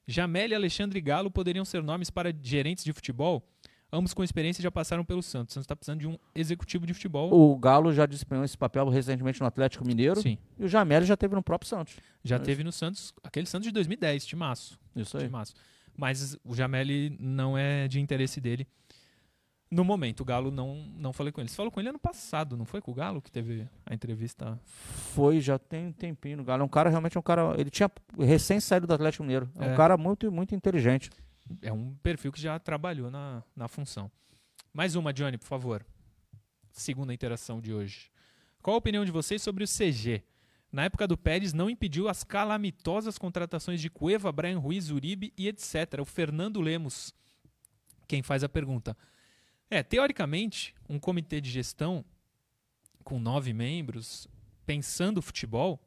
Jamel 0.07 0.49
e 0.49 0.55
Alexandre 0.55 1.01
Galo 1.01 1.31
poderiam 1.31 1.65
ser 1.65 1.81
nomes 1.81 2.09
para 2.09 2.33
gerentes 2.41 2.83
de 2.83 2.93
futebol? 2.93 3.43
Ambos 3.91 4.13
com 4.13 4.23
experiência 4.23 4.61
já 4.61 4.71
passaram 4.71 5.05
pelo 5.05 5.21
Santos. 5.21 5.53
O 5.53 5.55
Santos 5.55 5.65
está 5.65 5.75
precisando 5.75 5.99
de 6.01 6.07
um 6.07 6.17
executivo 6.35 6.85
de 6.85 6.93
futebol. 6.93 7.31
O 7.33 7.57
Galo 7.57 7.93
já 7.93 8.05
desempenhou 8.05 8.43
esse 8.43 8.57
papel 8.57 8.87
recentemente 8.89 9.39
no 9.39 9.47
Atlético 9.47 9.85
Mineiro. 9.85 10.21
Sim. 10.21 10.37
E 10.59 10.65
o 10.65 10.67
Jamel 10.67 11.03
já 11.03 11.15
teve 11.15 11.33
no 11.33 11.41
próprio 11.41 11.69
Santos. 11.69 11.95
Já 12.23 12.37
teve 12.37 12.63
no 12.63 12.71
Santos, 12.71 13.13
aquele 13.23 13.45
Santos 13.45 13.67
de 13.67 13.71
2010, 13.71 14.25
timaço. 14.25 14.77
Isso 14.95 15.17
aí. 15.17 15.25
Timaço. 15.25 15.53
Mas 15.95 16.37
o 16.43 16.53
Jamel 16.53 16.85
não 17.19 17.57
é 17.57 17.87
de 17.87 17.99
interesse 17.99 18.41
dele. 18.41 18.67
No 19.69 19.83
momento, 19.83 20.21
o 20.21 20.25
Galo 20.25 20.51
não, 20.51 20.75
não 20.95 21.11
falei 21.11 21.31
com 21.31 21.41
ele. 21.41 21.49
Você 21.49 21.55
falou 21.55 21.71
com 21.71 21.79
ele 21.79 21.89
ano 21.89 21.99
passado, 21.99 22.55
não 22.55 22.65
foi 22.65 22.81
com 22.81 22.91
o 22.91 22.93
Galo 22.93 23.21
que 23.21 23.31
teve 23.31 23.67
a 23.85 23.93
entrevista? 23.93 24.59
Foi, 24.63 25.41
já 25.41 25.57
tem 25.57 25.87
um 25.87 25.91
tempinho. 25.91 26.41
O 26.41 26.43
Galo 26.43 26.61
é 26.61 26.65
um 26.65 26.69
cara, 26.69 26.89
realmente 26.89 27.17
é 27.17 27.19
um 27.19 27.23
cara. 27.23 27.55
Ele 27.59 27.69
tinha 27.69 27.89
recém 28.17 28.59
saído 28.59 28.87
do 28.87 28.93
Atlético 28.93 29.23
Mineiro. 29.23 29.49
É, 29.57 29.67
é 29.67 29.71
um 29.71 29.75
cara 29.75 29.97
muito, 29.97 30.31
muito 30.31 30.53
inteligente 30.53 31.09
é 31.61 31.71
um 31.71 31.93
perfil 31.95 32.31
que 32.31 32.41
já 32.41 32.57
trabalhou 32.59 33.11
na, 33.11 33.43
na 33.55 33.67
função. 33.67 34.11
Mais 34.73 34.95
uma, 34.95 35.13
Johnny, 35.13 35.37
por 35.37 35.47
favor. 35.47 35.85
Segunda 36.71 37.13
interação 37.13 37.61
de 37.61 37.73
hoje. 37.73 38.11
Qual 38.61 38.75
a 38.75 38.79
opinião 38.79 39.05
de 39.05 39.11
vocês 39.11 39.41
sobre 39.41 39.63
o 39.63 39.67
CG? 39.67 40.23
Na 40.71 40.85
época 40.85 41.07
do 41.07 41.17
Pérez, 41.17 41.53
não 41.53 41.69
impediu 41.69 42.09
as 42.09 42.23
calamitosas 42.23 43.17
contratações 43.17 43.79
de 43.79 43.89
Cueva, 43.89 44.31
Brian 44.31 44.59
Ruiz, 44.59 44.89
Uribe 44.89 45.33
e 45.37 45.47
etc. 45.47 45.99
O 46.01 46.05
Fernando 46.05 46.59
Lemos, 46.59 47.13
quem 48.07 48.21
faz 48.21 48.43
a 48.43 48.49
pergunta. 48.49 48.97
É, 49.69 49.81
teoricamente, 49.81 50.75
um 50.87 50.99
comitê 50.99 51.41
de 51.41 51.49
gestão 51.49 52.05
com 53.03 53.19
nove 53.19 53.53
membros, 53.53 54.27
pensando 54.65 55.21
futebol, 55.21 55.79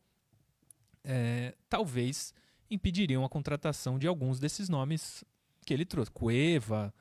é, 1.05 1.55
talvez 1.69 2.35
impediriam 2.71 3.25
a 3.25 3.29
contratação 3.29 3.99
de 3.99 4.07
alguns 4.07 4.39
desses 4.39 4.69
nomes 4.69 5.25
que 5.65 5.73
ele 5.73 5.85
trouxe. 5.85 6.11
Cueva, 6.11 6.93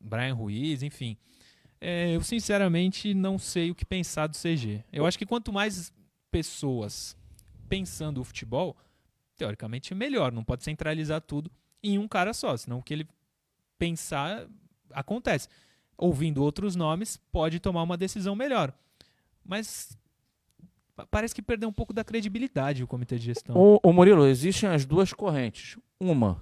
Brian 0.00 0.34
Ruiz, 0.34 0.82
enfim. 0.82 1.16
É, 1.80 2.14
eu 2.14 2.22
sinceramente 2.22 3.14
não 3.14 3.38
sei 3.38 3.70
o 3.70 3.74
que 3.74 3.84
pensar 3.84 4.26
do 4.26 4.36
CG. 4.36 4.84
Eu 4.92 5.06
acho 5.06 5.18
que 5.18 5.26
quanto 5.26 5.52
mais 5.52 5.92
pessoas 6.30 7.16
pensando 7.68 8.20
o 8.20 8.24
futebol, 8.24 8.76
teoricamente 9.36 9.92
é 9.92 9.96
melhor. 9.96 10.30
Não 10.32 10.44
pode 10.44 10.62
centralizar 10.62 11.20
tudo 11.20 11.50
em 11.82 11.98
um 11.98 12.06
cara 12.06 12.32
só, 12.32 12.56
senão 12.56 12.78
o 12.78 12.82
que 12.82 12.94
ele 12.94 13.08
pensar 13.78 14.46
acontece. 14.92 15.48
Ouvindo 15.96 16.42
outros 16.42 16.74
nomes, 16.74 17.16
pode 17.30 17.60
tomar 17.60 17.82
uma 17.82 17.96
decisão 17.96 18.34
melhor. 18.34 18.72
Mas 19.44 19.96
parece 21.10 21.34
que 21.34 21.42
perdeu 21.42 21.68
um 21.68 21.72
pouco 21.72 21.92
da 21.92 22.04
credibilidade 22.04 22.82
o 22.82 22.86
comitê 22.86 23.18
de 23.18 23.24
gestão. 23.24 23.56
O, 23.82 23.92
Murilo, 23.92 24.26
existem 24.26 24.68
as 24.68 24.84
duas 24.84 25.12
correntes. 25.12 25.78
Uma, 26.00 26.40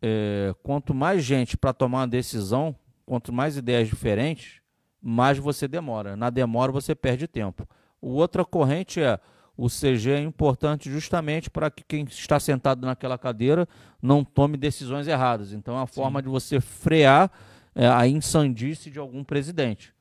é, 0.00 0.54
quanto 0.62 0.94
mais 0.94 1.24
gente 1.24 1.56
para 1.56 1.72
tomar 1.72 2.00
uma 2.00 2.08
decisão, 2.08 2.74
quanto 3.04 3.32
mais 3.32 3.56
ideias 3.56 3.88
diferentes, 3.88 4.60
mais 5.00 5.38
você 5.38 5.66
demora. 5.66 6.16
Na 6.16 6.30
demora 6.30 6.70
você 6.70 6.94
perde 6.94 7.26
tempo. 7.26 7.66
O 8.00 8.10
outra 8.10 8.44
corrente 8.44 9.00
é 9.00 9.18
o 9.56 9.68
CG 9.68 10.10
é 10.10 10.20
importante 10.20 10.90
justamente 10.90 11.50
para 11.50 11.70
que 11.70 11.84
quem 11.84 12.04
está 12.04 12.40
sentado 12.40 12.86
naquela 12.86 13.18
cadeira 13.18 13.68
não 14.00 14.24
tome 14.24 14.56
decisões 14.56 15.06
erradas. 15.06 15.52
Então 15.52 15.74
é 15.74 15.78
uma 15.78 15.86
Sim. 15.86 15.94
forma 15.94 16.22
de 16.22 16.28
você 16.28 16.60
frear 16.60 17.30
é, 17.74 17.86
a 17.86 18.06
insandice 18.06 18.90
de 18.90 18.98
algum 18.98 19.24
presidente. 19.24 19.94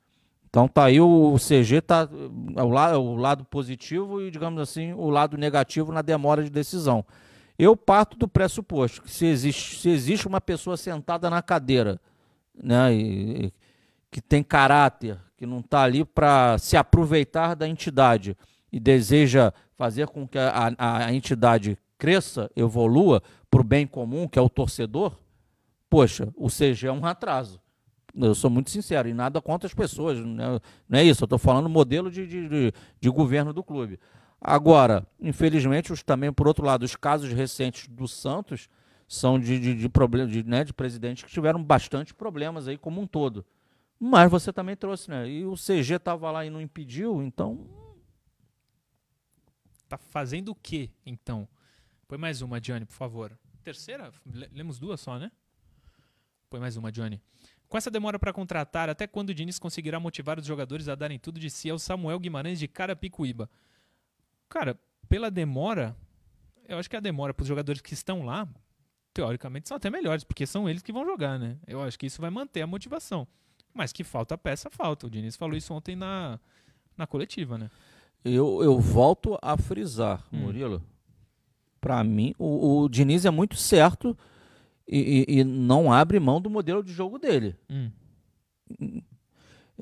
Então 0.50 0.68
tá 0.68 0.86
aí 0.86 1.00
o, 1.00 1.36
CG 1.38 1.82
tá 1.82 2.10
o, 2.58 2.68
lado, 2.68 3.02
o 3.02 3.16
lado 3.16 3.46
positivo 3.46 4.22
e 4.22 4.30
digamos 4.30 4.62
assim 4.62 4.92
o 4.94 5.10
lado 5.10 5.38
negativo 5.38 5.92
na 5.92 6.02
demora 6.02 6.44
de 6.44 6.50
decisão. 6.50 7.06
Eu 7.58 7.78
parto 7.78 8.18
do 8.18 8.28
pressuposto 8.28 9.02
que 9.02 9.12
se 9.12 9.26
existe, 9.26 9.80
se 9.80 9.90
existe 9.90 10.28
uma 10.28 10.42
pessoa 10.42 10.76
sentada 10.76 11.30
na 11.30 11.42
cadeira, 11.42 12.02
né, 12.54 12.94
e, 12.94 13.46
e, 13.46 13.54
que 14.10 14.20
tem 14.20 14.44
caráter, 14.44 15.18
que 15.38 15.46
não 15.46 15.60
está 15.60 15.84
ali 15.84 16.04
para 16.04 16.58
se 16.58 16.76
aproveitar 16.76 17.56
da 17.56 17.68
entidade 17.68 18.36
e 18.72 18.80
deseja 18.80 19.54
fazer 19.78 20.08
com 20.08 20.28
que 20.28 20.38
a, 20.38 20.74
a, 20.78 21.06
a 21.06 21.14
entidade 21.14 21.78
cresça, 21.98 22.50
evolua 22.56 23.22
para 23.50 23.62
o 23.62 23.64
bem 23.64 23.86
comum, 23.86 24.28
que 24.28 24.40
é 24.40 24.42
o 24.42 24.50
torcedor, 24.50 25.18
poxa, 25.92 26.34
o 26.38 26.48
CG 26.48 26.88
é 26.88 26.92
um 26.92 27.06
atraso. 27.06 27.62
Eu 28.16 28.34
sou 28.34 28.50
muito 28.50 28.72
sincero, 28.72 29.10
e 29.10 29.14
nada 29.14 29.42
contra 29.42 29.68
as 29.68 29.74
pessoas, 29.74 30.18
né? 30.20 30.60
não 30.88 31.00
é 31.00 31.04
isso, 31.04 31.24
eu 31.24 31.26
estou 31.26 31.38
falando 31.38 31.68
modelo 31.68 32.10
de, 32.10 32.26
de, 32.26 32.48
de, 32.48 32.74
de 33.00 33.10
governo 33.10 33.52
do 33.52 33.62
clube. 33.62 34.00
Agora, 34.40 35.06
infelizmente, 35.20 35.92
os, 35.92 36.02
também, 36.02 36.32
por 36.32 36.48
outro 36.48 36.66
lado, 36.66 36.84
os 36.84 36.96
casos 36.96 37.32
recentes 37.34 37.90
do 37.90 38.08
Santos 38.08 38.70
são 39.06 39.38
de, 39.38 39.60
de, 39.60 39.76
de, 39.76 39.90
problem, 39.90 40.28
de, 40.28 40.44
né, 40.44 40.64
de 40.64 40.74
presidentes 40.74 41.26
que 41.26 41.30
tiveram 41.30 41.62
bastante 41.62 42.14
problemas 42.14 42.70
aí 42.70 42.78
como 42.78 43.02
um 43.02 43.06
todo. 43.06 43.46
Mas 44.00 44.32
você 44.32 44.52
também 44.52 44.76
trouxe, 44.76 45.10
né? 45.10 45.30
E 45.30 45.46
o 45.46 45.56
CG 45.56 45.96
estava 45.96 46.32
lá 46.32 46.46
e 46.46 46.50
não 46.50 46.62
impediu, 46.62 47.22
então. 47.22 47.68
Tá 49.88 49.98
fazendo 49.98 50.50
o 50.50 50.56
quê, 50.56 50.90
então? 51.06 51.48
Põe 52.08 52.18
mais 52.18 52.42
uma, 52.42 52.60
Johnny, 52.60 52.86
por 52.86 52.96
favor. 52.96 53.38
Terceira? 53.64 54.12
Lemos 54.52 54.80
duas 54.80 55.00
só, 55.02 55.20
né? 55.20 55.32
Põe 56.52 56.60
mais 56.60 56.76
uma, 56.76 56.92
Johnny. 56.92 57.22
Com 57.70 57.78
essa 57.78 57.90
demora 57.90 58.20
para 58.20 58.34
contratar, 58.34 58.90
até 58.90 59.08
quando 59.08 59.30
o 59.30 59.34
Diniz 59.34 59.58
conseguirá 59.58 60.02
motivar 60.02 60.38
os 60.38 60.46
jogadores 60.46 60.90
a 60.90 60.96
darem 60.96 61.18
tudo 61.18 61.40
de 61.40 61.50
si 61.50 61.70
ao 61.70 61.80
Samuel 61.80 62.20
Guimarães 62.20 62.60
de 62.60 62.68
Carapicuíba? 62.68 63.50
Cara, 64.50 64.78
pela 65.08 65.32
demora, 65.32 65.96
eu 66.68 66.78
acho 66.78 66.90
que 66.90 66.98
a 66.98 67.00
demora 67.00 67.34
para 67.34 67.44
os 67.44 67.48
jogadores 67.48 67.80
que 67.80 67.94
estão 67.94 68.26
lá, 68.26 68.46
teoricamente, 69.14 69.70
são 69.70 69.78
até 69.78 69.90
melhores, 69.90 70.26
porque 70.26 70.46
são 70.46 70.68
eles 70.68 70.82
que 70.82 70.92
vão 70.92 71.06
jogar, 71.06 71.40
né? 71.40 71.58
Eu 71.66 71.82
acho 71.82 71.98
que 71.98 72.06
isso 72.06 72.20
vai 72.20 72.30
manter 72.30 72.62
a 72.62 72.68
motivação. 72.68 73.26
Mas 73.74 73.94
que 73.94 74.04
falta 74.04 74.38
peça, 74.38 74.70
falta. 74.70 75.08
O 75.08 75.10
Diniz 75.10 75.38
falou 75.38 75.56
isso 75.56 75.74
ontem 75.74 75.96
na, 75.96 76.38
na 76.98 77.08
coletiva, 77.08 77.58
né? 77.58 77.72
Eu, 78.26 78.62
eu 78.62 78.78
volto 78.78 79.40
a 79.42 79.56
frisar, 79.56 80.22
hum. 80.34 80.40
Murilo. 80.40 80.84
Para 81.80 82.04
mim, 82.04 82.36
o, 82.38 82.82
o 82.82 82.90
Diniz 82.90 83.24
é 83.24 83.32
muito 83.32 83.56
certo 83.56 84.18
e, 84.88 85.26
e, 85.28 85.40
e, 85.40 85.44
não 85.44 85.92
abre 85.92 86.20
mão 86.20 86.42
do 86.42 86.50
modelo 86.50 86.84
de 86.84 86.92
jogo 86.92 87.18
dele. 87.18 87.56
Hum. 87.70 87.92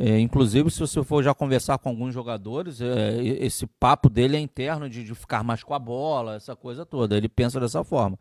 É, 0.02 0.18
inclusive, 0.20 0.72
se 0.72 0.80
você 0.80 1.04
for 1.04 1.22
já 1.22 1.34
conversar 1.34 1.78
com 1.78 1.90
alguns 1.90 2.14
jogadores, 2.14 2.80
é, 2.80 3.22
esse 3.22 3.68
papo 3.68 4.10
dele 4.10 4.38
é 4.38 4.40
interno 4.40 4.90
de, 4.90 5.04
de, 5.04 5.14
ficar 5.14 5.44
mais 5.44 5.62
com 5.62 5.74
a 5.74 5.80
bola, 5.80 6.36
essa 6.36 6.56
coisa 6.56 6.86
toda. 6.86 7.18
Ele 7.18 7.28
pensa 7.28 7.60
dessa 7.60 7.84
forma. 7.84 8.18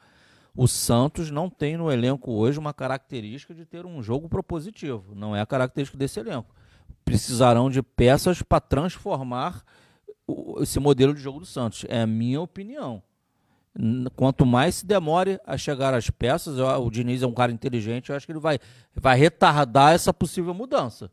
O 0.56 0.66
Santos 0.66 1.30
não 1.30 1.48
tem 1.48 1.76
no 1.76 1.88
elenco 1.88 2.32
hoje 2.32 2.58
uma 2.58 2.74
característica 2.74 3.54
de 3.54 3.64
ter 3.64 3.86
um 3.86 4.02
jogo 4.02 4.28
propositivo. 4.28 5.14
Não 5.14 5.36
é 5.36 5.40
a 5.40 5.46
característica 5.46 5.96
desse 5.96 6.18
elenco. 6.18 6.52
Precisarão 7.04 7.70
de 7.70 7.80
peças 7.80 8.42
para 8.42 8.60
transformar 8.60 9.62
o, 10.26 10.60
esse 10.60 10.80
modelo 10.80 11.14
de 11.14 11.20
jogo 11.20 11.38
do 11.38 11.46
Santos. 11.46 11.84
É 11.88 12.02
a 12.02 12.06
minha 12.08 12.40
opinião. 12.40 13.00
Quanto 14.16 14.44
mais 14.44 14.76
se 14.76 14.86
demore 14.86 15.38
a 15.46 15.56
chegar 15.56 15.94
às 15.94 16.10
peças, 16.10 16.58
o 16.58 16.90
Diniz 16.90 17.22
é 17.22 17.26
um 17.26 17.32
cara 17.32 17.52
inteligente, 17.52 18.10
eu 18.10 18.16
acho 18.16 18.26
que 18.26 18.32
ele 18.32 18.40
vai, 18.40 18.58
vai 18.94 19.16
retardar 19.16 19.94
essa 19.94 20.12
possível 20.12 20.52
mudança 20.52 21.10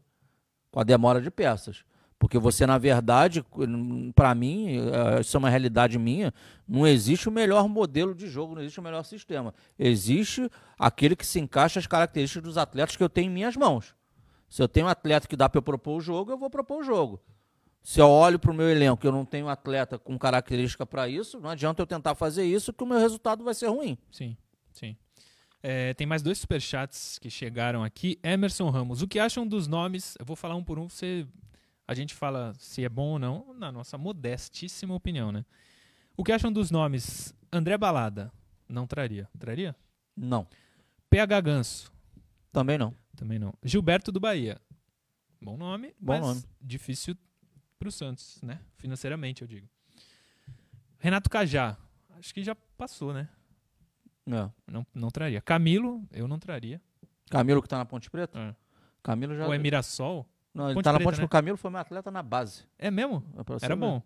com 0.72 0.80
a 0.80 0.84
demora 0.84 1.22
de 1.22 1.30
peças. 1.30 1.86
Porque 2.18 2.40
você, 2.40 2.66
na 2.66 2.80
verdade, 2.80 3.46
para 4.16 4.34
mim, 4.34 4.78
eh, 4.80 5.22
isso 5.22 5.36
é 5.36 5.40
uma 5.40 5.50
realidade 5.50 6.00
minha, 6.00 6.34
não 6.68 6.88
existe 6.88 7.30
o 7.30 7.32
melhor 7.32 7.68
modelo 7.68 8.16
de 8.16 8.26
jogo, 8.26 8.56
não 8.56 8.62
existe 8.62 8.80
o 8.80 8.84
melhor 8.84 9.04
sistema. 9.04 9.54
Existe 9.78 10.50
aquele 10.80 11.16
que 11.16 11.26
se 11.26 11.40
encaixa 11.40 11.80
às 11.80 11.86
características 11.86 12.42
dos 12.42 12.58
atletas 12.58 12.96
que 12.96 13.04
eu 13.04 13.10
tenho 13.10 13.30
em 13.30 13.34
minhas 13.34 13.56
mãos. 13.56 13.94
Se 14.50 14.62
eu 14.62 14.68
tenho 14.68 14.88
um 14.88 14.90
atleta 14.90 15.28
que 15.28 15.36
dá 15.36 15.48
para 15.48 15.60
eu 15.60 15.62
propor 15.62 15.98
o 15.98 16.02
jogo, 16.02 16.32
eu 16.32 16.38
vou 16.38 16.50
propor 16.50 16.80
o 16.80 16.84
jogo. 16.84 17.22
Se 17.86 18.02
eu 18.02 18.10
olho 18.10 18.40
para 18.40 18.50
o 18.50 18.54
meu 18.54 18.68
elenco 18.68 19.06
eu 19.06 19.12
não 19.12 19.24
tenho 19.24 19.48
atleta 19.48 20.00
com 20.00 20.18
característica 20.18 20.88
para 20.88 21.08
isso, 21.08 21.40
não 21.40 21.52
adianta 21.52 21.84
eu 21.84 21.86
tentar 21.86 22.16
fazer 22.16 22.44
isso 22.44 22.74
que 22.74 22.84
o 22.84 22.88
meu 22.88 22.98
resultado 22.98 23.44
vai 23.44 23.54
ser 23.54 23.68
ruim. 23.68 23.96
Sim, 24.12 24.36
sim. 24.74 24.98
É, 25.62 25.94
tem 25.94 26.08
mais 26.08 26.24
dois 26.24 26.40
superchats 26.40 27.20
que 27.20 27.30
chegaram 27.30 27.84
aqui. 27.84 28.18
Emerson 28.24 28.72
Ramos, 28.72 29.04
o 29.04 29.08
que 29.08 29.20
acham 29.20 29.48
dos 29.48 29.68
nomes? 29.68 30.16
Eu 30.18 30.26
vou 30.26 30.36
falar 30.36 30.56
um 30.56 30.64
por 30.64 30.80
um, 30.80 30.90
você, 30.90 31.28
a 31.88 31.94
gente 31.94 32.16
fala 32.16 32.54
se 32.58 32.84
é 32.84 32.90
bom 32.90 33.12
ou 33.12 33.20
não, 33.20 33.54
na 33.54 33.72
nossa 33.72 34.00
modestíssima 34.00 34.96
opinião, 34.96 35.32
né? 35.32 35.46
O 36.18 36.24
que 36.24 36.32
acham 36.32 36.52
dos 36.52 36.72
nomes 36.72 37.36
André 37.54 37.78
Balada. 37.78 38.32
Não 38.68 38.88
traria. 38.88 39.30
Traria? 39.38 39.76
Não. 40.18 40.48
PH 41.08 41.40
Ganso. 41.40 41.94
Também 42.52 42.80
não. 42.80 42.96
Também 43.16 43.38
não. 43.38 43.54
Gilberto 43.64 44.12
do 44.12 44.20
Bahia. 44.20 44.60
Bom 45.40 45.56
nome, 45.56 45.94
Bom 46.00 46.20
nome. 46.20 46.44
difícil 46.60 47.16
pro 47.86 47.92
Santos, 47.92 48.40
né? 48.42 48.60
Financeiramente, 48.78 49.44
eu 49.44 49.48
digo. 49.48 49.68
Renato 50.98 51.30
Cajá. 51.30 51.78
Acho 52.18 52.34
que 52.34 52.44
já 52.44 52.56
passou, 52.76 53.14
né? 53.14 53.30
É. 54.28 54.50
Não, 54.66 54.88
não 54.92 55.10
traria. 55.12 55.40
Camilo, 55.40 56.04
eu 56.12 56.28
não 56.28 56.40
traria. 56.40 56.82
Camilo 57.30 57.62
que 57.62 57.70
tá 57.70 57.78
na 57.78 57.86
Ponte 57.86 58.10
Preta? 58.10 58.40
É. 58.40 58.56
Camilo 59.04 59.36
já. 59.36 59.46
Ou 59.46 59.54
é 59.54 59.60
Mirassol? 59.60 60.28
Não, 60.52 60.66
ele 60.66 60.74
Ponte 60.74 60.84
tá 60.84 60.94
na 60.94 60.98
Preta, 60.98 61.12
Ponte 61.12 61.20
né? 61.20 61.26
O 61.26 61.30
Camilo 61.30 61.58
foi 61.58 61.70
meu 61.70 61.80
atleta 61.80 62.10
na 62.10 62.24
base. 62.24 62.64
É 62.80 62.90
mesmo? 62.90 63.24
É 63.38 63.66
Era 63.66 63.76
bom. 63.76 64.02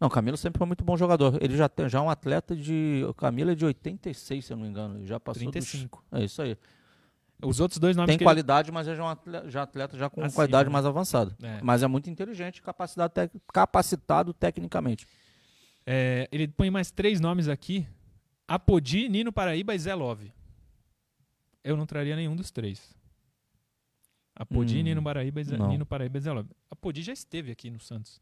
Não, 0.00 0.08
o 0.08 0.10
Camilo 0.10 0.38
sempre 0.38 0.56
foi 0.56 0.66
muito 0.66 0.82
bom 0.82 0.96
jogador. 0.96 1.36
Ele 1.42 1.54
já 1.54 1.68
tem 1.68 1.86
já 1.90 1.98
é 1.98 2.00
um 2.00 2.08
atleta 2.08 2.56
de. 2.56 3.04
O 3.06 3.12
Camilo 3.12 3.50
é 3.50 3.54
de 3.54 3.66
86, 3.66 4.46
se 4.46 4.50
eu 4.50 4.56
não 4.56 4.64
me 4.64 4.70
engano. 4.70 4.96
Ele 4.96 5.06
já 5.06 5.20
passou 5.20 5.42
35. 5.42 6.02
dos. 6.10 6.22
É 6.22 6.24
isso 6.24 6.40
aí. 6.40 6.56
Os 7.44 7.60
outros 7.60 7.78
dois 7.78 7.96
nomes 7.96 8.16
Tem 8.16 8.24
qualidade, 8.24 8.70
mas 8.72 8.86
é 8.88 8.94
já 8.94 9.02
um 9.04 9.08
atleta 9.08 9.48
já, 9.50 9.62
atleta 9.62 9.96
já 9.96 10.10
com 10.10 10.20
Acima, 10.22 10.34
qualidade 10.34 10.68
né? 10.68 10.72
mais 10.72 10.84
avançada. 10.86 11.34
ele... 11.38 11.48
é. 11.48 11.60
Mas 11.62 11.82
é 11.82 11.86
muito 11.86 12.08
inteligente, 12.10 12.60
capacidade 12.62 13.12
tec- 13.14 13.32
capacitado 13.52 14.32
tecnicamente. 14.32 15.06
É, 15.86 16.28
ele 16.30 16.46
põe 16.48 16.70
mais 16.70 16.90
três 16.90 17.20
nomes 17.20 17.48
aqui. 17.48 17.86
Apodi, 18.46 19.08
Nino 19.08 19.32
Paraíba 19.32 19.74
e 19.74 19.78
Zé 19.78 19.94
Love. 19.94 20.32
Eu 21.62 21.76
não 21.76 21.86
traria 21.86 22.16
nenhum 22.16 22.34
dos 22.36 22.50
três. 22.50 22.94
Apodi, 24.34 24.78
Hum, 24.78 24.82
Nino 24.82 25.02
Paraíba 25.02 25.42
Zé. 25.44 25.56
Nino 25.58 25.84
Paraíba 25.86 26.18
e 26.18 26.20
Zé 26.20 26.32
Love. 26.32 26.48
Apodi 26.70 27.02
já 27.02 27.12
esteve 27.12 27.52
aqui 27.52 27.70
no 27.70 27.78
Santos. 27.80 28.20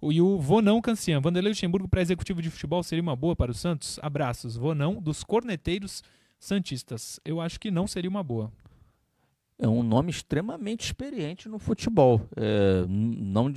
O, 0.00 0.10
e 0.12 0.20
o 0.20 0.38
Vonão 0.38 0.80
Cancian. 0.80 1.20
Vanderlei 1.20 1.52
Luxemburgo 1.52 1.86
para 1.88 2.00
executivo 2.00 2.40
de 2.42 2.50
futebol 2.50 2.82
seria 2.82 3.02
uma 3.02 3.14
boa 3.14 3.36
para 3.36 3.50
o 3.50 3.54
Santos? 3.54 3.98
Abraços. 4.02 4.56
Vonão 4.56 5.00
dos 5.00 5.22
corneteiros 5.22 6.02
santistas. 6.42 7.20
Eu 7.24 7.40
acho 7.40 7.58
que 7.60 7.70
não 7.70 7.86
seria 7.86 8.10
uma 8.10 8.22
boa. 8.22 8.50
É 9.58 9.68
um 9.68 9.82
nome 9.82 10.10
extremamente 10.10 10.84
experiente 10.84 11.48
no 11.48 11.58
futebol. 11.58 12.20
É, 12.36 12.84
não, 12.88 13.52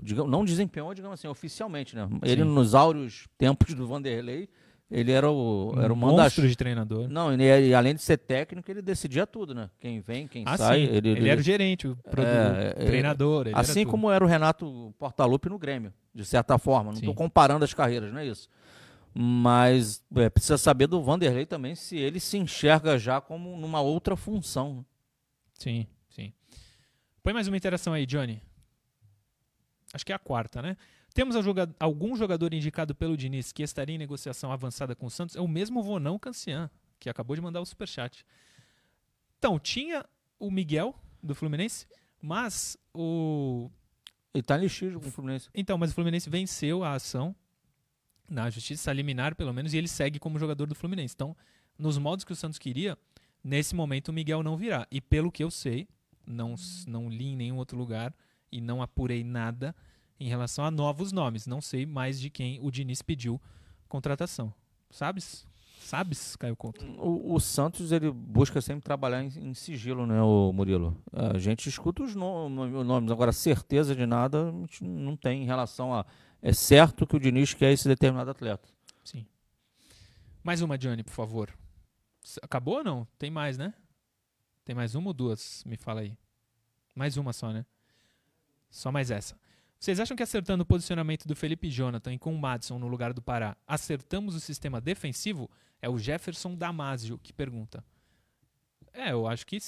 digamos, 0.00 0.30
não 0.30 0.44
desempenhou, 0.44 0.94
digamos 0.94 1.20
assim, 1.20 1.28
oficialmente, 1.28 1.94
né? 1.94 2.08
Ele 2.22 2.42
Sim. 2.42 2.48
nos 2.48 2.74
áureos 2.74 3.28
tempos 3.36 3.74
do 3.74 3.86
Vanderlei, 3.86 4.48
ele 4.90 5.12
era 5.12 5.30
o, 5.30 5.74
era 5.78 5.92
o 5.92 5.96
um 5.96 5.98
monstro 5.98 6.48
de 6.48 6.56
treinador. 6.56 7.08
Não, 7.08 7.30
ele, 7.32 7.74
além 7.74 7.94
de 7.94 8.00
ser 8.00 8.16
técnico, 8.16 8.70
ele 8.70 8.80
decidia 8.80 9.26
tudo, 9.26 9.54
né? 9.54 9.68
Quem 9.78 10.00
vem, 10.00 10.26
quem 10.26 10.44
Ah, 10.46 10.56
sai. 10.56 10.86
sim. 10.86 10.92
Ele, 10.94 11.28
era 11.28 11.40
o 11.40 11.44
gerente, 11.44 11.88
o, 11.88 11.98
É, 12.06 12.20
o 12.20 12.22
é, 12.22 12.86
treinador. 12.86 13.42
ele 13.42 13.50
era 13.50 13.60
Assim 13.60 13.82
tudo. 13.82 13.90
como 13.90 14.10
era 14.10 14.24
o 14.24 14.28
Renato 14.28 14.94
Portaluppi 14.98 15.50
no 15.50 15.58
Grêmio, 15.58 15.92
de 16.14 16.24
certa 16.24 16.56
forma. 16.56 16.90
Não 16.90 16.98
estou 16.98 17.14
comparando 17.14 17.64
as 17.64 17.74
carreiras, 17.74 18.10
não 18.12 18.20
é 18.20 18.26
isso. 18.26 18.48
Mas 19.14 20.02
é, 20.16 20.30
precisa 20.30 20.56
saber 20.56 20.86
do 20.86 21.02
Vanderlei 21.02 21.44
também 21.44 21.74
se 21.74 21.96
ele 21.96 22.18
se 22.18 22.38
enxerga 22.38 22.98
já 22.98 23.20
como 23.20 23.56
numa 23.56 23.80
outra 23.80 24.16
função. 24.16 24.84
Sim, 25.58 25.86
sim. 26.08 26.32
Põe 27.22 27.32
mais 27.32 27.46
uma 27.46 27.56
interação 27.56 27.92
aí, 27.92 28.06
Johnny. 28.06 28.42
Acho 29.92 30.06
que 30.06 30.12
é 30.12 30.14
a 30.14 30.18
quarta, 30.18 30.62
né? 30.62 30.76
Temos 31.14 31.34
joga- 31.44 31.74
algum 31.78 32.16
jogador 32.16 32.54
indicado 32.54 32.94
pelo 32.94 33.16
Diniz 33.16 33.52
que 33.52 33.62
estaria 33.62 33.94
em 33.94 33.98
negociação 33.98 34.50
avançada 34.50 34.94
com 34.96 35.04
o 35.06 35.10
Santos? 35.10 35.36
É 35.36 35.40
o 35.40 35.46
mesmo 35.48 35.82
Vonão 35.82 36.18
Cancian, 36.18 36.70
que 36.98 37.10
acabou 37.10 37.36
de 37.36 37.42
mandar 37.42 37.60
o 37.60 37.66
superchat. 37.66 38.24
Então, 39.38 39.58
tinha 39.58 40.06
o 40.38 40.50
Miguel, 40.50 40.94
do 41.22 41.34
Fluminense, 41.34 41.86
mas 42.20 42.78
o. 42.94 43.70
Ele 44.32 44.42
tá 44.42 44.58
com 44.58 45.08
o 45.08 45.10
Fluminense. 45.10 45.50
Então, 45.54 45.76
mas 45.76 45.90
o 45.90 45.94
Fluminense 45.94 46.30
venceu 46.30 46.82
a 46.82 46.94
ação 46.94 47.36
na 48.32 48.48
justiça 48.50 48.92
liminar, 48.92 49.34
pelo 49.36 49.52
menos, 49.52 49.74
e 49.74 49.78
ele 49.78 49.88
segue 49.88 50.18
como 50.18 50.38
jogador 50.38 50.66
do 50.66 50.74
Fluminense. 50.74 51.14
Então, 51.14 51.36
nos 51.78 51.98
modos 51.98 52.24
que 52.24 52.32
o 52.32 52.36
Santos 52.36 52.58
queria, 52.58 52.96
nesse 53.44 53.74
momento 53.74 54.08
o 54.08 54.12
Miguel 54.12 54.42
não 54.42 54.56
virá. 54.56 54.86
E 54.90 55.00
pelo 55.00 55.30
que 55.30 55.44
eu 55.44 55.50
sei, 55.50 55.86
não, 56.26 56.54
s- 56.54 56.88
não 56.88 57.08
li 57.08 57.26
em 57.26 57.36
nenhum 57.36 57.56
outro 57.58 57.76
lugar 57.76 58.14
e 58.50 58.60
não 58.60 58.80
apurei 58.82 59.22
nada 59.22 59.74
em 60.18 60.28
relação 60.28 60.64
a 60.64 60.70
novos 60.70 61.12
nomes. 61.12 61.46
Não 61.46 61.60
sei 61.60 61.84
mais 61.86 62.20
de 62.20 62.30
quem 62.30 62.58
o 62.62 62.70
Diniz 62.70 63.02
pediu 63.02 63.40
contratação. 63.88 64.52
Sabes? 64.90 65.46
Sabes, 65.80 66.36
Caio 66.36 66.54
Couto? 66.54 66.84
O, 66.98 67.34
o 67.34 67.40
Santos 67.40 67.90
ele 67.90 68.08
busca 68.10 68.60
sempre 68.60 68.84
trabalhar 68.84 69.24
em, 69.24 69.26
em 69.48 69.52
sigilo, 69.54 70.06
né, 70.06 70.22
o 70.22 70.52
Murilo? 70.52 70.96
A 71.12 71.36
gente 71.38 71.68
escuta 71.68 72.04
os 72.04 72.14
no- 72.14 72.48
no- 72.48 72.84
nomes, 72.84 73.10
agora 73.10 73.32
certeza 73.32 73.94
de 73.96 74.06
nada 74.06 74.48
a 74.48 74.52
gente 74.52 74.84
não 74.84 75.16
tem 75.16 75.42
em 75.42 75.46
relação 75.46 75.92
a. 75.92 76.06
É 76.42 76.52
certo 76.52 77.06
que 77.06 77.14
o 77.14 77.20
Diniz 77.20 77.54
quer 77.54 77.70
esse 77.70 77.86
determinado 77.86 78.32
atleta. 78.32 78.68
Sim. 79.04 79.24
Mais 80.42 80.60
uma, 80.60 80.76
Johnny, 80.76 81.04
por 81.04 81.12
favor. 81.12 81.56
Acabou 82.42 82.78
ou 82.78 82.84
não? 82.84 83.06
Tem 83.16 83.30
mais, 83.30 83.56
né? 83.56 83.72
Tem 84.64 84.74
mais 84.74 84.96
uma 84.96 85.08
ou 85.08 85.14
duas? 85.14 85.62
Me 85.64 85.76
fala 85.76 86.00
aí. 86.00 86.18
Mais 86.96 87.16
uma 87.16 87.32
só, 87.32 87.52
né? 87.52 87.64
Só 88.68 88.90
mais 88.90 89.12
essa. 89.12 89.38
Vocês 89.78 90.00
acham 90.00 90.16
que 90.16 90.22
acertando 90.22 90.64
o 90.64 90.66
posicionamento 90.66 91.26
do 91.26 91.36
Felipe 91.36 91.70
Jonathan 91.70 92.14
e 92.14 92.18
com 92.18 92.34
o 92.34 92.38
Madison 92.38 92.78
no 92.78 92.88
lugar 92.88 93.12
do 93.12 93.22
Pará, 93.22 93.56
acertamos 93.66 94.34
o 94.34 94.40
sistema 94.40 94.80
defensivo? 94.80 95.48
É 95.80 95.88
o 95.88 95.98
Jefferson 95.98 96.56
Damasio 96.56 97.18
que 97.18 97.32
pergunta. 97.32 97.84
É, 98.92 99.12
eu 99.12 99.26
acho 99.26 99.46
que 99.46 99.58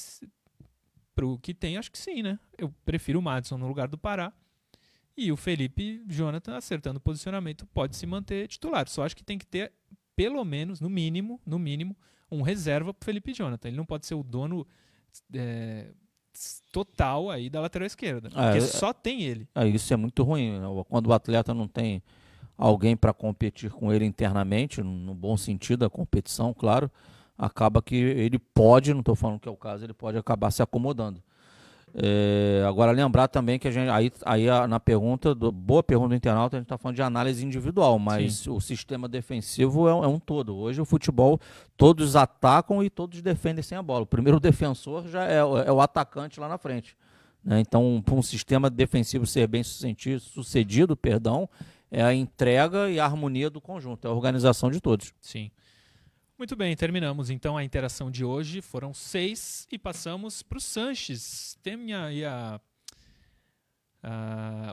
pro 1.15 1.39
que 1.39 1.55
tem, 1.55 1.77
acho 1.77 1.91
que 1.91 1.99
sim, 1.99 2.23
né? 2.23 2.39
Eu 2.59 2.73
prefiro 2.85 3.19
o 3.21 3.23
Madison 3.23 3.59
no 3.59 3.69
lugar 3.69 3.89
do 3.89 3.99
Pará. 3.99 4.33
E 5.17 5.31
o 5.31 5.37
Felipe 5.37 6.03
Jonathan 6.09 6.57
acertando 6.57 6.99
o 6.99 7.01
posicionamento 7.01 7.67
pode 7.67 7.97
se 7.97 8.07
manter 8.07 8.49
titular. 8.49 8.89
Só 8.89 9.05
acho 9.05 9.17
que 9.17 9.23
tem 9.25 9.39
que 9.39 9.47
ter 9.47 9.73
pelo 10.17 10.45
menos, 10.45 10.81
no 10.81 10.89
mínimo, 10.91 11.41
no 11.47 11.59
mínimo, 11.59 11.97
um 12.31 12.43
reserva 12.43 12.93
pro 12.93 13.05
Felipe 13.05 13.33
Jonathan. 13.33 13.69
Ele 13.69 13.77
não 13.77 13.85
pode 13.87 14.07
ser 14.07 14.15
o 14.15 14.23
dono 14.23 14.67
é, 15.33 15.89
total 16.73 17.31
aí 17.31 17.49
da 17.49 17.61
lateral 17.61 17.87
esquerda. 17.87 18.29
Ah, 18.35 18.51
porque 18.53 18.59
é- 18.59 18.61
só 18.63 18.93
tem 18.93 19.23
ele. 19.23 19.49
Ah, 19.55 19.65
isso 19.67 19.93
é 19.93 19.97
muito 19.97 20.23
ruim. 20.23 20.59
né? 20.59 20.67
Quando 20.89 21.07
o 21.09 21.13
atleta 21.13 21.55
não 21.55 21.69
tem 21.69 22.03
alguém 22.57 22.97
para 22.97 23.13
competir 23.13 23.71
com 23.71 23.93
ele 23.93 24.05
internamente, 24.05 24.83
no- 24.83 24.91
no 24.93 25.15
bom 25.15 25.37
sentido 25.37 25.81
da 25.81 25.91
competição, 25.91 26.53
claro, 26.55 26.91
acaba 27.39 27.81
que 27.83 27.95
ele 27.97 28.39
pode, 28.39 28.93
não 28.93 29.01
estou 29.01 29.15
falando 29.17 29.41
que 29.41 29.49
é 29.49 29.53
o 29.53 29.57
caso, 29.57 29.85
ele 29.85 29.95
pode 29.95 30.17
acabar 30.19 30.51
se 30.51 30.63
acomodando. 30.63 31.23
É, 31.97 32.65
agora 32.67 32.91
lembrar 32.91 33.29
também 33.29 33.57
que 33.57 33.69
a 33.69 33.71
gente 33.71 33.89
aí, 33.89 34.11
aí 34.25 34.47
na 34.67 34.81
pergunta 34.81 35.33
do, 35.33 35.53
boa 35.53 35.81
pergunta 35.81 36.09
do 36.09 36.15
internauta 36.17 36.57
a 36.57 36.59
gente 36.59 36.65
está 36.67 36.77
falando 36.77 36.97
de 36.97 37.03
análise 37.03 37.45
individual, 37.47 37.99
mas 38.01 38.47
o 38.49 38.61
sistema 38.61 39.09
defensivo 39.09 39.89
é, 39.89 39.95
um- 39.95 40.03
é 40.05 40.09
um 40.09 40.19
todo. 40.19 40.57
Hoje 40.57 40.81
o 40.81 40.85
futebol 40.85 41.39
todos 41.77 42.17
atacam 42.17 42.83
e 42.83 42.91
todos 42.91 43.23
defendem 43.23 43.63
sem 43.63 43.79
a 43.79 43.83
bola. 43.83 44.03
O 44.03 44.07
primeiro 44.07 44.41
defensor 44.41 45.07
já 45.07 45.23
é, 45.25 45.45
o- 45.45 45.57
é 45.59 45.71
o 45.71 45.81
atacante 45.81 46.41
lá 46.41 46.49
na 46.49 46.59
frente. 46.59 46.97
né? 47.45 47.61
Então, 47.61 48.03
para 48.05 48.15
um 48.15 48.23
sistema 48.23 48.69
defensivo 48.69 49.25
ser 49.27 49.47
bem 49.47 49.63
sucedido, 49.63 50.19
sucedido, 50.21 50.97
perdão, 50.97 51.49
é 51.93 52.03
a 52.03 52.13
entrega 52.13 52.91
e 52.91 52.99
a 52.99 53.05
harmonia 53.05 53.49
do 53.49 53.61
conjunto, 53.61 54.07
é 54.09 54.11
a 54.11 54.13
organização 54.15 54.69
de 54.69 54.81
todos. 54.81 55.13
Sim. 55.21 55.49
Muito 56.37 56.57
bem, 56.57 56.75
terminamos 56.75 57.31
então 57.31 57.57
a 57.57 57.63
interação 57.63 58.11
de 58.11 58.25
hoje. 58.25 58.61
Foram 58.61 58.93
seis 58.93 59.69
e 59.71 59.79
passamos 59.79 60.43
para 60.43 60.59
o 60.59 60.61
Sanches. 60.61 61.57
Tem 61.63 61.95
aí 61.95 62.25
a, 62.25 62.61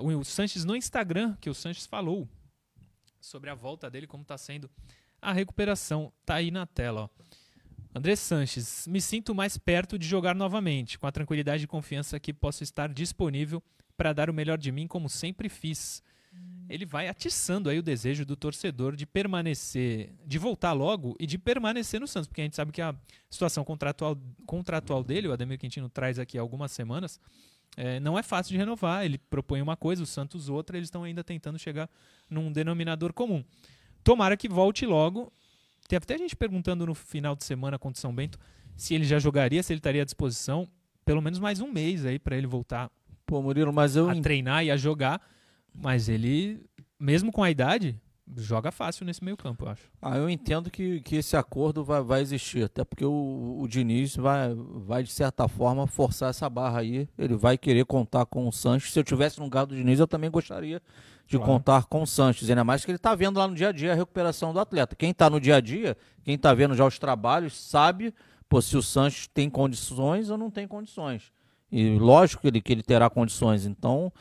o 0.02 0.24
Sanches 0.24 0.66
no 0.66 0.76
Instagram, 0.76 1.38
que 1.40 1.52
o 1.52 1.54
Sanches 1.54 1.86
falou 1.86 2.28
sobre 3.20 3.52
a 3.52 3.54
volta 3.54 3.92
dele, 3.92 4.08
como 4.08 4.24
está 4.24 4.40
sendo 4.40 4.72
a 5.22 5.32
recuperação. 5.32 6.12
Tá 6.26 6.36
aí 6.36 6.50
na 6.50 6.66
tela. 6.66 7.02
Ó. 7.02 7.10
André 7.94 8.16
Sanches, 8.16 8.88
me 8.88 9.00
sinto 9.00 9.36
mais 9.36 9.56
perto 9.56 10.00
de 10.00 10.08
jogar 10.08 10.34
novamente, 10.34 10.98
com 10.98 11.06
a 11.06 11.12
tranquilidade 11.12 11.66
e 11.66 11.68
confiança 11.68 12.20
que 12.20 12.34
posso 12.34 12.64
estar 12.64 12.92
disponível 12.92 13.62
para 13.96 14.14
dar 14.14 14.32
o 14.32 14.34
melhor 14.34 14.58
de 14.58 14.72
mim, 14.72 14.88
como 14.88 15.08
sempre 15.08 15.48
fiz 15.48 16.02
ele 16.70 16.86
vai 16.86 17.08
atiçando 17.08 17.70
aí 17.70 17.78
o 17.78 17.84
desejo 17.84 18.26
do 18.26 18.36
torcedor 18.36 18.96
de 18.96 19.06
permanecer, 19.06 20.14
de 20.26 20.38
voltar 20.38 20.72
logo 20.72 21.16
e 21.20 21.28
de 21.28 21.38
permanecer 21.38 22.00
no 22.00 22.08
Santos, 22.08 22.28
porque 22.28 22.42
a 22.42 22.44
gente 22.46 22.56
sabe 22.56 22.72
que 22.72 22.82
a 22.82 22.96
situação 23.30 23.64
contratual, 23.64 24.18
contratual 24.46 25.04
dele, 25.04 25.28
o 25.28 25.34
Ademir 25.34 25.60
Quintino 25.60 25.90
traz 25.90 26.18
aqui 26.18 26.38
há 26.38 26.42
algumas 26.42 26.72
semanas, 26.72 27.20
é, 27.76 28.00
não 28.00 28.18
é 28.18 28.24
fácil 28.24 28.52
de 28.52 28.58
renovar. 28.58 29.06
Ele 29.06 29.18
propõe 29.18 29.62
uma 29.62 29.76
coisa, 29.76 30.04
o 30.04 30.06
Santos 30.06 30.50
outra, 30.50 30.78
eles 30.78 30.88
estão 30.88 31.04
ainda 31.04 31.24
tentando 31.24 31.60
chegar 31.60 31.90
num 32.30 32.52
denominador 32.52 33.14
comum. 33.14 33.44
Tomara 34.04 34.36
que 34.36 34.48
volte 34.48 34.86
logo. 34.86 35.32
Teve 35.88 36.04
até 36.04 36.18
gente 36.18 36.36
perguntando 36.36 36.86
no 36.86 36.96
final 36.96 37.36
de 37.36 37.44
semana 37.44 37.78
contra 37.78 37.98
o 37.98 38.02
São 38.02 38.14
Bento 38.14 38.40
se 38.78 38.96
ele 38.96 39.04
já 39.04 39.20
jogaria, 39.20 39.62
se 39.62 39.74
ele 39.74 39.80
estaria 39.80 40.02
à 40.02 40.06
disposição, 40.06 40.68
pelo 41.06 41.22
menos 41.22 41.38
mais 41.38 41.60
um 41.60 41.72
mês 41.72 42.06
aí 42.06 42.18
para 42.18 42.38
ele 42.38 42.48
voltar 42.48 42.90
Pô, 43.32 43.42
Murilo, 43.42 43.72
mas 43.72 43.96
eu 43.96 44.10
a 44.10 44.16
treinar 44.20 44.66
e 44.66 44.70
a 44.70 44.76
jogar, 44.76 45.22
mas 45.74 46.10
ele, 46.10 46.64
mesmo 47.00 47.32
com 47.32 47.44
a 47.44 47.50
idade, 47.50 48.00
joga 48.38 48.72
fácil 48.72 49.06
nesse 49.06 49.24
meio 49.24 49.36
campo, 49.36 49.66
eu 49.66 49.70
acho. 49.70 49.84
Ah, 50.02 50.18
eu 50.18 50.30
entendo 50.30 50.70
que, 50.70 51.02
que 51.02 51.18
esse 51.18 51.36
acordo 51.36 51.84
vai, 51.84 52.02
vai 52.02 52.22
existir, 52.22 52.64
até 52.64 52.84
porque 52.84 53.06
o, 53.06 53.58
o 53.60 53.68
Diniz 53.68 54.16
vai, 54.16 54.54
vai, 54.56 55.04
de 55.04 55.12
certa 55.12 55.48
forma, 55.48 55.88
forçar 55.88 56.30
essa 56.30 56.50
barra 56.50 56.80
aí. 56.80 57.08
Ele 57.18 57.36
vai 57.36 57.58
querer 57.58 57.86
contar 57.86 58.26
com 58.26 58.48
o 58.48 58.52
Sanches. 58.52 58.94
Se 58.94 59.00
eu 59.00 59.04
tivesse 59.04 59.40
no 59.40 59.46
lugar 59.46 59.66
do 59.66 59.76
Diniz, 59.76 60.00
eu 60.00 60.08
também 60.08 60.30
gostaria 60.30 60.82
de 61.28 61.38
claro. 61.38 61.54
contar 61.54 61.86
com 61.86 62.02
o 62.04 62.08
Sanches. 62.08 62.50
Ainda 62.50 62.64
mais 62.64 62.86
que 62.86 62.92
ele 62.92 62.98
está 62.98 63.16
vendo 63.16 63.38
lá 63.38 63.48
no 63.48 63.56
dia 63.56 63.70
a 63.70 63.72
dia 63.72 63.92
a 63.92 63.96
recuperação 63.96 64.54
do 64.54 64.60
atleta. 64.60 64.96
Quem 64.96 65.12
está 65.12 65.30
no 65.30 65.40
dia 65.40 65.58
a 65.58 65.62
dia, 65.62 65.98
quem 66.24 66.36
está 66.36 66.54
vendo 66.54 66.76
já 66.76 66.86
os 66.86 67.00
trabalhos, 67.00 67.56
sabe 67.56 68.14
pô, 68.48 68.62
se 68.62 68.76
o 68.76 68.82
Sanches 68.82 69.28
tem 69.28 69.50
condições 69.50 70.30
ou 70.30 70.38
não 70.38 70.52
tem 70.52 70.68
condições. 70.68 71.32
E 71.72 71.98
lógico 71.98 72.42
que 72.42 72.48
ele, 72.50 72.62
que 72.62 72.74
ele 72.74 72.84
terá 72.84 73.10
condições. 73.10 73.66
Então, 73.66 74.12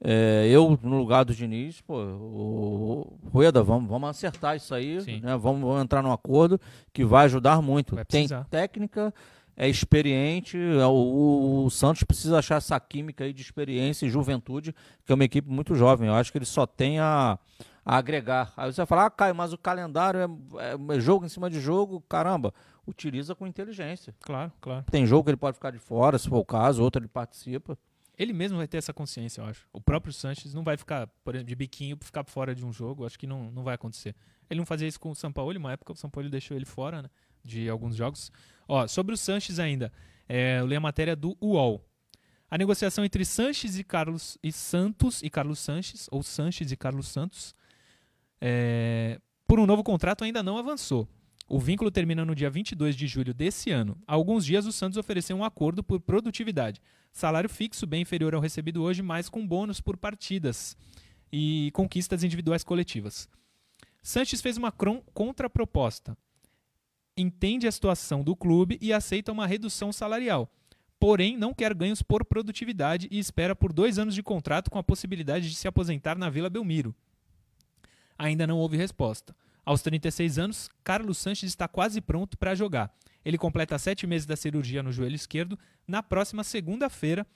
é, 0.00 0.46
eu, 0.50 0.78
no 0.82 0.98
lugar 0.98 1.24
do 1.24 1.34
Diniz, 1.34 1.80
pô, 1.80 1.98
o, 1.98 3.18
Rueda, 3.32 3.62
vamos, 3.62 3.88
vamos 3.88 4.10
acertar 4.10 4.54
isso 4.54 4.74
aí, 4.74 4.98
né? 5.20 5.36
vamos, 5.36 5.62
vamos, 5.62 5.82
entrar 5.82 6.02
num 6.02 6.12
acordo 6.12 6.60
que 6.92 7.04
vai 7.04 7.24
ajudar 7.24 7.62
muito. 7.62 7.96
Tem 8.04 8.28
técnica, 8.50 9.12
é 9.56 9.66
experiente, 9.68 10.58
é, 10.58 10.84
o, 10.86 11.64
o, 11.64 11.70
Santos 11.70 12.02
precisa 12.02 12.38
achar 12.38 12.56
essa 12.56 12.78
química 12.78 13.24
aí 13.24 13.32
de 13.32 13.40
experiência 13.40 14.04
e 14.04 14.10
juventude, 14.10 14.74
que 15.04 15.12
é 15.12 15.14
uma 15.14 15.24
equipe 15.24 15.50
muito 15.50 15.74
jovem. 15.74 16.08
Eu 16.08 16.14
acho 16.14 16.30
que 16.30 16.36
ele 16.36 16.44
só 16.44 16.66
tem 16.66 17.00
a, 17.00 17.38
a 17.82 17.96
agregar. 17.96 18.52
Aí 18.54 18.70
você 18.70 18.82
vai 18.82 18.86
falar, 18.86 19.06
ah, 19.06 19.10
Caio, 19.10 19.34
mas 19.34 19.54
o 19.54 19.58
calendário 19.58 20.20
é, 20.58 20.96
é, 20.96 21.00
jogo 21.00 21.24
em 21.24 21.30
cima 21.30 21.48
de 21.48 21.58
jogo, 21.58 22.02
caramba, 22.06 22.52
utiliza 22.86 23.34
com 23.34 23.46
inteligência. 23.46 24.14
Claro, 24.20 24.52
claro. 24.60 24.84
Tem 24.90 25.06
jogo 25.06 25.24
que 25.24 25.30
ele 25.30 25.38
pode 25.38 25.54
ficar 25.54 25.70
de 25.70 25.78
fora, 25.78 26.18
se 26.18 26.28
for 26.28 26.38
o 26.38 26.44
caso, 26.44 26.82
outro 26.82 27.00
ele 27.00 27.08
participa. 27.08 27.78
Ele 28.18 28.32
mesmo 28.32 28.56
vai 28.56 28.66
ter 28.66 28.78
essa 28.78 28.92
consciência, 28.92 29.40
eu 29.40 29.44
acho. 29.44 29.66
O 29.72 29.80
próprio 29.80 30.12
Sanches 30.12 30.54
não 30.54 30.64
vai 30.64 30.76
ficar, 30.76 31.06
por 31.22 31.34
exemplo, 31.34 31.48
de 31.48 31.54
biquinho 31.54 31.98
ficar 32.00 32.24
fora 32.24 32.54
de 32.54 32.64
um 32.64 32.72
jogo. 32.72 33.04
Acho 33.04 33.18
que 33.18 33.26
não, 33.26 33.50
não 33.50 33.62
vai 33.62 33.74
acontecer. 33.74 34.14
Ele 34.48 34.58
não 34.58 34.66
fazia 34.66 34.88
isso 34.88 34.98
com 34.98 35.10
o 35.10 35.14
São 35.14 35.32
Paulo, 35.32 35.58
uma 35.58 35.72
época 35.72 35.92
o 35.92 35.96
São 35.96 36.08
Paulo 36.08 36.30
deixou 36.30 36.56
ele 36.56 36.64
fora 36.64 37.02
né, 37.02 37.10
de 37.44 37.68
alguns 37.68 37.96
jogos. 37.96 38.30
Ó, 38.66 38.86
sobre 38.86 39.14
o 39.14 39.16
Sanches 39.16 39.58
ainda, 39.58 39.92
é, 40.28 40.60
eu 40.60 40.66
li 40.66 40.76
a 40.76 40.80
matéria 40.80 41.14
do 41.14 41.36
UOL. 41.40 41.84
A 42.48 42.56
negociação 42.56 43.04
entre 43.04 43.24
Sanches 43.24 43.76
e 43.76 43.84
Carlos 43.84 44.38
e 44.42 44.52
Santos 44.52 45.20
e 45.22 45.28
Carlos 45.28 45.58
Sanches, 45.58 46.08
ou 46.12 46.22
Sanches 46.22 46.70
e 46.70 46.76
Carlos 46.76 47.08
Santos, 47.08 47.54
é, 48.40 49.20
por 49.46 49.58
um 49.58 49.66
novo 49.66 49.82
contrato 49.82 50.24
ainda 50.24 50.42
não 50.42 50.56
avançou. 50.56 51.08
O 51.48 51.58
vínculo 51.58 51.90
termina 51.90 52.24
no 52.24 52.34
dia 52.34 52.50
22 52.50 52.96
de 52.96 53.06
julho 53.06 53.32
desse 53.34 53.70
ano. 53.70 53.96
Há 54.06 54.14
alguns 54.14 54.44
dias, 54.44 54.66
o 54.66 54.72
Santos 54.72 54.96
ofereceu 54.96 55.36
um 55.36 55.44
acordo 55.44 55.82
por 55.82 56.00
produtividade. 56.00 56.80
Salário 57.16 57.48
fixo 57.48 57.86
bem 57.86 58.02
inferior 58.02 58.34
ao 58.34 58.42
recebido 58.42 58.82
hoje, 58.82 59.00
mas 59.00 59.30
com 59.30 59.48
bônus 59.48 59.80
por 59.80 59.96
partidas 59.96 60.76
e 61.32 61.70
conquistas 61.72 62.22
individuais 62.22 62.62
coletivas. 62.62 63.26
Sanches 64.02 64.42
fez 64.42 64.58
uma 64.58 64.70
contraproposta. 64.70 66.14
Entende 67.16 67.66
a 67.66 67.72
situação 67.72 68.22
do 68.22 68.36
clube 68.36 68.76
e 68.82 68.92
aceita 68.92 69.32
uma 69.32 69.46
redução 69.46 69.94
salarial. 69.94 70.52
Porém, 71.00 71.38
não 71.38 71.54
quer 71.54 71.72
ganhos 71.72 72.02
por 72.02 72.22
produtividade 72.22 73.08
e 73.10 73.18
espera 73.18 73.56
por 73.56 73.72
dois 73.72 73.98
anos 73.98 74.14
de 74.14 74.22
contrato 74.22 74.70
com 74.70 74.78
a 74.78 74.84
possibilidade 74.84 75.48
de 75.48 75.56
se 75.56 75.66
aposentar 75.66 76.18
na 76.18 76.28
Vila 76.28 76.50
Belmiro. 76.50 76.94
Ainda 78.18 78.46
não 78.46 78.58
houve 78.58 78.76
resposta. 78.76 79.34
Aos 79.64 79.80
36 79.80 80.38
anos, 80.38 80.68
Carlos 80.84 81.16
Sanches 81.16 81.48
está 81.48 81.66
quase 81.66 82.02
pronto 82.02 82.36
para 82.36 82.54
jogar. 82.54 82.94
Ele 83.26 83.36
completa 83.36 83.76
sete 83.76 84.06
meses 84.06 84.24
da 84.24 84.36
cirurgia 84.36 84.84
no 84.84 84.92
joelho 84.92 85.16
esquerdo 85.16 85.58
na 85.84 86.00
próxima 86.00 86.44
segunda-feira 86.44 87.26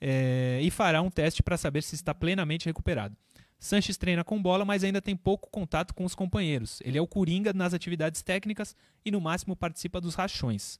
é, 0.00 0.60
e 0.62 0.70
fará 0.70 1.02
um 1.02 1.10
teste 1.10 1.42
para 1.42 1.56
saber 1.56 1.82
se 1.82 1.96
está 1.96 2.14
plenamente 2.14 2.66
recuperado. 2.66 3.16
Sanches 3.58 3.96
treina 3.96 4.22
com 4.22 4.40
bola, 4.40 4.64
mas 4.64 4.84
ainda 4.84 5.02
tem 5.02 5.16
pouco 5.16 5.50
contato 5.50 5.94
com 5.94 6.04
os 6.04 6.14
companheiros. 6.14 6.80
Ele 6.84 6.96
é 6.96 7.02
o 7.02 7.08
coringa 7.08 7.52
nas 7.52 7.74
atividades 7.74 8.22
técnicas 8.22 8.76
e 9.04 9.10
no 9.10 9.20
máximo 9.20 9.56
participa 9.56 10.00
dos 10.00 10.14
rachões. 10.14 10.78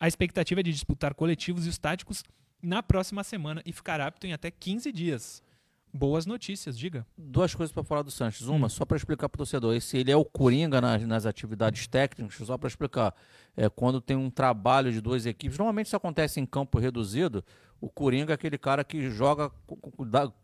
A 0.00 0.08
expectativa 0.08 0.58
é 0.58 0.64
de 0.64 0.72
disputar 0.72 1.14
coletivos 1.14 1.64
e 1.64 1.68
os 1.68 1.78
táticos 1.78 2.24
na 2.60 2.82
próxima 2.82 3.22
semana 3.22 3.62
e 3.64 3.72
ficar 3.72 4.00
apto 4.00 4.26
em 4.26 4.32
até 4.32 4.50
15 4.50 4.90
dias. 4.90 5.40
Boas 5.96 6.26
notícias, 6.26 6.76
diga. 6.76 7.06
Duas 7.16 7.54
coisas 7.54 7.72
para 7.72 7.84
falar 7.84 8.02
do 8.02 8.10
Sanches. 8.10 8.48
Uma, 8.48 8.66
hum. 8.66 8.68
só 8.68 8.84
para 8.84 8.96
explicar 8.96 9.28
para 9.28 9.36
o 9.36 9.38
torcedor, 9.38 9.80
se 9.80 9.96
ele 9.96 10.10
é 10.10 10.16
o 10.16 10.24
coringa 10.24 10.80
nas, 10.80 11.06
nas 11.06 11.24
atividades 11.24 11.86
técnicas, 11.86 12.44
só 12.44 12.58
para 12.58 12.66
explicar, 12.66 13.14
é 13.56 13.68
quando 13.68 14.00
tem 14.00 14.16
um 14.16 14.28
trabalho 14.28 14.90
de 14.90 15.00
duas 15.00 15.24
equipes, 15.24 15.56
normalmente 15.56 15.86
isso 15.86 15.94
acontece 15.94 16.40
em 16.40 16.46
campo 16.46 16.80
reduzido, 16.80 17.44
o 17.80 17.88
coringa 17.88 18.32
é 18.32 18.34
aquele 18.34 18.58
cara 18.58 18.82
que 18.82 19.08
joga 19.08 19.52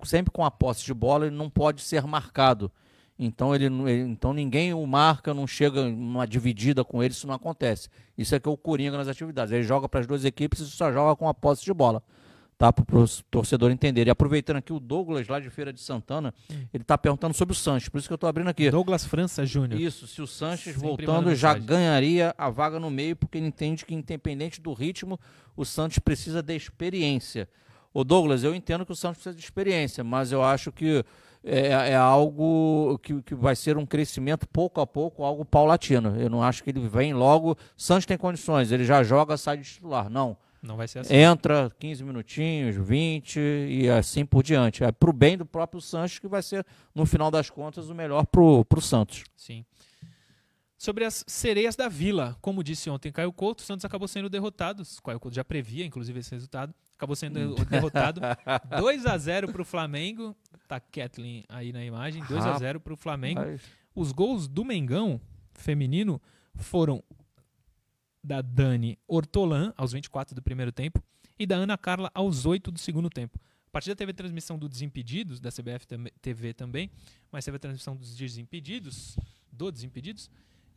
sempre 0.05 0.31
com 0.31 0.45
a 0.45 0.53
posse 0.53 0.85
de 0.85 0.95
bola 0.95 1.27
e 1.27 1.31
não 1.31 1.51
pode 1.51 1.83
ser 1.83 2.05
marcado. 2.05 2.71
Então 3.19 3.53
ele, 3.53 3.67
então 4.03 4.33
ninguém 4.33 4.73
o 4.73 4.87
marca, 4.87 5.35
não 5.35 5.49
chega 5.49 5.83
numa 5.83 6.29
dividida 6.29 6.85
com 6.85 7.03
ele, 7.03 7.13
isso 7.13 7.27
não 7.27 7.35
acontece. 7.35 7.89
Isso 8.17 8.37
é 8.37 8.39
que 8.39 8.49
é 8.49 8.53
o 8.53 8.57
coringa 8.57 8.97
nas 8.97 9.09
atividades. 9.09 9.53
Ele 9.53 9.65
joga 9.65 9.89
para 9.89 9.99
as 9.99 10.07
duas 10.07 10.25
equipes 10.25 10.61
e 10.61 10.67
só 10.67 10.93
joga 10.93 11.17
com 11.17 11.29
a 11.29 11.35
posse 11.35 11.65
de 11.65 11.75
bola 11.75 12.01
tá? 12.61 12.71
Para 12.71 12.85
o 12.99 13.09
torcedor 13.31 13.71
entender. 13.71 14.07
E 14.07 14.11
aproveitando 14.11 14.59
aqui 14.59 14.71
o 14.71 14.79
Douglas, 14.79 15.27
lá 15.27 15.41
de 15.41 15.49
Feira 15.49 15.73
de 15.73 15.81
Santana, 15.81 16.35
ele 16.75 16.83
está 16.83 16.99
perguntando 16.99 17.33
sobre 17.33 17.53
o 17.53 17.57
Sanches, 17.57 17.89
por 17.89 17.97
isso 17.97 18.07
que 18.07 18.13
eu 18.13 18.17
estou 18.17 18.29
abrindo 18.29 18.49
aqui. 18.49 18.71
Douglas 18.71 19.03
França 19.03 19.47
Júnior. 19.47 19.81
Isso, 19.81 20.07
se 20.07 20.21
o 20.21 20.27
Sanches 20.27 20.75
Sempre 20.75 20.87
voltando 20.87 21.35
já 21.35 21.55
ganharia 21.55 22.35
a 22.37 22.51
vaga 22.51 22.79
no 22.79 22.91
meio, 22.91 23.17
porque 23.17 23.39
ele 23.39 23.47
entende 23.47 23.87
que, 23.87 23.95
independente 23.95 24.61
do 24.61 24.75
ritmo, 24.75 25.19
o 25.57 25.65
Santos 25.65 25.99
precisa 26.01 26.43
de 26.43 26.55
experiência. 26.55 27.49
O 27.95 28.05
Douglas, 28.05 28.45
eu 28.45 28.55
entendo 28.55 28.85
que 28.85 28.93
o 28.93 28.97
Santos 28.97 29.23
precisa 29.23 29.35
de 29.35 29.43
experiência, 29.43 30.05
mas 30.05 30.31
eu 30.31 30.45
acho 30.45 30.71
que 30.71 31.03
é, 31.43 31.69
é, 31.69 31.97
algo 31.97 33.01
que, 33.03 33.23
que 33.23 33.35
vai 33.35 33.57
ser 33.57 33.79
um 33.79 33.87
crescimento 33.87 34.47
pouco 34.47 34.83
a 34.83 34.87
pouco, 34.87 35.25
algo 35.25 35.47
paulatino. 35.47 36.15
Eu 36.21 36.29
não 36.29 36.43
acho 36.43 36.63
que 36.63 36.69
ele 36.69 36.87
vem 36.87 37.15
logo. 37.15 37.57
Santos 37.75 38.05
tem 38.05 38.19
condições, 38.19 38.71
ele 38.71 38.85
já 38.85 39.03
joga, 39.03 39.39
sai 39.39 39.57
de 39.57 39.65
titular. 39.65 40.11
Não. 40.11 40.37
Não 40.63 40.77
vai 40.77 40.87
ser 40.87 41.01
assim. 41.01 41.15
Entra 41.15 41.71
15 41.79 42.05
minutinhos, 42.05 42.77
20 42.77 43.39
e 43.39 43.89
assim 43.89 44.27
por 44.27 44.43
diante. 44.43 44.85
É 44.85 44.93
para 44.93 45.09
o 45.09 45.13
bem 45.13 45.39
do 45.39 45.47
próprio 45.47 45.81
Santos 45.81 46.19
que 46.19 46.29
vai 46.29 46.43
ser, 46.43 46.67
no 46.95 47.07
final 47.07 47.31
das 47.31 47.49
contas, 47.49 47.89
o 47.89 47.95
melhor 47.95 48.27
para 48.27 48.43
o 48.43 48.81
Santos. 48.81 49.25
Sim. 49.37 49.65
Sobre 50.77 51.05
as 51.05 51.25
sereias 51.27 51.77
da 51.77 51.89
Vila, 51.89 52.39
como 52.41 52.65
disse 52.65 52.89
ontem 52.89 53.13
Caio 53.13 53.33
Couto, 53.33 53.63
o 53.63 53.67
Santos 53.67 53.85
acabou 53.85 54.09
sendo 54.09 54.31
derrotado. 54.31 54.83
Caio 55.05 55.21
Couto 55.21 55.35
já 55.35 55.45
previa, 55.45 55.85
inclusive, 55.85 56.21
esse 56.21 56.31
resultado. 56.31 56.75
Acabou 56.97 57.15
sendo 57.17 57.55
derrotado 57.67 58.21
2 58.79 59.07
a 59.07 59.17
0 59.19 59.53
para 59.53 59.63
o 59.63 59.65
Flamengo. 59.65 60.35
Tá 60.67 60.81
Kathleen 60.81 61.45
aí 61.49 61.73
na 61.73 61.85
imagem. 61.85 62.23
2 62.25 62.47
a 62.47 62.59
0 62.59 62.81
para 62.81 62.95
o 62.95 62.97
Flamengo. 62.97 63.41
Os 63.95 64.13
gols 64.13 64.49
do 64.49 64.65
Mengão 64.65 65.21
feminino 65.53 66.21
foram 66.55 67.03
da 68.23 68.43
Dani 68.43 68.99
Ortolan, 69.07 69.73
aos 69.77 69.93
24 69.93 70.35
do 70.35 70.43
primeiro 70.43 70.73
tempo, 70.73 71.03
e 71.39 71.47
da 71.47 71.57
Ana 71.57 71.79
Carla, 71.79 72.11
aos 72.15 72.45
8 72.47 72.71
do 72.71 72.79
segundo 72.79 73.09
tempo. 73.09 73.39
A 73.67 73.71
partida 73.71 73.95
teve 73.95 74.11
a 74.11 74.15
transmissão 74.15 74.59
do 74.59 74.69
Desimpedidos, 74.69 75.41
da 75.41 75.51
CBF 75.51 75.87
TV 76.21 76.53
também, 76.53 76.91
mas 77.31 77.45
teve 77.45 77.57
a 77.57 77.61
transmissão 77.61 77.97
dos 77.97 78.17
Desimpedidos, 78.17 79.17
do 79.51 79.71
Desimpedidos, 79.71 80.29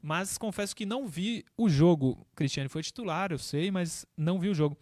mas 0.01 0.37
confesso 0.37 0.75
que 0.75 0.85
não 0.85 1.07
vi 1.07 1.43
o 1.57 1.69
jogo. 1.69 2.25
Cristiane 2.35 2.69
foi 2.69 2.83
titular, 2.83 3.31
eu 3.31 3.39
sei, 3.39 3.71
mas 3.71 4.05
não 4.15 4.39
vi 4.39 4.49
o 4.49 4.53
jogo. 4.53 4.77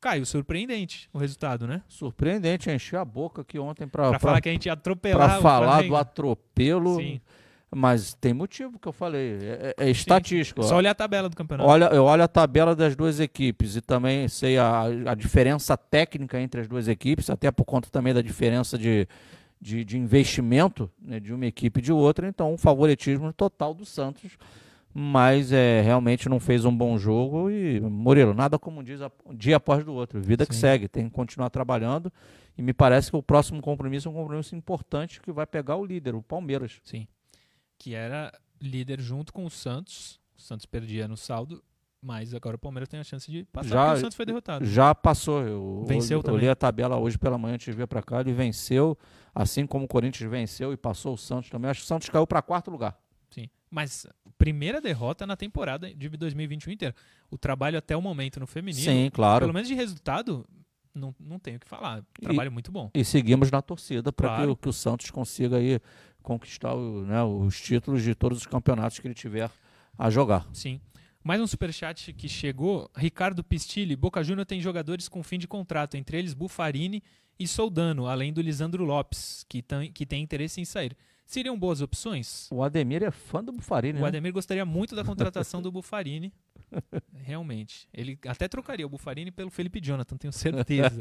Caio, 0.00 0.26
surpreendente 0.26 1.08
o 1.14 1.18
resultado, 1.18 1.66
né? 1.66 1.82
Surpreendente, 1.88 2.70
enchi 2.70 2.94
a 2.94 3.04
boca 3.04 3.40
aqui 3.40 3.58
ontem 3.58 3.88
para 3.88 4.18
falar 4.18 4.40
que 4.42 4.50
a 4.50 4.52
gente 4.52 4.66
ia 4.66 4.74
atropelar 4.74 5.30
Para 5.30 5.40
falar 5.40 5.82
do 5.82 5.96
atropelo. 5.96 6.96
Sim. 6.96 7.20
Mas 7.74 8.14
tem 8.14 8.32
motivo 8.32 8.78
que 8.78 8.86
eu 8.86 8.92
falei. 8.92 9.38
É, 9.42 9.74
é, 9.78 9.86
é 9.86 9.90
estatístico. 9.90 10.62
Só 10.62 10.76
olhar 10.76 10.92
a 10.92 10.94
tabela 10.94 11.28
do 11.28 11.36
campeonato. 11.36 11.68
Olha, 11.68 11.86
eu 11.86 12.04
olho 12.04 12.22
a 12.22 12.28
tabela 12.28 12.74
das 12.74 12.94
duas 12.94 13.18
equipes 13.18 13.74
e 13.74 13.80
também 13.80 14.28
sei 14.28 14.56
a, 14.56 14.84
a 15.06 15.14
diferença 15.14 15.76
técnica 15.76 16.40
entre 16.40 16.60
as 16.60 16.68
duas 16.68 16.86
equipes, 16.86 17.28
até 17.28 17.50
por 17.50 17.64
conta 17.64 17.90
também 17.90 18.14
da 18.14 18.22
diferença 18.22 18.78
de, 18.78 19.08
de, 19.60 19.84
de 19.84 19.98
investimento 19.98 20.88
né, 21.02 21.18
de 21.18 21.34
uma 21.34 21.46
equipe 21.46 21.80
e 21.80 21.82
de 21.82 21.92
outra. 21.92 22.28
Então, 22.28 22.52
um 22.52 22.56
favoritismo 22.56 23.32
total 23.32 23.74
do 23.74 23.84
Santos. 23.84 24.38
Mas 24.96 25.50
é, 25.50 25.80
realmente 25.80 26.28
não 26.28 26.38
fez 26.38 26.64
um 26.64 26.74
bom 26.74 26.96
jogo 26.96 27.50
e, 27.50 27.80
Murilo, 27.80 28.32
nada 28.32 28.60
como 28.60 28.78
um 28.78 28.84
dia, 28.84 29.10
dia 29.32 29.56
após 29.56 29.84
do 29.84 29.92
outro. 29.92 30.20
Vida 30.20 30.44
Sim. 30.44 30.48
que 30.48 30.54
segue, 30.54 30.86
tem 30.86 31.06
que 31.06 31.10
continuar 31.10 31.50
trabalhando. 31.50 32.12
E 32.56 32.62
me 32.62 32.72
parece 32.72 33.10
que 33.10 33.16
o 33.16 33.22
próximo 33.22 33.60
compromisso 33.60 34.06
é 34.06 34.12
um 34.12 34.14
compromisso 34.14 34.54
importante 34.54 35.20
que 35.20 35.32
vai 35.32 35.44
pegar 35.44 35.74
o 35.74 35.84
líder, 35.84 36.14
o 36.14 36.22
Palmeiras. 36.22 36.80
Sim 36.84 37.08
que 37.84 37.94
era 37.94 38.32
líder 38.58 38.98
junto 38.98 39.30
com 39.30 39.44
o 39.44 39.50
Santos. 39.50 40.18
O 40.34 40.40
Santos 40.40 40.64
perdia 40.64 41.06
no 41.06 41.18
saldo, 41.18 41.62
mas 42.00 42.32
agora 42.32 42.56
o 42.56 42.58
Palmeiras 42.58 42.88
tem 42.88 42.98
a 42.98 43.04
chance 43.04 43.30
de 43.30 43.44
passar, 43.44 43.68
já, 43.68 43.92
o 43.92 43.96
Santos 43.98 44.16
foi 44.16 44.24
derrotado. 44.24 44.64
Já 44.64 44.94
passou. 44.94 45.42
Eu 45.42 45.84
venceu 45.86 46.22
também. 46.22 46.38
olhei 46.38 46.48
a 46.48 46.56
tabela 46.56 46.96
hoje 46.96 47.18
pela 47.18 47.36
manhã 47.36 47.58
de 47.58 47.70
vir 47.70 47.86
para 47.86 48.02
cá, 48.02 48.22
ele 48.22 48.32
venceu, 48.32 48.96
assim 49.34 49.66
como 49.66 49.84
o 49.84 49.88
Corinthians 49.88 50.30
venceu 50.30 50.72
e 50.72 50.78
passou 50.78 51.12
o 51.12 51.18
Santos 51.18 51.50
também. 51.50 51.70
Acho 51.70 51.80
que 51.80 51.84
o 51.84 51.86
Santos 51.86 52.08
caiu 52.08 52.26
para 52.26 52.40
quarto 52.40 52.70
lugar. 52.70 52.98
Sim, 53.30 53.50
mas 53.70 54.06
primeira 54.38 54.80
derrota 54.80 55.26
na 55.26 55.36
temporada 55.36 55.92
de 55.94 56.08
2021 56.08 56.72
inteira. 56.72 56.94
O 57.30 57.36
trabalho 57.36 57.76
até 57.76 57.94
o 57.94 58.00
momento 58.00 58.40
no 58.40 58.46
feminino, 58.46 58.82
Sim, 58.82 59.10
claro. 59.12 59.42
pelo 59.42 59.52
menos 59.52 59.68
de 59.68 59.74
resultado, 59.74 60.46
não, 60.94 61.14
não 61.18 61.38
tenho 61.38 61.56
o 61.56 61.60
que 61.60 61.68
falar. 61.68 62.04
Trabalho 62.20 62.52
muito 62.52 62.70
bom. 62.70 62.90
E 62.94 63.04
seguimos 63.04 63.50
na 63.50 63.60
torcida 63.60 64.12
para 64.12 64.28
Claro. 64.28 64.56
que, 64.56 64.62
que 64.62 64.68
o 64.68 64.72
Santos 64.72 65.10
consiga 65.10 65.56
aí 65.56 65.80
conquistar 66.22 66.74
o- 66.74 67.04
né, 67.04 67.22
os 67.22 67.60
títulos 67.60 68.02
de 68.02 68.14
todos 68.14 68.38
os 68.38 68.46
campeonatos 68.46 68.98
que 68.98 69.06
ele 69.06 69.14
tiver 69.14 69.50
a 69.98 70.08
jogar. 70.10 70.46
Sim. 70.52 70.80
Mais 71.22 71.40
um 71.40 71.46
superchat 71.46 72.12
que 72.12 72.28
chegou. 72.28 72.90
Ricardo 72.96 73.42
Pistilli. 73.42 73.96
Boca 73.96 74.22
Juniors 74.22 74.46
tem 74.46 74.60
jogadores 74.60 75.08
com 75.08 75.22
fim 75.22 75.38
de 75.38 75.48
contrato, 75.48 75.96
entre 75.96 76.18
eles 76.18 76.34
Bufarini 76.34 77.02
e 77.38 77.48
Soldano, 77.48 78.06
além 78.06 78.32
do 78.32 78.40
Lisandro 78.42 78.84
Lopes, 78.84 79.44
que, 79.48 79.62
tam- 79.62 79.90
que 79.90 80.04
tem 80.06 80.22
interesse 80.22 80.60
em 80.60 80.64
sair. 80.64 80.96
Seriam 81.26 81.58
boas 81.58 81.80
opções? 81.80 82.46
O 82.52 82.62
Ademir 82.62 83.02
é 83.02 83.10
fã 83.10 83.42
do 83.42 83.50
Bufarini, 83.50 83.98
O 83.98 84.02
né? 84.02 84.08
Ademir 84.08 84.32
gostaria 84.32 84.64
muito 84.66 84.94
da 84.94 85.02
contratação 85.02 85.62
do 85.62 85.72
Bufarini. 85.72 86.30
Realmente. 87.14 87.88
Ele 87.92 88.18
até 88.26 88.48
trocaria 88.48 88.86
o 88.86 88.88
Bufarini 88.88 89.30
pelo 89.30 89.50
Felipe 89.50 89.80
Jonathan, 89.80 90.16
tenho 90.16 90.32
certeza. 90.32 91.00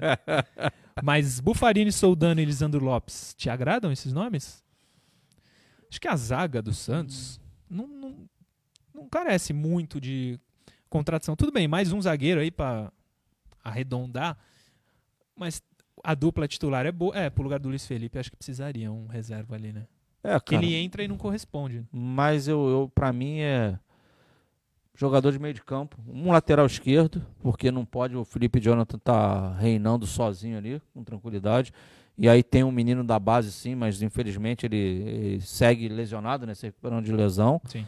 Mas 1.03 1.39
Bufarini, 1.39 1.91
Soldano 1.91 2.39
e 2.41 2.45
Lisandro 2.45 2.83
Lopes, 2.83 3.33
te 3.37 3.49
agradam 3.49 3.91
esses 3.91 4.13
nomes? 4.13 4.63
Acho 5.89 5.99
que 6.01 6.07
a 6.07 6.15
zaga 6.15 6.61
do 6.61 6.73
Santos 6.73 7.39
não, 7.69 7.87
não, 7.87 8.29
não 8.93 9.07
carece 9.09 9.53
muito 9.53 9.99
de 10.01 10.39
contratação. 10.89 11.35
Tudo 11.35 11.51
bem, 11.51 11.67
mais 11.67 11.91
um 11.91 12.01
zagueiro 12.01 12.41
aí 12.41 12.49
para 12.51 12.91
arredondar, 13.63 14.37
mas 15.35 15.61
a 16.03 16.13
dupla 16.15 16.47
titular 16.47 16.85
é 16.85 16.91
boa. 16.91 17.15
É, 17.17 17.29
pro 17.29 17.43
lugar 17.43 17.59
do 17.59 17.69
Luiz 17.69 17.85
Felipe, 17.85 18.17
acho 18.17 18.29
que 18.31 18.37
precisaria 18.37 18.91
um 18.91 19.07
reserva 19.07 19.55
ali, 19.55 19.71
né? 19.71 19.87
É, 20.23 20.39
Que 20.39 20.55
cara, 20.55 20.65
ele 20.65 20.73
entra 20.75 21.03
e 21.03 21.07
não 21.07 21.17
corresponde. 21.17 21.85
mas 21.91 22.47
eu, 22.47 22.67
eu 22.69 22.91
para 22.93 23.11
mim 23.11 23.39
é 23.39 23.77
jogador 24.95 25.31
de 25.31 25.39
meio 25.39 25.53
de 25.53 25.61
campo, 25.63 25.97
um 26.07 26.31
lateral 26.31 26.65
esquerdo, 26.65 27.25
porque 27.41 27.71
não 27.71 27.83
pode 27.85 28.15
o 28.15 28.23
Felipe 28.23 28.59
Jonathan 28.59 28.97
tá 28.99 29.53
reinando 29.55 30.05
sozinho 30.05 30.57
ali, 30.57 30.81
com 30.93 31.03
tranquilidade. 31.03 31.73
E 32.17 32.29
aí 32.29 32.43
tem 32.43 32.63
um 32.63 32.71
menino 32.71 33.03
da 33.03 33.17
base 33.17 33.51
sim, 33.51 33.73
mas 33.73 34.01
infelizmente 34.03 34.65
ele, 34.67 34.77
ele 34.77 35.41
segue 35.41 35.87
lesionado, 35.89 36.45
né, 36.45 36.53
se 36.53 36.67
recuperando 36.67 37.03
de 37.05 37.11
lesão. 37.11 37.59
Sim. 37.65 37.87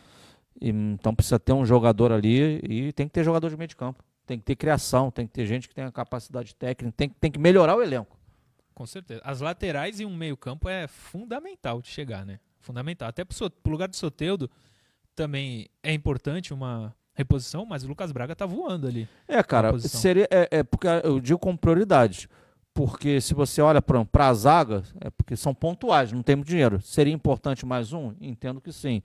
E, 0.59 0.69
então 0.69 1.13
precisa 1.13 1.37
ter 1.37 1.53
um 1.53 1.63
jogador 1.65 2.11
ali 2.11 2.59
e 2.67 2.91
tem 2.93 3.07
que 3.07 3.13
ter 3.13 3.23
jogador 3.23 3.49
de 3.49 3.57
meio 3.57 3.67
de 3.67 3.75
campo. 3.75 4.03
Tem 4.25 4.39
que 4.39 4.45
ter 4.45 4.55
criação, 4.55 5.11
tem 5.11 5.27
que 5.27 5.33
ter 5.33 5.45
gente 5.45 5.69
que 5.69 5.75
tenha 5.75 5.91
capacidade 5.91 6.55
técnica, 6.55 6.91
tem, 6.97 7.07
que- 7.09 7.15
tem 7.19 7.31
que 7.31 7.37
melhorar 7.37 7.75
o 7.75 7.83
elenco. 7.83 8.17
Com 8.73 8.85
certeza. 8.87 9.21
As 9.23 9.39
laterais 9.41 9.99
e 9.99 10.05
um 10.05 10.15
meio-campo 10.15 10.67
é 10.67 10.87
fundamental 10.87 11.79
de 11.81 11.87
chegar, 11.89 12.25
né? 12.25 12.39
Fundamental. 12.59 13.07
Até 13.07 13.23
pro, 13.23 13.35
So- 13.37 13.49
pro 13.51 13.71
lugar 13.71 13.87
do 13.87 13.95
Soteudo 13.95 14.49
também 15.15 15.67
é 15.81 15.93
importante 15.93 16.53
uma 16.53 16.93
reposição, 17.15 17.65
mas 17.65 17.83
o 17.83 17.87
Lucas 17.87 18.11
Braga 18.11 18.35
tá 18.35 18.45
voando 18.45 18.87
ali. 18.87 19.07
É, 19.27 19.41
cara, 19.41 19.79
seria, 19.79 20.27
é, 20.29 20.59
é 20.59 20.63
porque 20.63 20.87
eu 21.03 21.19
digo 21.19 21.39
com 21.39 21.55
prioridades. 21.55 22.27
Porque 22.73 23.21
se 23.21 23.33
você 23.33 23.61
olha 23.61 23.81
para 23.81 24.27
a 24.27 24.33
zaga, 24.33 24.83
é 24.99 25.09
porque 25.09 25.37
são 25.37 25.55
pontuais, 25.55 26.11
não 26.11 26.21
tem 26.21 26.35
muito 26.35 26.49
dinheiro. 26.49 26.81
Seria 26.81 27.13
importante 27.13 27.65
mais 27.65 27.93
um? 27.93 28.13
Entendo 28.19 28.59
que 28.59 28.73
sim. 28.73 29.01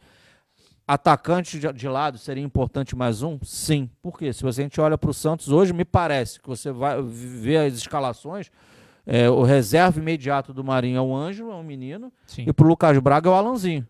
Atacante 0.88 1.56
de, 1.60 1.72
de 1.72 1.88
lado, 1.88 2.18
seria 2.18 2.42
importante 2.42 2.96
mais 2.96 3.22
um? 3.22 3.38
Sim. 3.44 3.88
Por 4.02 4.18
quê? 4.18 4.32
Se 4.32 4.42
você, 4.42 4.62
a 4.62 4.64
gente 4.64 4.80
olha 4.80 4.98
para 4.98 5.10
o 5.10 5.14
Santos 5.14 5.50
hoje, 5.50 5.72
me 5.72 5.84
parece 5.84 6.40
que 6.40 6.48
você 6.48 6.72
vai 6.72 7.00
ver 7.00 7.58
as 7.58 7.74
escalações. 7.74 8.50
é, 9.06 9.30
o 9.30 9.44
reserva 9.44 10.00
imediato 10.00 10.52
do 10.52 10.64
Marinho 10.64 10.98
é 10.98 11.00
o 11.00 11.14
Ângelo, 11.14 11.52
é 11.52 11.54
um 11.54 11.62
menino. 11.62 12.12
Sim. 12.26 12.46
E 12.48 12.52
pro 12.52 12.66
Lucas 12.66 12.98
Braga 12.98 13.28
é 13.28 13.32
o 13.32 13.36
Alanzinho, 13.36 13.86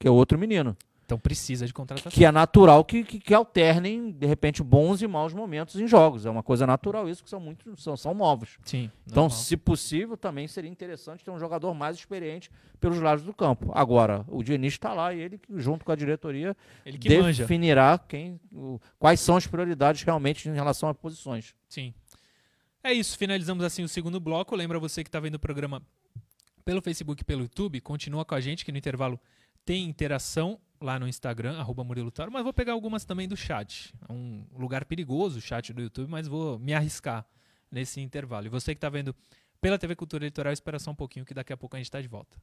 que 0.00 0.08
é 0.08 0.10
outro 0.10 0.36
menino. 0.36 0.76
Então 1.12 1.20
precisa 1.20 1.66
de 1.66 1.74
contratação. 1.74 2.10
Que 2.10 2.24
é 2.24 2.32
natural 2.32 2.82
que, 2.84 3.04
que, 3.04 3.20
que 3.20 3.34
alternem, 3.34 4.10
de 4.10 4.26
repente, 4.26 4.62
bons 4.62 5.02
e 5.02 5.06
maus 5.06 5.34
momentos 5.34 5.78
em 5.78 5.86
jogos. 5.86 6.24
É 6.24 6.30
uma 6.30 6.42
coisa 6.42 6.66
natural 6.66 7.06
isso, 7.06 7.22
que 7.22 7.28
são 7.28 7.38
muito, 7.38 7.78
são, 7.78 7.96
são 7.98 8.14
novos. 8.14 8.58
Sim. 8.64 8.90
Então, 9.04 9.24
normal. 9.24 9.38
se 9.38 9.56
possível, 9.58 10.16
também 10.16 10.48
seria 10.48 10.70
interessante 10.70 11.22
ter 11.22 11.30
um 11.30 11.38
jogador 11.38 11.74
mais 11.74 11.96
experiente 11.98 12.50
pelos 12.80 12.98
lados 12.98 13.24
do 13.24 13.34
campo. 13.34 13.70
Agora, 13.74 14.24
o 14.26 14.42
Diniz 14.42 14.72
está 14.72 14.94
lá 14.94 15.12
e 15.12 15.20
ele, 15.20 15.40
junto 15.56 15.84
com 15.84 15.92
a 15.92 15.96
diretoria, 15.96 16.56
ele 16.86 16.96
que 16.96 17.14
manja. 17.20 17.42
definirá 17.42 17.98
quem, 17.98 18.40
o- 18.54 18.80
quais 18.98 19.20
são 19.20 19.36
as 19.36 19.46
prioridades 19.46 20.02
realmente 20.02 20.48
em 20.48 20.54
relação 20.54 20.88
a 20.88 20.94
posições. 20.94 21.54
Sim. 21.68 21.92
É 22.82 22.92
isso, 22.92 23.18
finalizamos 23.18 23.64
assim 23.64 23.82
o 23.82 23.88
segundo 23.88 24.18
bloco. 24.18 24.56
Lembra 24.56 24.78
você 24.78 25.04
que 25.04 25.08
está 25.08 25.20
vendo 25.20 25.34
o 25.34 25.38
programa 25.38 25.82
pelo 26.64 26.80
Facebook 26.80 27.20
e 27.20 27.24
pelo 27.24 27.42
YouTube, 27.42 27.80
continua 27.82 28.24
com 28.24 28.34
a 28.34 28.40
gente 28.40 28.64
que 28.64 28.72
no 28.72 28.78
intervalo 28.78 29.20
tem 29.64 29.88
interação 29.88 30.60
lá 30.80 30.98
no 30.98 31.06
Instagram, 31.06 31.58
arroba 31.58 31.84
Murilo 31.84 32.10
Taro, 32.10 32.32
mas 32.32 32.42
vou 32.42 32.52
pegar 32.52 32.72
algumas 32.72 33.04
também 33.04 33.28
do 33.28 33.36
chat. 33.36 33.94
É 34.08 34.12
um 34.12 34.44
lugar 34.56 34.84
perigoso 34.84 35.38
o 35.38 35.42
chat 35.42 35.72
do 35.72 35.80
YouTube, 35.80 36.10
mas 36.10 36.26
vou 36.26 36.58
me 36.58 36.74
arriscar 36.74 37.24
nesse 37.70 38.00
intervalo. 38.00 38.46
E 38.46 38.48
você 38.48 38.74
que 38.74 38.78
está 38.78 38.88
vendo 38.88 39.14
pela 39.60 39.78
TV 39.78 39.94
Cultura 39.94 40.24
Eleitoral, 40.24 40.52
espera 40.52 40.78
só 40.78 40.90
um 40.90 40.94
pouquinho 40.94 41.24
que 41.24 41.32
daqui 41.32 41.52
a 41.52 41.56
pouco 41.56 41.76
a 41.76 41.78
gente 41.78 41.86
está 41.86 42.00
de 42.00 42.08
volta. 42.08 42.36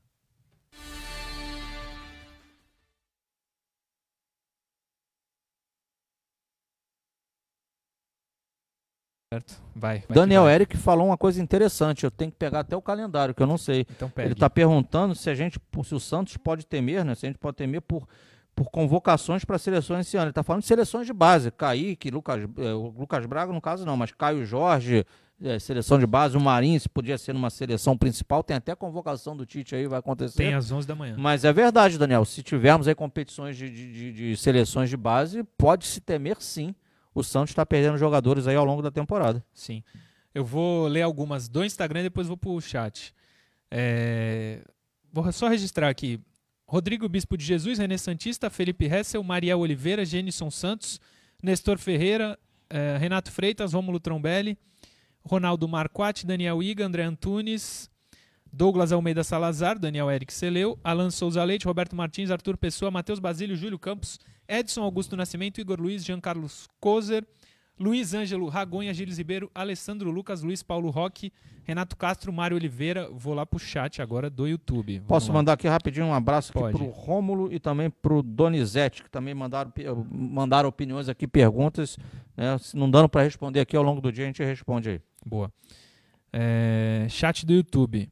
Certo? 9.32 9.62
Vai. 9.76 10.00
vai 10.08 10.16
Daniel 10.16 10.44
vai. 10.46 10.56
Eric 10.56 10.76
falou 10.76 11.06
uma 11.06 11.18
coisa 11.18 11.40
interessante. 11.40 12.04
Eu 12.04 12.10
tenho 12.10 12.32
que 12.32 12.38
pegar 12.38 12.62
até 12.62 12.76
o 12.76 12.82
calendário, 12.82 13.36
que 13.36 13.44
eu 13.44 13.46
não 13.46 13.60
sei. 13.60 13.86
Então 13.92 14.10
pegue. 14.10 14.28
Ele 14.30 14.34
está 14.34 14.50
perguntando 14.50 15.14
se 15.14 15.30
a 15.30 15.36
gente, 15.36 15.60
se 15.84 15.94
o 15.94 16.00
Santos 16.00 16.36
pode 16.36 16.66
temer, 16.66 17.06
né? 17.06 17.14
Se 17.14 17.28
a 17.28 17.30
gente 17.30 17.38
pode 17.38 17.56
temer 17.56 17.80
por, 17.82 18.08
por 18.56 18.72
convocações 18.72 19.46
para 19.46 19.60
seleções 19.60 20.08
esse 20.08 20.18
ano. 20.18 20.26
Ele 20.26 20.32
está 20.32 20.42
falando 20.42 20.62
de 20.64 20.68
seleções 20.68 21.06
de 21.06 21.14
base. 21.14 21.52
Kaique, 21.52 22.10
Lucas, 22.10 22.42
eh, 22.58 22.72
Lucas 22.74 23.24
Braga, 23.28 23.54
no 23.54 23.62
caso, 23.62 23.86
não, 23.86 23.96
mas 23.96 24.12
Caio 24.12 24.44
Jorge, 24.48 25.06
eh, 25.44 25.60
seleção 25.60 26.00
de 26.00 26.08
base, 26.08 26.36
o 26.36 26.42
Marinho, 26.42 26.80
se 26.80 26.90
podia 26.90 27.16
ser 27.16 27.34
numa 27.34 27.52
seleção 27.52 27.96
principal. 27.96 28.42
Tem 28.42 28.58
até 28.58 28.74
convocação 28.74 29.38
do 29.38 29.46
Tite 29.46 29.76
aí, 29.76 29.86
vai 29.86 30.00
acontecer. 30.00 30.38
Tem 30.38 30.56
às 30.56 30.72
11 30.72 30.88
da 30.88 30.96
manhã. 30.96 31.14
Mas 31.20 31.46
é 31.46 31.54
verdade, 31.54 32.00
Daniel. 32.00 32.26
Se 32.26 32.42
tivermos 32.42 32.88
aí 32.88 32.96
competições 32.96 33.56
de, 33.56 33.70
de- 33.70 33.94
de- 33.94 34.12
de 34.32 34.38
seleções 34.38 34.90
de 34.90 34.98
base, 34.98 35.44
pode 35.56 35.86
se 35.86 36.02
temer 36.02 36.38
sim. 36.40 36.74
O 37.20 37.24
Santos 37.24 37.52
está 37.52 37.66
perdendo 37.66 37.98
jogadores 37.98 38.48
aí 38.48 38.56
ao 38.56 38.66
longo 38.66 38.82
da 38.82 38.92
temporada. 38.92 39.44
Sim. 39.54 39.84
Eu 40.34 40.46
vou 40.46 40.88
ler 40.88 41.02
algumas 41.02 41.48
do 41.48 41.64
Instagram 41.64 42.02
e 42.02 42.04
depois 42.04 42.28
vou 42.28 42.38
pro 42.38 42.60
chat. 42.62 43.14
É, 43.72 44.62
Vou 45.12 45.32
só 45.32 45.48
registrar 45.48 45.90
aqui. 45.90 46.20
Rodrigo 46.68 47.10
Bispo 47.10 47.36
de 47.36 47.44
Jesus, 47.44 47.80
René 47.80 47.98
Santista, 47.98 48.50
Felipe 48.50 48.86
Hessel, 48.86 49.24
Mariel 49.24 49.60
Oliveira, 49.60 50.06
Genison 50.06 50.52
Santos, 50.52 51.00
Nestor 51.42 51.80
Ferreira, 51.80 52.38
eh, 52.70 52.96
Renato 53.00 53.32
Freitas, 53.32 53.74
Rômulo 53.74 54.00
Trombelli, 54.00 54.56
Ronaldo 55.26 55.68
Marquati, 55.68 56.28
Daniel 56.28 56.62
Iga, 56.62 56.86
André 56.86 57.04
Antunes, 57.04 57.90
Douglas 58.54 58.92
Almeida 58.92 59.24
Salazar, 59.24 59.80
Daniel 59.80 60.12
Eric 60.12 60.32
Celeu, 60.32 60.80
Alan 60.84 61.10
Souza 61.10 61.44
Leite, 61.44 61.66
Roberto 61.66 61.96
Martins, 61.96 62.30
Arthur 62.30 62.56
Pessoa, 62.56 62.92
Matheus 62.92 63.18
Basílio, 63.18 63.56
Júlio 63.56 63.80
Campos, 63.80 64.20
Edson 64.50 64.82
Augusto 64.82 65.16
Nascimento, 65.16 65.62
Igor 65.62 65.80
Luiz, 65.80 66.04
Jean 66.04 66.20
Carlos 66.20 66.68
Kozer, 66.80 67.24
Luiz 67.80 68.14
Ângelo 68.14 68.50
Ragonha, 68.50 68.94
Gilles 68.94 69.18
Ribeiro, 69.18 69.50
Alessandro 69.56 70.12
Lucas, 70.12 70.42
Luiz 70.44 70.62
Paulo 70.62 70.90
Roque, 70.90 71.32
Renato 71.64 71.96
Castro, 71.96 72.34
Mário 72.34 72.58
Oliveira. 72.58 73.08
Vou 73.10 73.34
lá 73.34 73.46
pro 73.46 73.58
chat 73.60 74.02
agora 74.02 74.30
do 74.30 74.46
YouTube. 74.48 74.96
Vamos 74.96 75.08
Posso 75.08 75.28
lá. 75.30 75.36
mandar 75.36 75.54
aqui 75.54 75.68
rapidinho 75.68 76.08
um 76.08 76.14
abraço 76.14 76.52
aqui 76.52 76.60
Pode. 76.60 76.78
pro 76.78 76.90
Rômulo 76.90 77.54
e 77.54 77.60
também 77.60 77.90
pro 77.90 78.22
Donizete, 78.22 79.04
que 79.04 79.10
também 79.10 79.34
mandaram, 79.34 79.72
mandaram 80.12 80.68
opiniões 80.68 81.08
aqui, 81.08 81.26
perguntas. 81.26 81.98
né? 82.36 82.58
Se 82.58 82.76
não 82.76 82.90
dando 82.90 83.08
para 83.08 83.22
responder 83.22 83.62
aqui 83.62 83.78
ao 83.78 83.84
longo 83.84 84.02
do 84.02 84.12
dia, 84.12 84.26
a 84.26 84.28
gente 84.28 84.44
responde 84.44 84.90
aí. 84.90 85.02
Boa. 85.26 85.50
É, 86.34 87.08
chat 87.10 87.46
do 87.46 87.54
YouTube. 87.54 88.10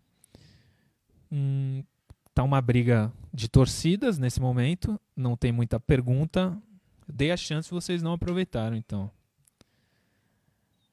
Hum, 1.29 1.83
tá 2.33 2.41
uma 2.43 2.61
briga 2.61 3.11
de 3.37 3.47
torcidas 3.47 4.17
nesse 4.17 4.41
momento. 4.41 4.99
Não 5.15 5.37
tem 5.37 5.51
muita 5.51 5.79
pergunta. 5.79 6.57
Dei 7.07 7.29
a 7.31 7.37
chance, 7.37 7.69
vocês 7.69 8.01
não 8.01 8.13
aproveitaram, 8.13 8.75
então. 8.75 9.11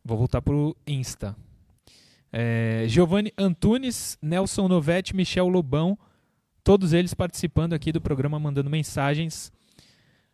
Vou 0.04 0.18
voltar 0.18 0.42
pro 0.42 0.76
Insta. 0.86 1.34
É, 2.30 2.84
Giovanni 2.86 3.32
Antunes, 3.38 4.18
Nelson 4.20 4.68
Novetti, 4.68 5.16
Michel 5.16 5.48
Lobão. 5.48 5.98
Todos 6.62 6.92
eles 6.92 7.14
participando 7.14 7.72
aqui 7.72 7.90
do 7.90 8.00
programa, 8.00 8.38
mandando 8.38 8.68
mensagens. 8.68 9.50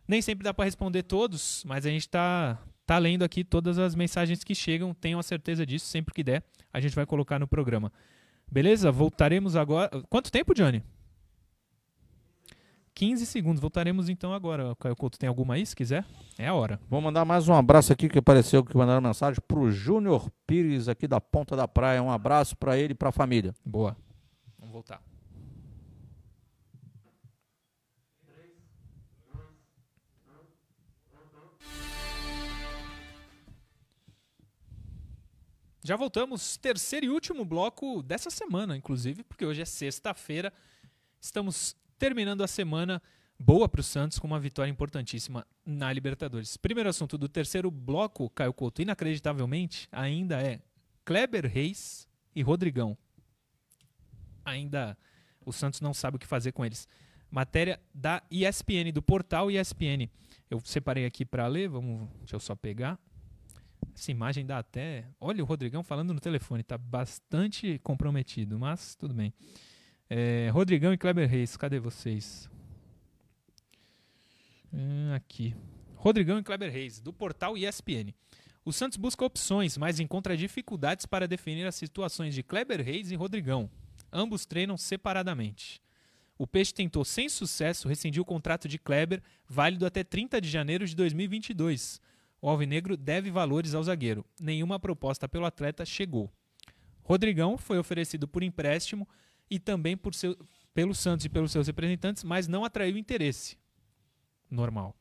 Nem 0.05 0.21
sempre 0.21 0.43
dá 0.43 0.53
para 0.53 0.65
responder 0.65 1.03
todos, 1.03 1.63
mas 1.65 1.85
a 1.85 1.89
gente 1.89 2.09
tá, 2.09 2.61
tá 2.85 2.97
lendo 2.97 3.23
aqui 3.23 3.41
todas 3.41 3.79
as 3.79 3.95
mensagens 3.95 4.43
que 4.43 4.53
chegam. 4.53 4.93
Tenham 4.93 5.17
a 5.17 5.23
certeza 5.23 5.65
disso, 5.65 5.85
sempre 5.85 6.13
que 6.13 6.25
der, 6.25 6.43
a 6.73 6.81
gente 6.81 6.93
vai 6.93 7.05
colocar 7.05 7.39
no 7.39 7.47
programa. 7.47 7.89
Beleza? 8.51 8.91
Voltaremos 8.91 9.55
agora. 9.55 9.89
Quanto 10.09 10.29
tempo, 10.29 10.53
Johnny? 10.53 10.83
15 12.93 13.25
segundos. 13.25 13.61
Voltaremos 13.61 14.09
então 14.09 14.33
agora. 14.33 14.75
Caio 14.75 14.95
Couto, 14.95 15.17
tem 15.17 15.27
alguma 15.27 15.55
aí, 15.55 15.65
se 15.65 15.75
quiser? 15.75 16.05
É 16.37 16.47
a 16.47 16.53
hora. 16.53 16.79
Vou 16.89 17.01
mandar 17.01 17.25
mais 17.25 17.47
um 17.47 17.53
abraço 17.53 17.91
aqui 17.93 18.09
que 18.09 18.19
apareceu, 18.19 18.63
que 18.63 18.75
mandaram 18.75 19.01
mensagem 19.01 19.41
pro 19.47 19.71
Júnior 19.71 20.29
Pires 20.45 20.87
aqui 20.87 21.07
da 21.07 21.19
Ponta 21.19 21.55
da 21.55 21.67
Praia. 21.67 22.01
Um 22.03 22.11
abraço 22.11 22.55
para 22.55 22.77
ele 22.77 22.91
e 22.91 22.95
para 22.95 23.09
a 23.09 23.11
família. 23.11 23.53
Boa. 23.65 23.95
Vamos 24.59 24.73
voltar. 24.73 25.01
Já 35.83 35.95
voltamos, 35.95 36.57
terceiro 36.57 37.07
e 37.07 37.09
último 37.09 37.43
bloco 37.43 38.03
dessa 38.03 38.29
semana, 38.29 38.77
inclusive, 38.77 39.23
porque 39.23 39.43
hoje 39.43 39.63
é 39.63 39.65
sexta-feira. 39.65 40.53
Estamos 41.19 41.75
terminando 42.01 42.41
a 42.41 42.47
semana 42.47 42.99
boa 43.37 43.69
para 43.69 43.79
o 43.79 43.83
Santos 43.83 44.17
com 44.17 44.25
uma 44.25 44.39
vitória 44.39 44.71
importantíssima 44.71 45.45
na 45.63 45.93
Libertadores. 45.93 46.57
Primeiro 46.57 46.89
assunto 46.89 47.15
do 47.15 47.29
terceiro 47.29 47.69
bloco, 47.69 48.27
Caio 48.31 48.51
Couto, 48.51 48.81
inacreditavelmente, 48.81 49.87
ainda 49.91 50.41
é 50.41 50.63
Kleber 51.05 51.45
Reis 51.45 52.07
e 52.35 52.41
Rodrigão. 52.41 52.97
Ainda 54.43 54.97
o 55.45 55.53
Santos 55.53 55.79
não 55.79 55.93
sabe 55.93 56.15
o 56.15 56.19
que 56.19 56.25
fazer 56.25 56.53
com 56.53 56.65
eles. 56.65 56.87
Matéria 57.29 57.79
da 57.93 58.23
ESPN, 58.31 58.91
do 58.91 59.03
portal 59.03 59.51
ESPN. 59.51 60.09
Eu 60.49 60.59
separei 60.65 61.05
aqui 61.05 61.23
para 61.23 61.45
ler, 61.45 61.69
vamos, 61.69 62.09
deixa 62.17 62.35
eu 62.35 62.39
só 62.39 62.55
pegar. 62.55 62.97
Essa 63.93 64.09
imagem 64.09 64.43
dá 64.43 64.57
até. 64.57 65.05
Olha 65.19 65.43
o 65.43 65.45
Rodrigão 65.45 65.83
falando 65.83 66.15
no 66.15 66.19
telefone, 66.19 66.63
tá 66.63 66.79
bastante 66.79 67.77
comprometido, 67.83 68.57
mas 68.57 68.95
tudo 68.95 69.13
bem. 69.13 69.31
É, 70.13 70.49
Rodrigão 70.49 70.91
e 70.91 70.97
Kleber 70.97 71.25
Reis, 71.25 71.55
cadê 71.55 71.79
vocês? 71.79 72.49
Hum, 74.73 75.13
aqui. 75.13 75.55
Rodrigão 75.95 76.37
e 76.37 76.43
Kleber 76.43 76.69
Reis, 76.69 76.99
do 76.99 77.13
portal 77.13 77.57
ESPN. 77.57 78.13
O 78.65 78.73
Santos 78.73 78.97
busca 78.97 79.23
opções, 79.23 79.77
mas 79.77 80.01
encontra 80.01 80.35
dificuldades 80.35 81.05
para 81.05 81.29
definir 81.29 81.65
as 81.65 81.75
situações 81.75 82.35
de 82.35 82.43
Kleber 82.43 82.83
Reis 82.83 83.09
e 83.09 83.15
Rodrigão. 83.15 83.71
Ambos 84.11 84.45
treinam 84.45 84.75
separadamente. 84.75 85.81
O 86.37 86.45
Peixe 86.45 86.73
tentou 86.73 87.05
sem 87.05 87.29
sucesso 87.29 87.87
rescindir 87.87 88.21
o 88.21 88.25
contrato 88.25 88.67
de 88.67 88.77
Kleber, 88.77 89.23
válido 89.47 89.85
até 89.85 90.03
30 90.03 90.41
de 90.41 90.49
janeiro 90.49 90.85
de 90.85 90.93
2022. 90.93 92.01
O 92.41 92.49
Alvinegro 92.49 92.97
deve 92.97 93.31
valores 93.31 93.73
ao 93.73 93.83
zagueiro. 93.83 94.25
Nenhuma 94.37 94.77
proposta 94.77 95.29
pelo 95.29 95.45
atleta 95.45 95.85
chegou. 95.85 96.29
Rodrigão 97.01 97.57
foi 97.57 97.77
oferecido 97.77 98.27
por 98.27 98.43
empréstimo 98.43 99.07
e 99.51 99.59
também 99.59 99.97
por 99.97 100.15
seu, 100.15 100.37
pelo 100.73 100.95
Santos 100.95 101.25
e 101.25 101.29
pelos 101.29 101.51
seus 101.51 101.67
representantes, 101.67 102.23
mas 102.23 102.47
não 102.47 102.63
atraiu 102.63 102.97
interesse. 102.97 103.57
Normal. 104.49 104.95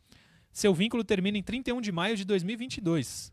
Seu 0.53 0.75
vínculo 0.75 1.05
termina 1.05 1.39
em 1.39 1.43
31 1.43 1.81
de 1.81 1.93
maio 1.93 2.17
de 2.17 2.25
2022. 2.25 3.33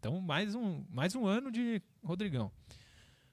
Então, 0.00 0.18
mais 0.18 0.54
um, 0.54 0.82
mais 0.88 1.14
um 1.14 1.26
ano 1.26 1.52
de 1.52 1.82
Rodrigão. 2.02 2.50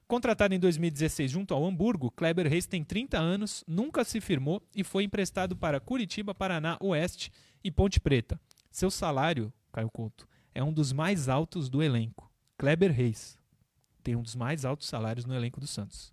Contratado 0.06 0.54
em 0.54 0.60
2016 0.60 1.32
junto 1.32 1.54
ao 1.54 1.66
Hamburgo, 1.66 2.12
Kleber 2.12 2.48
Reis 2.48 2.66
tem 2.66 2.84
30 2.84 3.18
anos, 3.18 3.64
nunca 3.66 4.04
se 4.04 4.20
firmou 4.20 4.62
e 4.76 4.84
foi 4.84 5.06
emprestado 5.06 5.56
para 5.56 5.80
Curitiba, 5.80 6.36
Paraná, 6.36 6.78
Oeste 6.82 7.32
e 7.64 7.72
Ponte 7.72 8.00
Preta. 8.00 8.40
Seu 8.70 8.92
salário, 8.92 9.52
Caio 9.72 9.90
Couto, 9.90 10.28
é 10.54 10.62
um 10.62 10.74
dos 10.74 10.92
mais 10.92 11.30
altos 11.30 11.70
do 11.70 11.82
elenco. 11.82 12.30
Kleber 12.58 12.92
Reis 12.92 13.38
tem 14.04 14.16
um 14.18 14.22
dos 14.22 14.36
mais 14.36 14.66
altos 14.66 14.88
salários 14.88 15.26
no 15.26 15.34
elenco 15.34 15.62
do 15.62 15.68
Santos. 15.68 16.12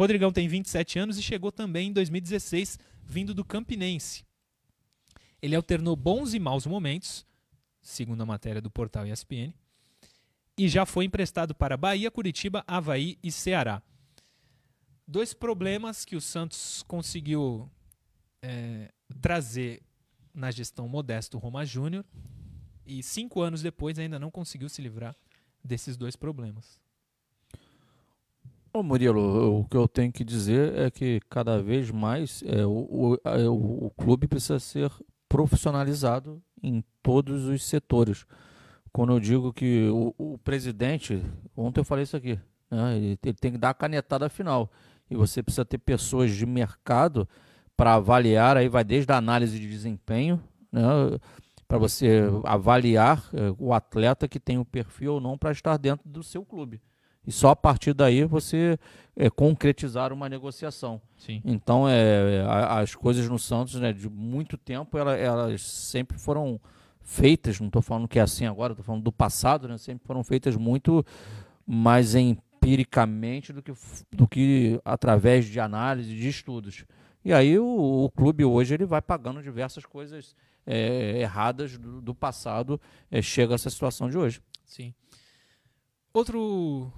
Rodrigão 0.00 0.32
tem 0.32 0.48
27 0.48 0.98
anos 0.98 1.18
e 1.18 1.22
chegou 1.22 1.52
também 1.52 1.88
em 1.88 1.92
2016, 1.92 2.78
vindo 3.04 3.34
do 3.34 3.44
Campinense. 3.44 4.24
Ele 5.42 5.54
alternou 5.54 5.94
bons 5.94 6.32
e 6.32 6.38
maus 6.38 6.64
momentos, 6.64 7.26
segundo 7.82 8.22
a 8.22 8.24
matéria 8.24 8.62
do 8.62 8.70
portal 8.70 9.06
ESPN, 9.06 9.52
e 10.56 10.70
já 10.70 10.86
foi 10.86 11.04
emprestado 11.04 11.54
para 11.54 11.76
Bahia, 11.76 12.10
Curitiba, 12.10 12.64
Havaí 12.66 13.18
e 13.22 13.30
Ceará. 13.30 13.82
Dois 15.06 15.34
problemas 15.34 16.06
que 16.06 16.16
o 16.16 16.20
Santos 16.20 16.82
conseguiu 16.84 17.70
é, 18.40 18.90
trazer 19.20 19.82
na 20.32 20.50
gestão 20.50 20.88
Modesto 20.88 21.36
Roma 21.36 21.62
Júnior 21.66 22.06
e 22.86 23.02
cinco 23.02 23.42
anos 23.42 23.60
depois 23.60 23.98
ainda 23.98 24.18
não 24.18 24.30
conseguiu 24.30 24.70
se 24.70 24.80
livrar 24.80 25.14
desses 25.62 25.98
dois 25.98 26.16
problemas. 26.16 26.80
Ô 28.72 28.84
Murilo, 28.84 29.60
o 29.60 29.64
que 29.64 29.76
eu 29.76 29.88
tenho 29.88 30.12
que 30.12 30.22
dizer 30.22 30.78
é 30.78 30.90
que 30.92 31.20
cada 31.28 31.60
vez 31.60 31.90
mais 31.90 32.40
é, 32.46 32.64
o, 32.64 33.18
o, 33.18 33.86
o 33.86 33.90
clube 33.90 34.28
precisa 34.28 34.60
ser 34.60 34.92
profissionalizado 35.28 36.40
em 36.62 36.84
todos 37.02 37.46
os 37.46 37.64
setores. 37.64 38.24
Quando 38.92 39.12
eu 39.12 39.18
digo 39.18 39.52
que 39.52 39.88
o, 39.88 40.14
o 40.16 40.38
presidente, 40.38 41.20
ontem 41.56 41.80
eu 41.80 41.84
falei 41.84 42.04
isso 42.04 42.16
aqui, 42.16 42.38
né, 42.70 42.96
ele, 42.96 43.18
ele, 43.24 43.34
tem 43.34 43.50
que 43.50 43.58
dar 43.58 43.70
a 43.70 43.74
canetada 43.74 44.28
final. 44.28 44.70
E 45.10 45.16
você 45.16 45.42
precisa 45.42 45.64
ter 45.64 45.78
pessoas 45.78 46.30
de 46.30 46.46
mercado 46.46 47.28
para 47.76 47.94
avaliar, 47.94 48.56
aí 48.56 48.68
vai 48.68 48.84
desde 48.84 49.10
a 49.10 49.16
análise 49.16 49.58
de 49.58 49.68
desempenho, 49.68 50.40
né, 50.70 50.80
para 51.66 51.76
você 51.76 52.22
avaliar 52.44 53.28
é, 53.32 53.52
o 53.58 53.72
atleta 53.72 54.28
que 54.28 54.38
tem 54.38 54.58
o 54.58 54.64
perfil 54.64 55.14
ou 55.14 55.20
não 55.20 55.36
para 55.36 55.50
estar 55.50 55.76
dentro 55.76 56.08
do 56.08 56.22
seu 56.22 56.44
clube. 56.44 56.80
E 57.26 57.32
só 57.32 57.50
a 57.50 57.56
partir 57.56 57.92
daí 57.92 58.24
você 58.24 58.78
é, 59.14 59.28
concretizar 59.28 60.12
uma 60.12 60.28
negociação. 60.28 61.00
Sim. 61.16 61.42
Então, 61.44 61.88
é, 61.88 62.44
as 62.46 62.94
coisas 62.94 63.28
no 63.28 63.38
Santos, 63.38 63.74
né, 63.74 63.92
de 63.92 64.08
muito 64.08 64.56
tempo, 64.56 64.96
elas, 64.96 65.20
elas 65.20 65.62
sempre 65.62 66.18
foram 66.18 66.60
feitas, 67.02 67.60
não 67.60 67.66
estou 67.66 67.82
falando 67.82 68.08
que 68.08 68.18
é 68.18 68.22
assim 68.22 68.46
agora, 68.46 68.72
estou 68.72 68.84
falando 68.84 69.02
do 69.02 69.12
passado, 69.12 69.68
né, 69.68 69.76
sempre 69.76 70.06
foram 70.06 70.24
feitas 70.24 70.56
muito 70.56 71.04
mais 71.66 72.14
empiricamente 72.14 73.52
do 73.52 73.62
que, 73.62 73.72
do 74.10 74.28
que 74.28 74.80
através 74.84 75.44
de 75.46 75.60
análise, 75.60 76.14
de 76.14 76.28
estudos. 76.28 76.84
E 77.24 77.32
aí 77.32 77.58
o, 77.58 78.04
o 78.04 78.10
clube 78.10 78.44
hoje 78.44 78.74
ele 78.74 78.86
vai 78.86 79.02
pagando 79.02 79.42
diversas 79.42 79.84
coisas 79.84 80.34
é, 80.66 81.20
erradas 81.20 81.76
do, 81.76 82.00
do 82.00 82.14
passado, 82.14 82.80
é, 83.10 83.20
chega 83.20 83.54
a 83.54 83.56
essa 83.56 83.68
situação 83.68 84.08
de 84.08 84.16
hoje. 84.16 84.40
Sim. 84.64 84.94
Outro 86.12 86.92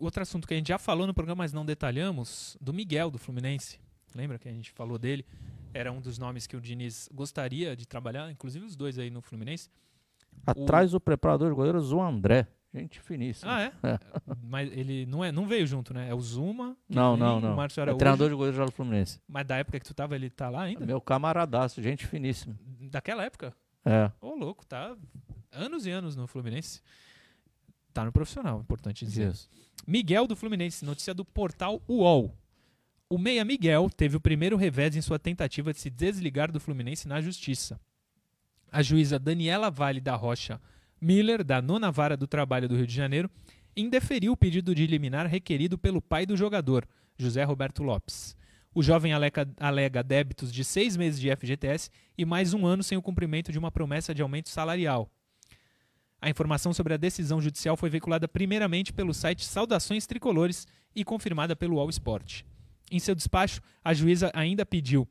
outro 0.00 0.22
assunto 0.22 0.46
que 0.46 0.54
a 0.54 0.56
gente 0.56 0.68
já 0.68 0.78
falou 0.78 1.06
no 1.06 1.14
programa, 1.14 1.42
mas 1.42 1.52
não 1.52 1.64
detalhamos, 1.64 2.56
do 2.60 2.72
Miguel, 2.72 3.10
do 3.10 3.18
Fluminense. 3.18 3.78
Lembra 4.14 4.38
que 4.38 4.48
a 4.48 4.52
gente 4.52 4.70
falou 4.70 4.98
dele? 4.98 5.24
Era 5.72 5.92
um 5.92 6.00
dos 6.00 6.18
nomes 6.18 6.46
que 6.46 6.56
o 6.56 6.60
Diniz 6.60 7.08
gostaria 7.12 7.76
de 7.76 7.86
trabalhar, 7.86 8.30
inclusive 8.30 8.64
os 8.64 8.74
dois 8.74 8.98
aí 8.98 9.10
no 9.10 9.20
Fluminense. 9.20 9.68
Atrás 10.44 10.94
o, 10.94 10.96
o 10.96 11.00
preparador 11.00 11.50
de 11.50 11.54
goleiros, 11.54 11.92
o 11.92 12.00
André. 12.00 12.46
Gente 12.72 13.00
finíssima. 13.00 13.52
Ah, 13.52 13.62
é? 13.62 13.72
é? 13.82 13.98
Mas 14.44 14.70
ele 14.72 15.04
não, 15.04 15.24
é, 15.24 15.32
não 15.32 15.44
veio 15.44 15.66
junto, 15.66 15.92
né? 15.92 16.08
É 16.08 16.14
o 16.14 16.20
Zuma. 16.20 16.76
Não, 16.88 17.16
vem, 17.16 17.20
não, 17.20 17.40
não. 17.40 17.52
O 17.52 17.56
Márcio 17.56 17.82
Araújo. 17.82 17.96
É 17.96 17.98
treinador 17.98 18.28
de 18.28 18.34
goleiros 18.36 18.64
do 18.64 18.72
Fluminense. 18.72 19.20
Mas 19.26 19.44
da 19.44 19.56
época 19.56 19.80
que 19.80 19.84
tu 19.84 19.92
tava, 19.92 20.14
ele 20.14 20.30
tá 20.30 20.48
lá 20.48 20.62
ainda? 20.62 20.86
Meu 20.86 21.00
camaradaço, 21.00 21.82
gente 21.82 22.06
finíssima. 22.06 22.56
Daquela 22.90 23.24
época? 23.24 23.52
É. 23.84 24.10
Ô, 24.20 24.36
louco, 24.36 24.64
tá 24.64 24.96
anos 25.50 25.84
e 25.84 25.90
anos 25.90 26.14
no 26.14 26.28
Fluminense. 26.28 26.80
Tá 27.92 28.04
no 28.04 28.12
profissional, 28.12 28.60
importante 28.60 29.04
dizer. 29.04 29.32
Isso. 29.32 29.48
Miguel 29.86 30.26
do 30.26 30.36
Fluminense, 30.36 30.84
notícia 30.84 31.12
do 31.12 31.24
portal 31.24 31.82
UOL. 31.88 32.34
O 33.08 33.18
meia 33.18 33.44
Miguel 33.44 33.90
teve 33.90 34.16
o 34.16 34.20
primeiro 34.20 34.56
revés 34.56 34.94
em 34.94 35.00
sua 35.00 35.18
tentativa 35.18 35.72
de 35.72 35.80
se 35.80 35.90
desligar 35.90 36.52
do 36.52 36.60
Fluminense 36.60 37.08
na 37.08 37.20
justiça. 37.20 37.80
A 38.70 38.82
juíza 38.82 39.18
Daniela 39.18 39.70
Vale 39.70 40.00
da 40.00 40.14
Rocha 40.14 40.60
Miller, 41.00 41.42
da 41.42 41.62
nona 41.62 41.90
vara 41.90 42.16
do 42.16 42.26
trabalho 42.26 42.68
do 42.68 42.76
Rio 42.76 42.86
de 42.86 42.94
Janeiro, 42.94 43.30
indeferiu 43.74 44.32
o 44.32 44.36
pedido 44.36 44.74
de 44.74 44.86
liminar 44.86 45.26
requerido 45.26 45.78
pelo 45.78 46.02
pai 46.02 46.26
do 46.26 46.36
jogador, 46.36 46.86
José 47.16 47.42
Roberto 47.42 47.82
Lopes. 47.82 48.36
O 48.74 48.82
jovem 48.82 49.12
alega, 49.12 49.48
alega 49.58 50.02
débitos 50.02 50.52
de 50.52 50.62
seis 50.62 50.96
meses 50.96 51.18
de 51.18 51.34
FGTS 51.34 51.90
e 52.16 52.24
mais 52.24 52.52
um 52.52 52.66
ano 52.66 52.82
sem 52.82 52.98
o 52.98 53.02
cumprimento 53.02 53.50
de 53.50 53.58
uma 53.58 53.72
promessa 53.72 54.14
de 54.14 54.22
aumento 54.22 54.50
salarial. 54.50 55.10
A 56.20 56.28
informação 56.28 56.72
sobre 56.72 56.92
a 56.92 56.98
decisão 56.98 57.40
judicial 57.40 57.76
foi 57.76 57.88
veiculada 57.88 58.28
primeiramente 58.28 58.92
pelo 58.92 59.14
site 59.14 59.46
Saudações 59.46 60.06
Tricolores 60.06 60.66
e 60.94 61.04
confirmada 61.04 61.56
pelo 61.56 61.78
All 61.78 61.88
Sport. 61.88 62.42
Em 62.90 62.98
seu 62.98 63.14
despacho, 63.14 63.60
a 63.82 63.94
juíza 63.94 64.30
ainda 64.34 64.66
pediu 64.66 65.08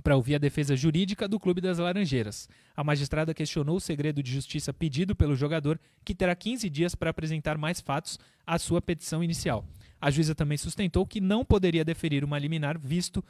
para 0.00 0.16
ouvir 0.16 0.36
a 0.36 0.38
defesa 0.38 0.76
jurídica 0.76 1.28
do 1.28 1.38
Clube 1.38 1.60
das 1.60 1.78
Laranjeiras. 1.78 2.48
A 2.76 2.82
magistrada 2.82 3.34
questionou 3.34 3.76
o 3.76 3.80
segredo 3.80 4.22
de 4.22 4.32
justiça 4.32 4.72
pedido 4.72 5.14
pelo 5.14 5.36
jogador, 5.36 5.78
que 6.04 6.14
terá 6.14 6.34
15 6.34 6.70
dias 6.70 6.94
para 6.94 7.10
apresentar 7.10 7.58
mais 7.58 7.80
fatos 7.80 8.18
à 8.46 8.58
sua 8.58 8.80
petição 8.80 9.22
inicial. 9.22 9.66
A 10.00 10.10
juíza 10.10 10.34
também 10.34 10.56
sustentou 10.56 11.06
que 11.06 11.20
não 11.20 11.44
poderia 11.44 11.84
deferir 11.84 12.24
uma 12.24 12.38
liminar, 12.38 12.78
visto 12.78 13.22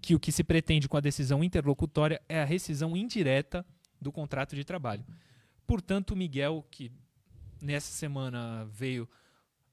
que 0.00 0.14
o 0.14 0.20
que 0.20 0.30
se 0.30 0.44
pretende 0.44 0.88
com 0.88 0.96
a 0.96 1.00
decisão 1.00 1.42
interlocutória 1.42 2.20
é 2.28 2.40
a 2.40 2.44
rescisão 2.44 2.96
indireta 2.96 3.64
do 4.00 4.12
contrato 4.12 4.54
de 4.54 4.62
trabalho. 4.62 5.04
Portanto, 5.66 6.14
Miguel, 6.14 6.64
que 6.70 6.90
nessa 7.60 7.90
semana 7.92 8.64
veio 8.66 9.08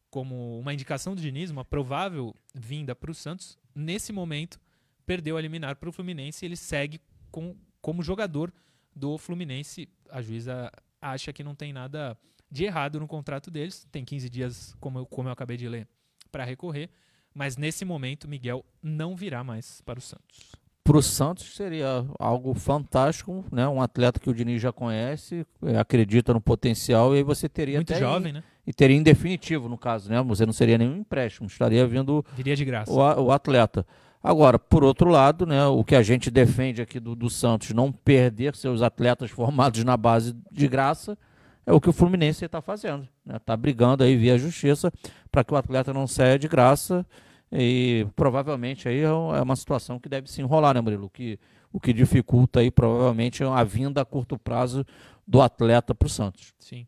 como 0.09 0.59
uma 0.59 0.73
indicação 0.73 1.15
do 1.15 1.21
Diniz, 1.21 1.49
uma 1.49 1.65
provável 1.65 2.35
vinda 2.53 2.95
para 2.95 3.11
o 3.11 3.15
Santos, 3.15 3.57
nesse 3.73 4.11
momento 4.11 4.59
perdeu 5.05 5.37
a 5.37 5.41
liminar 5.41 5.75
para 5.75 5.89
o 5.89 5.91
Fluminense 5.91 6.43
e 6.43 6.47
ele 6.47 6.55
segue 6.55 7.01
com, 7.31 7.55
como 7.81 8.03
jogador 8.03 8.53
do 8.95 9.17
Fluminense. 9.17 9.89
A 10.09 10.21
juíza 10.21 10.71
acha 11.01 11.31
que 11.33 11.43
não 11.43 11.55
tem 11.55 11.73
nada 11.73 12.17
de 12.49 12.65
errado 12.65 12.99
no 12.99 13.07
contrato 13.07 13.49
deles, 13.49 13.87
tem 13.91 14.03
15 14.03 14.29
dias, 14.29 14.75
como 14.79 14.99
eu, 14.99 15.05
como 15.05 15.29
eu 15.29 15.33
acabei 15.33 15.55
de 15.55 15.69
ler, 15.69 15.87
para 16.29 16.43
recorrer, 16.43 16.89
mas 17.33 17.55
nesse 17.55 17.85
momento 17.85 18.27
Miguel 18.27 18.65
não 18.83 19.15
virá 19.15 19.41
mais 19.43 19.79
para 19.81 19.99
o 19.99 20.01
Santos 20.01 20.60
para 20.83 20.97
o 20.97 21.01
Santos 21.01 21.55
seria 21.55 22.05
algo 22.19 22.53
fantástico, 22.53 23.45
né? 23.51 23.67
Um 23.67 23.81
atleta 23.81 24.19
que 24.19 24.29
o 24.29 24.33
Diniz 24.33 24.61
já 24.61 24.71
conhece, 24.71 25.45
é, 25.63 25.77
acredita 25.77 26.33
no 26.33 26.41
potencial 26.41 27.13
e 27.13 27.17
aí 27.17 27.23
você 27.23 27.47
teria 27.47 27.77
muito 27.77 27.93
jovem, 27.95 28.33
né? 28.33 28.43
E 28.65 28.73
teria 28.73 28.95
em 28.95 29.03
definitivo, 29.03 29.67
no 29.69 29.77
caso, 29.77 30.09
né? 30.09 30.21
Você 30.23 30.45
não 30.45 30.53
seria 30.53 30.77
nenhum 30.77 30.97
empréstimo, 30.97 31.47
estaria 31.47 31.85
vindo 31.87 32.25
Viria 32.35 32.55
de 32.55 32.65
graça. 32.65 32.91
o, 32.91 33.25
o 33.25 33.31
atleta. 33.31 33.85
Agora, 34.23 34.59
por 34.59 34.83
outro 34.83 35.09
lado, 35.09 35.47
né, 35.47 35.65
o 35.65 35.83
que 35.83 35.95
a 35.95 36.03
gente 36.03 36.29
defende 36.29 36.79
aqui 36.81 36.99
do, 36.99 37.15
do 37.15 37.27
Santos, 37.27 37.71
não 37.71 37.91
perder 37.91 38.55
seus 38.55 38.81
atletas 38.83 39.29
formados 39.31 39.83
na 39.83 39.97
base 39.97 40.35
de 40.51 40.67
graça, 40.67 41.17
é 41.65 41.73
o 41.73 41.81
que 41.81 41.89
o 41.89 41.93
Fluminense 41.93 42.45
está 42.45 42.61
fazendo. 42.61 43.07
Está 43.27 43.55
brigando 43.55 44.03
aí 44.03 44.15
via 44.15 44.37
justiça 44.37 44.91
para 45.31 45.43
que 45.43 45.53
o 45.53 45.57
atleta 45.57 45.93
não 45.93 46.07
saia 46.07 46.37
de 46.37 46.47
graça. 46.47 47.05
E 47.51 48.07
provavelmente 48.15 48.87
aí 48.87 48.99
é 48.99 49.03
é 49.03 49.41
uma 49.41 49.55
situação 49.55 49.99
que 49.99 50.07
deve 50.07 50.29
se 50.31 50.41
enrolar, 50.41 50.73
né, 50.73 50.81
Murilo? 50.81 51.09
Que, 51.09 51.37
o 51.71 51.79
que 51.79 51.91
dificulta 51.91 52.61
aí 52.61 52.71
provavelmente 52.71 53.43
a 53.43 53.63
vinda 53.63 54.01
a 54.01 54.05
curto 54.05 54.37
prazo 54.39 54.85
do 55.27 55.41
atleta 55.41 55.93
para 55.93 56.05
o 56.05 56.09
Santos. 56.09 56.53
Sim. 56.59 56.87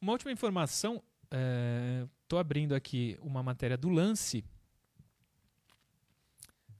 Uma 0.00 0.12
última 0.12 0.30
informação. 0.32 1.02
Estou 2.22 2.38
abrindo 2.38 2.74
aqui 2.74 3.18
uma 3.20 3.42
matéria 3.42 3.76
do 3.76 3.88
Lance. 3.88 4.44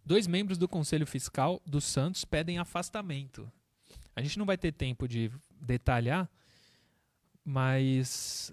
Dois 0.04 0.28
membros 0.28 0.56
do 0.56 0.68
Conselho 0.68 1.06
Fiscal 1.06 1.60
do 1.66 1.80
Santos 1.80 2.24
pedem 2.24 2.58
afastamento. 2.58 3.50
A 4.14 4.22
gente 4.22 4.38
não 4.38 4.46
vai 4.46 4.56
ter 4.56 4.70
tempo 4.72 5.08
de 5.08 5.30
detalhar, 5.60 6.30
mas 7.44 8.52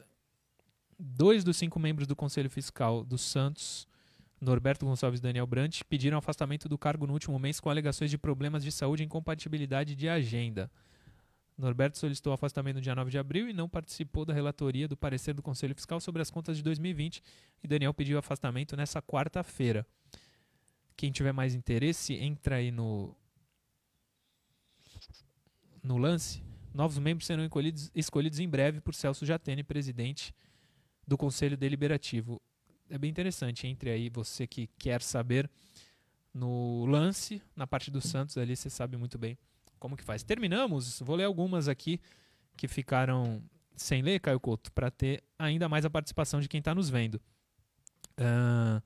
dois 0.98 1.44
dos 1.44 1.58
cinco 1.58 1.80
membros 1.80 2.08
do 2.08 2.16
Conselho 2.16 2.50
Fiscal 2.50 3.04
do 3.04 3.18
Santos, 3.18 3.88
Norberto 4.44 4.86
Gonçalves 4.86 5.20
e 5.20 5.24
Daniel 5.24 5.48
Brant, 5.48 5.82
pediram 5.90 6.18
afastamento 6.18 6.68
do 6.68 6.78
cargo 6.78 7.08
no 7.08 7.14
último 7.14 7.40
mês 7.40 7.60
com 7.60 7.70
alegações 7.70 8.12
de 8.12 8.18
problemas 8.18 8.64
de 8.64 8.72
saúde 8.72 9.02
e 9.02 9.06
incompatibilidade 9.06 9.96
de 9.96 10.10
agenda. 10.10 10.70
Norberto 11.58 11.98
solicitou 11.98 12.34
afastamento 12.34 12.76
no 12.76 12.82
dia 12.82 12.96
9 12.96 13.12
de 13.12 13.18
abril 13.18 13.48
e 13.48 13.54
não 13.54 13.70
participou 13.70 14.26
da 14.26 14.34
relatoria 14.34 14.88
do 14.88 14.98
parecer 14.98 15.34
do 15.34 15.42
Conselho 15.42 15.76
Fiscal 15.76 16.00
sobre 16.00 16.22
as 16.22 16.30
contas 16.30 16.58
de 16.58 16.64
2020 16.64 17.24
e 17.64 17.68
Daniel 17.68 17.94
pediu 17.94 18.18
afastamento 18.18 18.76
nessa 18.76 19.02
quarta-feira. 19.02 19.86
Quem 20.98 21.12
tiver 21.12 21.32
mais 21.32 21.54
interesse, 21.56 22.16
entra 22.16 22.58
aí 22.58 22.72
no 22.72 23.16
no 25.82 25.98
lance. 25.98 26.42
Novos 26.74 26.98
membros 26.98 27.28
serão 27.28 27.48
escolhidos 27.94 28.40
em 28.40 28.50
breve 28.50 28.82
por 28.82 28.96
Celso 28.96 29.26
Jatene, 29.26 29.64
presidente 29.64 30.34
do 31.08 31.18
Conselho 31.18 31.58
Deliberativo. 31.58 32.42
É 32.90 32.98
bem 32.98 33.10
interessante, 33.10 33.68
entre 33.68 33.90
aí 33.90 34.10
você 34.10 34.46
que 34.46 34.68
quer 34.78 35.02
saber 35.02 35.50
no 36.34 36.86
lance, 36.86 37.42
na 37.56 37.66
parte 37.66 37.90
do 37.90 38.02
Santos 38.02 38.38
ali, 38.38 38.56
você 38.56 38.70
sabe 38.70 38.98
muito 38.98 39.18
bem 39.18 39.38
como 39.80 39.98
que 39.98 40.04
faz. 40.04 40.24
Terminamos, 40.24 41.00
vou 41.02 41.16
ler 41.16 41.26
algumas 41.26 41.68
aqui 41.68 42.00
que 42.56 42.68
ficaram 42.68 43.44
sem 43.76 44.02
ler, 44.02 44.20
Caio 44.20 44.40
Couto, 44.40 44.72
para 44.72 44.90
ter 44.90 45.24
ainda 45.38 45.68
mais 45.68 45.86
a 45.86 45.90
participação 45.90 46.40
de 46.40 46.48
quem 46.48 46.60
está 46.60 46.74
nos 46.74 46.90
vendo. 46.90 47.20
Ah, 48.18 48.82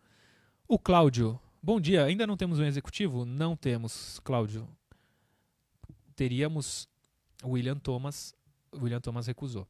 o 0.68 0.80
Cláudio, 0.80 1.40
bom 1.62 1.80
dia, 1.80 2.04
ainda 2.04 2.26
não 2.26 2.36
temos 2.38 2.60
um 2.60 2.64
executivo? 2.64 3.26
Não 3.26 3.56
temos, 3.56 4.20
Cláudio. 4.24 4.68
Teríamos 6.16 6.90
William 7.44 7.78
Thomas, 7.78 8.34
William 8.74 9.00
Thomas 9.00 9.28
recusou. 9.28 9.68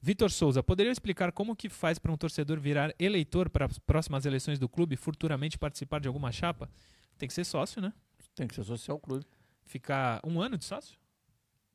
Vitor 0.00 0.30
Souza, 0.30 0.62
poderia 0.62 0.92
explicar 0.92 1.32
como 1.32 1.56
que 1.56 1.68
faz 1.68 1.98
para 1.98 2.12
um 2.12 2.16
torcedor 2.16 2.58
virar 2.60 2.94
eleitor 2.98 3.50
para 3.50 3.66
as 3.66 3.78
próximas 3.78 4.24
eleições 4.24 4.58
do 4.58 4.68
clube, 4.68 4.96
futuramente 4.96 5.58
participar 5.58 6.00
de 6.00 6.06
alguma 6.08 6.30
chapa? 6.30 6.70
Tem 7.16 7.26
que 7.26 7.34
ser 7.34 7.44
sócio, 7.44 7.82
né? 7.82 7.92
Tem 8.34 8.46
que 8.46 8.54
ser 8.54 8.62
social 8.64 8.98
clube. 9.00 9.26
Ficar 9.64 10.20
um 10.24 10.40
ano 10.40 10.56
de 10.56 10.64
sócio 10.64 10.96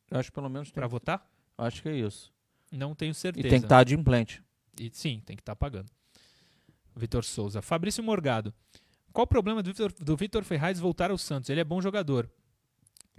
Eu 0.10 0.18
acho 0.20 0.32
que 0.32 0.36
pelo 0.36 0.50
menos 0.50 0.70
tem. 0.70 0.74
para 0.76 0.88
votar? 0.88 1.30
Acho 1.58 1.82
que 1.84 1.90
é 1.90 1.96
isso. 1.96 2.32
Não 2.72 2.96
tenho 2.96 3.12
E 3.12 3.16
certeza. 3.16 3.50
tem 3.50 3.60
que 3.60 3.66
estar 3.66 3.84
de 3.84 3.94
implante. 3.94 4.42
E 4.80 4.90
sim, 4.94 5.22
tem 5.26 5.36
que 5.36 5.42
estar 5.42 5.56
pagando. 5.56 5.92
Vitor 6.96 7.24
Souza. 7.24 7.62
Fabrício 7.62 8.04
Morgado. 8.04 8.54
Qual 9.12 9.26
o 9.26 9.28
problema 9.28 9.62
do 9.62 9.68
Vitor, 9.70 9.92
do 9.94 10.16
Vitor 10.16 10.44
Ferraz 10.44 10.80
voltar 10.80 11.12
ao 11.12 11.18
Santos? 11.18 11.50
Ele 11.50 11.60
é 11.60 11.64
bom 11.64 11.82
jogador. 11.82 12.28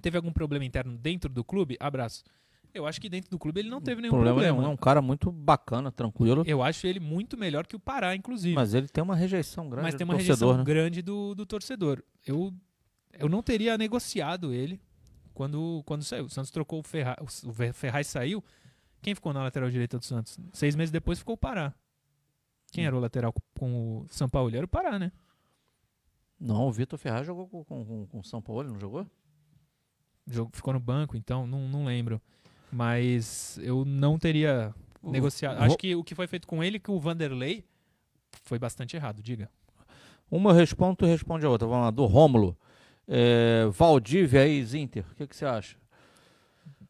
Teve 0.03 0.17
algum 0.17 0.33
problema 0.33 0.65
interno 0.65 0.97
dentro 0.99 1.31
do 1.31 1.45
clube? 1.45 1.77
Abraço. 1.79 2.25
Eu 2.75 2.87
acho 2.87 3.01
que 3.01 3.09
dentro 3.09 3.31
do 3.31 3.39
clube 3.39 3.61
ele 3.61 3.71
não 3.71 3.81
teve 3.81 4.01
nenhum 4.03 4.11
problema, 4.13 4.35
problema. 4.35 4.59
nenhum. 4.59 4.71
É 4.71 4.75
um 4.75 4.77
cara 4.77 5.01
muito 5.01 5.31
bacana, 5.31 5.93
tranquilo. 5.93 6.43
Eu 6.45 6.61
acho 6.63 6.87
ele 6.89 6.99
muito 6.99 7.37
melhor 7.39 7.67
que 7.67 7.77
o 7.77 7.79
Pará, 7.79 8.17
inclusive. 8.17 8.55
Mas 8.55 8.75
ele 8.75 8.89
tem 8.89 9.03
uma 9.03 9.15
rejeição 9.15 9.69
grande 9.71 9.85
Mas 9.85 9.95
tem 9.95 10.05
do 10.05 10.11
uma 10.11 10.15
torcedor, 10.19 10.37
rejeição 10.49 10.59
né? 10.59 10.65
grande 10.65 11.01
do, 11.01 11.35
do 11.37 11.47
torcedor. 11.47 12.03
Eu, 12.27 12.53
eu 13.13 13.29
não 13.29 13.43
teria 13.45 13.79
negociado 13.79 14.53
ele 14.53 14.81
quando, 15.33 15.83
quando 15.87 16.03
saiu. 16.03 16.25
O 16.25 16.29
Santos 16.31 16.51
trocou 16.51 16.81
o 16.81 16.83
Ferraz, 16.83 17.45
o 17.45 17.53
Fer- 17.53 17.73
Ferraz 17.73 18.09
saiu. 18.09 18.43
Quem 19.01 19.15
ficou 19.15 19.33
na 19.33 19.43
lateral 19.45 19.71
direita 19.71 19.97
do 19.99 20.05
Santos? 20.05 20.37
Seis 20.53 20.75
meses 20.75 20.91
depois 20.91 21.21
ficou 21.21 21.35
o 21.35 21.39
Pará. 21.39 21.73
Quem 22.73 22.85
era 22.87 22.97
o 22.97 22.99
lateral 22.99 23.33
com- 23.57 24.01
o 24.01 24.07
São 24.09 24.29
Paulo? 24.29 24.55
Era 24.57 24.65
o 24.65 24.69
Pará, 24.69 24.99
né? 24.99 25.13
Não, 26.41 26.67
o 26.67 26.73
Vitor 26.73 26.99
Ferraz 26.99 27.25
jogou 27.27 27.47
com, 27.49 27.65
com, 27.65 27.85
com- 27.85 28.07
com 28.09 28.19
o 28.19 28.25
São 28.25 28.43
Paulo, 28.43 28.65
não 28.69 28.81
jogou? 28.81 29.07
O 30.27 30.33
jogo 30.33 30.51
ficou 30.55 30.73
no 30.73 30.81
banco, 30.81 31.17
então 31.17 31.47
não, 31.47 31.69
não 31.69 31.85
lembro. 31.85 32.21
Mas 32.75 33.57
eu 33.63 33.85
não 33.85 34.19
teria 34.19 34.75
negociado. 35.01 35.59
Ro- 35.59 35.65
Acho 35.65 35.77
que 35.79 35.95
o 35.95 36.03
que 36.03 36.15
foi 36.15 36.27
feito 36.27 36.47
com 36.49 36.63
ele, 36.63 36.81
que 36.81 36.91
o 36.91 36.99
Vanderlei, 36.99 37.65
foi 38.43 38.59
bastante 38.59 38.97
errado, 38.97 39.23
diga. 39.23 39.49
Uma 40.29 40.51
eu 40.51 40.55
respondo, 40.57 40.97
tu 40.97 41.07
responde 41.07 41.47
a 41.47 41.49
outra. 41.49 41.69
Vamos 41.69 41.85
lá, 41.85 41.91
do 41.93 42.05
Rômulo. 42.05 42.57
É, 43.07 43.67
Valdívia 43.71 44.45
e 44.49 44.65
Zinter, 44.65 45.05
o 45.13 45.15
que, 45.15 45.27
que 45.27 45.37
você 45.37 45.45
acha? 45.45 45.77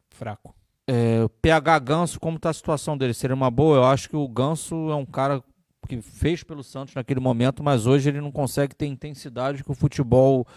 Fraco. 0.09 0.55
É, 0.87 1.23
o 1.23 1.29
PH 1.29 1.79
Ganso, 1.79 2.19
como 2.19 2.37
está 2.37 2.49
a 2.49 2.53
situação 2.53 2.97
dele? 2.97 3.13
Seria 3.13 3.35
uma 3.35 3.51
boa? 3.51 3.77
Eu 3.77 3.83
acho 3.85 4.09
que 4.09 4.15
o 4.15 4.27
Ganso 4.27 4.89
é 4.89 4.95
um 4.95 5.05
cara 5.05 5.43
que 5.87 6.01
fez 6.01 6.41
pelo 6.43 6.63
Santos 6.63 6.95
naquele 6.95 7.19
momento, 7.19 7.63
mas 7.63 7.85
hoje 7.85 8.09
ele 8.09 8.21
não 8.21 8.31
consegue 8.31 8.73
ter 8.75 8.87
intensidade 8.87 9.63
que 9.63 9.71
o 9.71 9.75
futebol 9.75 10.47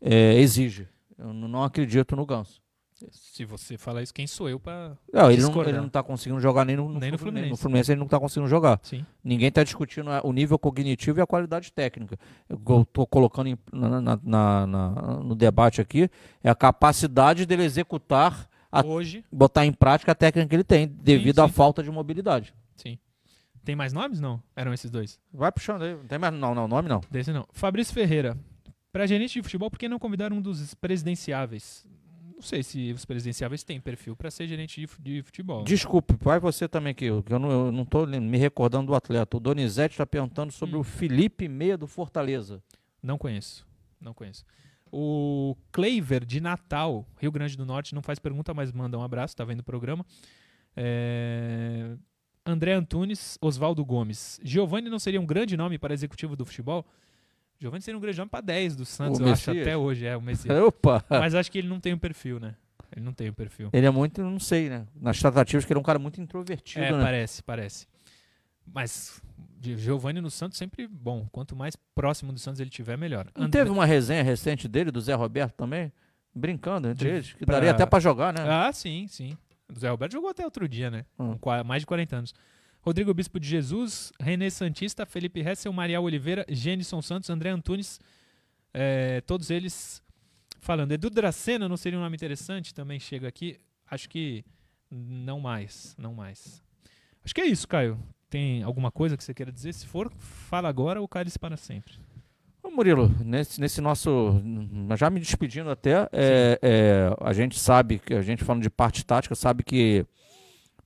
é, 0.00 0.34
exige. 0.34 0.86
Eu 1.18 1.32
não 1.32 1.64
acredito 1.64 2.14
no 2.14 2.24
Ganso. 2.26 2.60
Se 3.10 3.44
você 3.44 3.76
falar 3.78 4.02
isso, 4.02 4.12
quem 4.14 4.26
sou 4.26 4.48
eu. 4.48 4.60
Não, 5.12 5.30
ele, 5.30 5.42
não, 5.42 5.62
ele 5.62 5.72
não 5.78 5.88
tá 5.88 6.02
conseguindo 6.02 6.40
jogar 6.40 6.64
nem 6.64 6.76
no, 6.76 6.88
Nem 6.88 7.10
no 7.10 7.18
Flu- 7.18 7.26
Fluminense. 7.26 7.50
No 7.50 7.56
Fluminense 7.56 7.92
ele 7.92 8.00
não 8.00 8.08
tá 8.08 8.18
conseguindo 8.18 8.48
jogar. 8.48 8.78
Sim. 8.82 9.04
Ninguém 9.22 9.48
está 9.48 9.62
discutindo 9.62 10.10
o 10.24 10.32
nível 10.32 10.58
cognitivo 10.58 11.18
e 11.18 11.22
a 11.22 11.26
qualidade 11.26 11.72
técnica. 11.72 12.18
Eu 12.48 12.82
estou 12.82 13.06
colocando 13.06 13.48
em- 13.48 13.58
na- 13.72 14.00
na- 14.00 14.66
na- 14.66 14.90
no 15.22 15.34
debate 15.34 15.80
aqui 15.80 16.10
é 16.42 16.50
a 16.50 16.54
capacidade 16.54 17.46
dele 17.46 17.62
executar, 17.64 18.48
a- 18.70 18.84
Hoje, 18.84 19.24
botar 19.32 19.64
em 19.64 19.72
prática 19.72 20.12
a 20.12 20.14
técnica 20.14 20.48
que 20.48 20.56
ele 20.56 20.64
tem, 20.64 20.86
devido 20.86 21.40
à 21.40 21.46
sim. 21.48 21.52
falta 21.54 21.82
de 21.82 21.90
mobilidade. 21.90 22.54
sim. 22.76 22.98
Tem 23.64 23.74
mais 23.74 23.92
nomes? 23.92 24.20
Não. 24.20 24.40
Eram 24.54 24.72
esses 24.72 24.88
dois. 24.92 25.18
Vai 25.34 25.50
puxando 25.50 25.82
aí. 25.82 25.94
Não 25.96 26.06
tem 26.06 26.18
mais 26.20 26.32
não, 26.32 26.54
não, 26.54 26.68
nome 26.68 26.88
não. 26.88 27.00
Desse 27.10 27.32
não. 27.32 27.44
Fabrício 27.52 27.92
Ferreira. 27.92 28.38
Pra 28.92 29.06
gerente 29.06 29.32
de 29.34 29.42
futebol, 29.42 29.68
por 29.68 29.76
que 29.76 29.88
não 29.88 29.98
convidar 29.98 30.32
um 30.32 30.40
dos 30.40 30.72
presidenciáveis? 30.74 31.84
Não 32.36 32.42
sei 32.42 32.62
se 32.62 32.92
os 32.92 33.04
presidenciáveis 33.06 33.64
têm 33.64 33.80
perfil 33.80 34.14
pra 34.14 34.30
ser 34.30 34.46
gerente 34.46 34.78
de 34.78 34.86
fu- 34.86 35.00
de 35.02 35.22
futebol. 35.22 35.64
Desculpe, 35.64 36.14
vai 36.20 36.38
você 36.38 36.68
também 36.68 36.90
aqui, 36.90 37.06
eu 37.06 37.24
não, 37.30 37.50
eu 37.50 37.72
não 37.72 37.84
tô 37.86 38.06
me 38.06 38.36
recordando 38.36 38.88
do 38.88 38.94
atleta. 38.94 39.38
O 39.38 39.40
Donizete 39.40 39.94
está 39.94 40.04
perguntando 40.06 40.52
sobre 40.52 40.76
Hum. 40.76 40.80
o 40.80 40.84
Felipe 40.84 41.48
Meia 41.48 41.78
do 41.78 41.86
Fortaleza. 41.86 42.62
Não 43.02 43.16
conheço. 43.16 43.66
Não 43.98 44.12
conheço. 44.12 44.44
O 44.92 45.56
Cleiver 45.72 46.24
de 46.26 46.38
Natal, 46.40 47.06
Rio 47.18 47.32
Grande 47.32 47.56
do 47.56 47.64
Norte, 47.64 47.94
não 47.94 48.02
faz 48.02 48.18
pergunta, 48.18 48.52
mas 48.52 48.70
manda 48.70 48.98
um 48.98 49.02
abraço, 49.02 49.34
tá 49.34 49.42
vendo 49.44 49.60
o 49.60 49.64
programa. 49.64 50.04
É... 50.76 51.96
André 52.44 52.74
Antunes, 52.74 53.36
Oswaldo 53.40 53.84
Gomes. 53.84 54.38
Giovanni 54.44 54.88
não 54.88 54.98
seria 54.98 55.20
um 55.20 55.26
grande 55.26 55.56
nome 55.56 55.78
para 55.78 55.92
executivo 55.94 56.36
do 56.36 56.44
futebol? 56.44 56.86
Giovanni 57.58 57.82
seria 57.82 57.96
um 57.98 58.00
grande 58.00 58.18
nome 58.18 58.30
para 58.30 58.40
10 58.42 58.76
do 58.76 58.84
Santos, 58.84 59.18
O 59.18 59.22
eu 59.22 59.32
acho, 59.32 59.48
Messias? 59.50 59.66
até 59.66 59.76
hoje, 59.76 60.06
é 60.06 60.16
o 60.16 60.20
Messias. 60.22 60.56
Opa! 60.62 61.04
mas 61.10 61.34
acho 61.34 61.50
que 61.50 61.58
ele 61.58 61.68
não 61.68 61.80
tem 61.80 61.92
o 61.92 61.98
perfil, 61.98 62.38
né? 62.38 62.54
Ele 62.94 63.04
não 63.04 63.12
tem 63.12 63.28
o 63.28 63.32
perfil. 63.32 63.68
Ele 63.72 63.84
é 63.86 63.90
muito, 63.90 64.22
não 64.22 64.38
sei, 64.38 64.68
né? 64.70 64.86
Nas 64.94 65.18
tratativas 65.18 65.64
que 65.64 65.72
ele 65.72 65.78
é 65.78 65.80
um 65.80 65.84
cara 65.84 65.98
muito 65.98 66.20
introvertido, 66.20 66.84
É, 66.84 66.92
né? 66.92 67.02
parece, 67.02 67.42
parece. 67.42 67.86
Mas 68.72 69.20
de 69.58 69.76
Giovanni 69.76 70.20
no 70.20 70.30
Santos 70.30 70.56
sempre 70.58 70.86
bom. 70.86 71.26
Quanto 71.32 71.54
mais 71.56 71.76
próximo 71.94 72.32
do 72.32 72.38
Santos 72.38 72.60
ele 72.60 72.70
tiver, 72.70 72.96
melhor. 72.96 73.26
Não 73.36 73.46
André- 73.46 73.60
teve 73.60 73.70
uma 73.70 73.84
resenha 73.84 74.22
recente 74.22 74.68
dele, 74.68 74.90
do 74.90 75.00
Zé 75.00 75.14
Roberto 75.14 75.54
também? 75.54 75.92
Brincando 76.34 76.88
entre 76.88 77.08
eles, 77.08 77.32
que 77.32 77.46
pra- 77.46 77.54
daria 77.54 77.70
até 77.70 77.86
pra 77.86 77.98
jogar, 77.98 78.32
né? 78.32 78.40
Ah, 78.48 78.70
sim, 78.72 79.06
sim. 79.08 79.36
O 79.74 79.78
Zé 79.78 79.88
Roberto 79.88 80.12
jogou 80.12 80.30
até 80.30 80.44
outro 80.44 80.68
dia, 80.68 80.90
né? 80.90 81.04
Hum. 81.18 81.36
Com 81.38 81.50
mais 81.64 81.82
de 81.82 81.86
40 81.86 82.16
anos. 82.16 82.34
Rodrigo 82.86 83.12
Bispo 83.12 83.40
de 83.40 83.48
Jesus, 83.48 84.12
René 84.20 84.48
Santista, 84.48 85.04
Felipe 85.04 85.40
Hessel, 85.40 85.72
Marial 85.72 86.04
Oliveira, 86.04 86.46
Gênison 86.48 87.02
Santos, 87.02 87.28
André 87.28 87.50
Antunes, 87.50 87.98
é, 88.72 89.20
todos 89.22 89.50
eles 89.50 90.00
falando. 90.60 90.92
Edu 90.92 91.10
Dracena 91.10 91.68
não 91.68 91.76
seria 91.76 91.98
um 91.98 92.02
nome 92.02 92.14
interessante? 92.14 92.72
Também 92.72 93.00
chega 93.00 93.26
aqui. 93.26 93.58
Acho 93.90 94.08
que 94.08 94.44
não 94.88 95.40
mais, 95.40 95.96
não 95.98 96.14
mais. 96.14 96.62
Acho 97.24 97.34
que 97.34 97.40
é 97.40 97.46
isso, 97.46 97.66
Caio. 97.66 97.98
Tem 98.30 98.62
alguma 98.62 98.92
coisa 98.92 99.16
que 99.16 99.24
você 99.24 99.34
queira 99.34 99.50
dizer? 99.50 99.72
Se 99.72 99.84
for, 99.84 100.08
fala 100.20 100.68
agora 100.68 101.00
ou 101.00 101.08
cale-se 101.08 101.40
para 101.40 101.56
sempre. 101.56 101.94
Ô, 102.62 102.70
Murilo, 102.70 103.12
nesse, 103.18 103.60
nesse 103.60 103.80
nosso. 103.80 104.40
Já 104.96 105.10
me 105.10 105.18
despedindo 105.18 105.70
até, 105.70 106.08
é, 106.12 106.58
é, 106.62 107.16
a 107.20 107.32
gente 107.32 107.58
sabe, 107.58 107.98
que 107.98 108.14
a 108.14 108.22
gente 108.22 108.44
falando 108.44 108.62
de 108.62 108.70
parte 108.70 109.04
tática, 109.04 109.34
sabe 109.34 109.64
que 109.64 110.06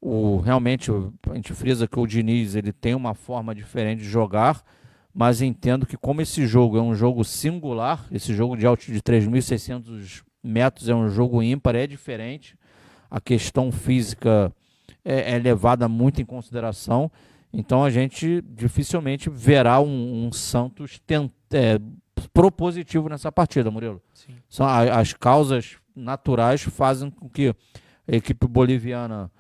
O, 0.01 0.39
realmente, 0.39 0.91
a 0.91 1.35
gente 1.35 1.53
frisa 1.53 1.87
que 1.87 1.99
o 1.99 2.07
Diniz 2.07 2.55
ele 2.55 2.73
tem 2.73 2.95
uma 2.95 3.15
forma 3.15 3.55
diferente 3.55 4.01
de 4.01 4.09
jogar, 4.09 4.63
mas 5.13 5.43
entendo 5.43 5.85
que 5.85 5.97
como 5.97 6.23
esse 6.23 6.47
jogo 6.47 6.79
é 6.79 6.83
um 6.83 6.95
jogo 6.95 7.23
singular, 7.25 8.07
esse 8.11 8.35
jogo 8.35 8.57
de 8.57 8.67
alto 8.67 8.87
de 8.87 9.01
3.600 9.03 10.23
metros 10.43 10.89
é 10.89 10.95
um 10.95 11.09
jogo 11.09 11.43
ímpar, 11.43 11.75
é 11.75 11.87
diferente. 11.87 12.57
A 13.11 13.21
questão 13.21 13.71
física 13.71 14.53
é, 15.05 15.35
é 15.35 15.39
levada 15.39 15.89
muito 15.89 16.23
em 16.23 16.25
consideração. 16.25 17.11
Então 17.53 17.85
a 17.85 17.91
gente 17.91 18.43
dificilmente 18.43 19.29
verá 19.29 19.81
um, 19.81 20.27
um 20.27 20.33
Santos 20.33 21.01
tent, 21.07 21.31
é, 21.53 21.79
propositivo 22.33 23.09
nessa 23.09 23.31
partida, 23.33 23.71
Murilo. 23.71 24.01
Sim. 24.15 24.35
São, 24.49 24.67
a, 24.67 25.01
as 25.01 25.13
causas 25.13 25.77
naturais 25.95 26.63
fazem 26.63 27.11
com 27.11 27.29
que 27.29 27.55
a 28.09 28.17
equipe 28.17 28.47
boliviana 28.47 29.31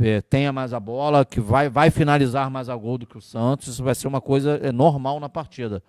é, 0.00 0.20
tenha 0.20 0.52
mais 0.52 0.72
a 0.72 0.80
bola, 0.80 1.24
que 1.24 1.40
vai, 1.40 1.68
vai 1.68 1.90
finalizar 1.90 2.50
mais 2.50 2.68
a 2.68 2.76
gol 2.76 2.98
do 2.98 3.06
que 3.06 3.18
o 3.18 3.20
Santos. 3.20 3.68
Isso 3.68 3.82
vai 3.82 3.94
ser 3.94 4.08
uma 4.08 4.20
coisa 4.20 4.60
é, 4.62 4.70
normal 4.72 5.18
na 5.18 5.28
partida. 5.28 5.82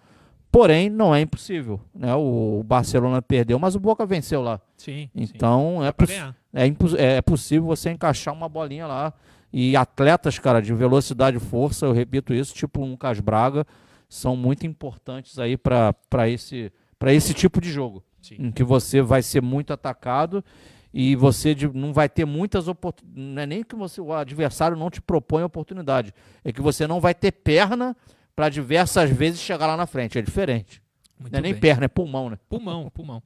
Porém, 0.51 0.89
não 0.89 1.15
é 1.15 1.21
impossível. 1.21 1.79
Né? 1.93 2.13
O 2.13 2.61
Barcelona 2.65 3.21
perdeu, 3.21 3.57
mas 3.57 3.75
o 3.75 3.79
Boca 3.79 4.05
venceu 4.05 4.41
lá. 4.41 4.59
Sim. 4.75 5.09
Então 5.15 5.79
sim. 6.05 6.33
É, 6.53 6.65
é, 6.65 7.17
é 7.17 7.21
possível 7.21 7.65
você 7.65 7.89
encaixar 7.89 8.33
uma 8.33 8.49
bolinha 8.49 8.85
lá. 8.85 9.13
E 9.53 9.75
atletas, 9.75 10.39
cara, 10.39 10.61
de 10.61 10.73
velocidade 10.73 11.37
e 11.37 11.39
força, 11.39 11.85
eu 11.85 11.91
repito 11.91 12.33
isso, 12.33 12.53
tipo 12.53 12.81
um 12.81 12.91
Lucas 12.91 13.19
Braga, 13.19 13.65
são 14.07 14.35
muito 14.35 14.65
importantes 14.65 15.37
aí 15.39 15.57
para 15.57 16.29
esse, 16.29 16.71
esse 17.07 17.33
tipo 17.33 17.59
de 17.59 17.69
jogo. 17.69 18.03
Sim. 18.21 18.35
Em 18.39 18.51
que 18.51 18.63
você 18.63 19.01
vai 19.01 19.21
ser 19.21 19.41
muito 19.41 19.73
atacado 19.73 20.43
e 20.93 21.15
você 21.15 21.55
não 21.73 21.93
vai 21.93 22.09
ter 22.09 22.25
muitas 22.25 22.67
oportunidades. 22.67 23.33
Não 23.33 23.41
é 23.41 23.45
nem 23.45 23.63
que 23.63 23.75
você, 23.75 24.01
o 24.01 24.13
adversário 24.13 24.75
não 24.75 24.89
te 24.89 25.01
propõe 25.01 25.43
oportunidade, 25.43 26.13
é 26.43 26.51
que 26.51 26.61
você 26.61 26.85
não 26.85 26.99
vai 26.99 27.13
ter 27.13 27.31
perna 27.31 27.95
para 28.35 28.49
diversas 28.49 29.09
vezes 29.09 29.39
chegar 29.39 29.67
lá 29.67 29.77
na 29.77 29.85
frente. 29.85 30.17
É 30.17 30.21
diferente. 30.21 30.81
Muito 31.19 31.33
não 31.33 31.39
é 31.39 31.41
nem 31.41 31.53
bem. 31.53 31.61
perna, 31.61 31.85
é 31.85 31.87
pulmão, 31.87 32.29
né? 32.29 32.37
Pulmão, 32.49 32.89
pulmão. 32.89 33.21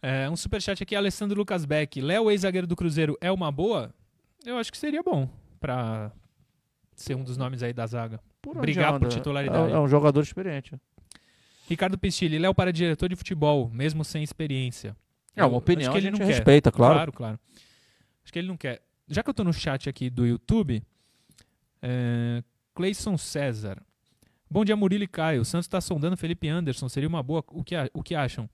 É, 0.00 0.28
um 0.28 0.36
superchat 0.36 0.82
aqui, 0.82 0.94
Alessandro 0.94 1.38
Lucas 1.38 1.64
Beck. 1.64 2.00
Léo, 2.00 2.30
ex-zagueiro 2.30 2.66
do 2.66 2.76
Cruzeiro, 2.76 3.16
é 3.20 3.30
uma 3.30 3.50
boa? 3.50 3.94
Eu 4.44 4.58
acho 4.58 4.70
que 4.70 4.78
seria 4.78 5.02
bom 5.02 5.28
para 5.60 6.10
ser 6.94 7.14
um 7.14 7.22
dos 7.22 7.36
nomes 7.36 7.62
aí 7.62 7.72
da 7.72 7.86
zaga. 7.86 8.20
Por 8.40 8.58
Brigar 8.60 8.98
por 8.98 9.08
titularidade. 9.08 9.72
É, 9.72 9.74
é, 9.76 9.78
um 9.78 9.86
jogador 9.86 10.20
experiente. 10.20 10.74
Ricardo 11.68 11.96
Pistilli, 11.96 12.38
Léo 12.38 12.52
para 12.52 12.72
diretor 12.72 13.08
de 13.08 13.14
futebol, 13.14 13.70
mesmo 13.72 14.04
sem 14.04 14.22
experiência. 14.22 14.96
É 15.34 15.44
uma 15.44 15.58
opinião, 15.58 15.92
que 15.92 15.98
ele 15.98 16.10
não 16.10 16.18
respeita, 16.18 16.70
quer. 16.70 16.76
claro. 16.76 16.94
Claro, 16.94 17.12
claro. 17.12 17.40
Acho 18.22 18.32
que 18.32 18.38
ele 18.38 18.48
não 18.48 18.56
quer. 18.56 18.82
Já 19.08 19.22
que 19.22 19.30
eu 19.30 19.34
tô 19.34 19.44
no 19.44 19.52
chat 19.52 19.88
aqui 19.88 20.08
do 20.08 20.26
YouTube, 20.26 20.82
é, 21.80 22.42
Cleison 22.74 23.16
César. 23.16 23.82
Bom 24.50 24.64
dia, 24.64 24.76
Murilo 24.76 25.04
e 25.04 25.08
Caio. 25.08 25.40
O 25.40 25.44
Santos 25.44 25.66
está 25.66 25.80
sondando 25.80 26.16
Felipe 26.16 26.48
Anderson. 26.48 26.88
Seria 26.88 27.08
uma 27.08 27.22
boa. 27.22 27.42
O 27.48 27.64
que, 27.64 27.74
o 27.94 28.02
que 28.02 28.14
acham? 28.14 28.48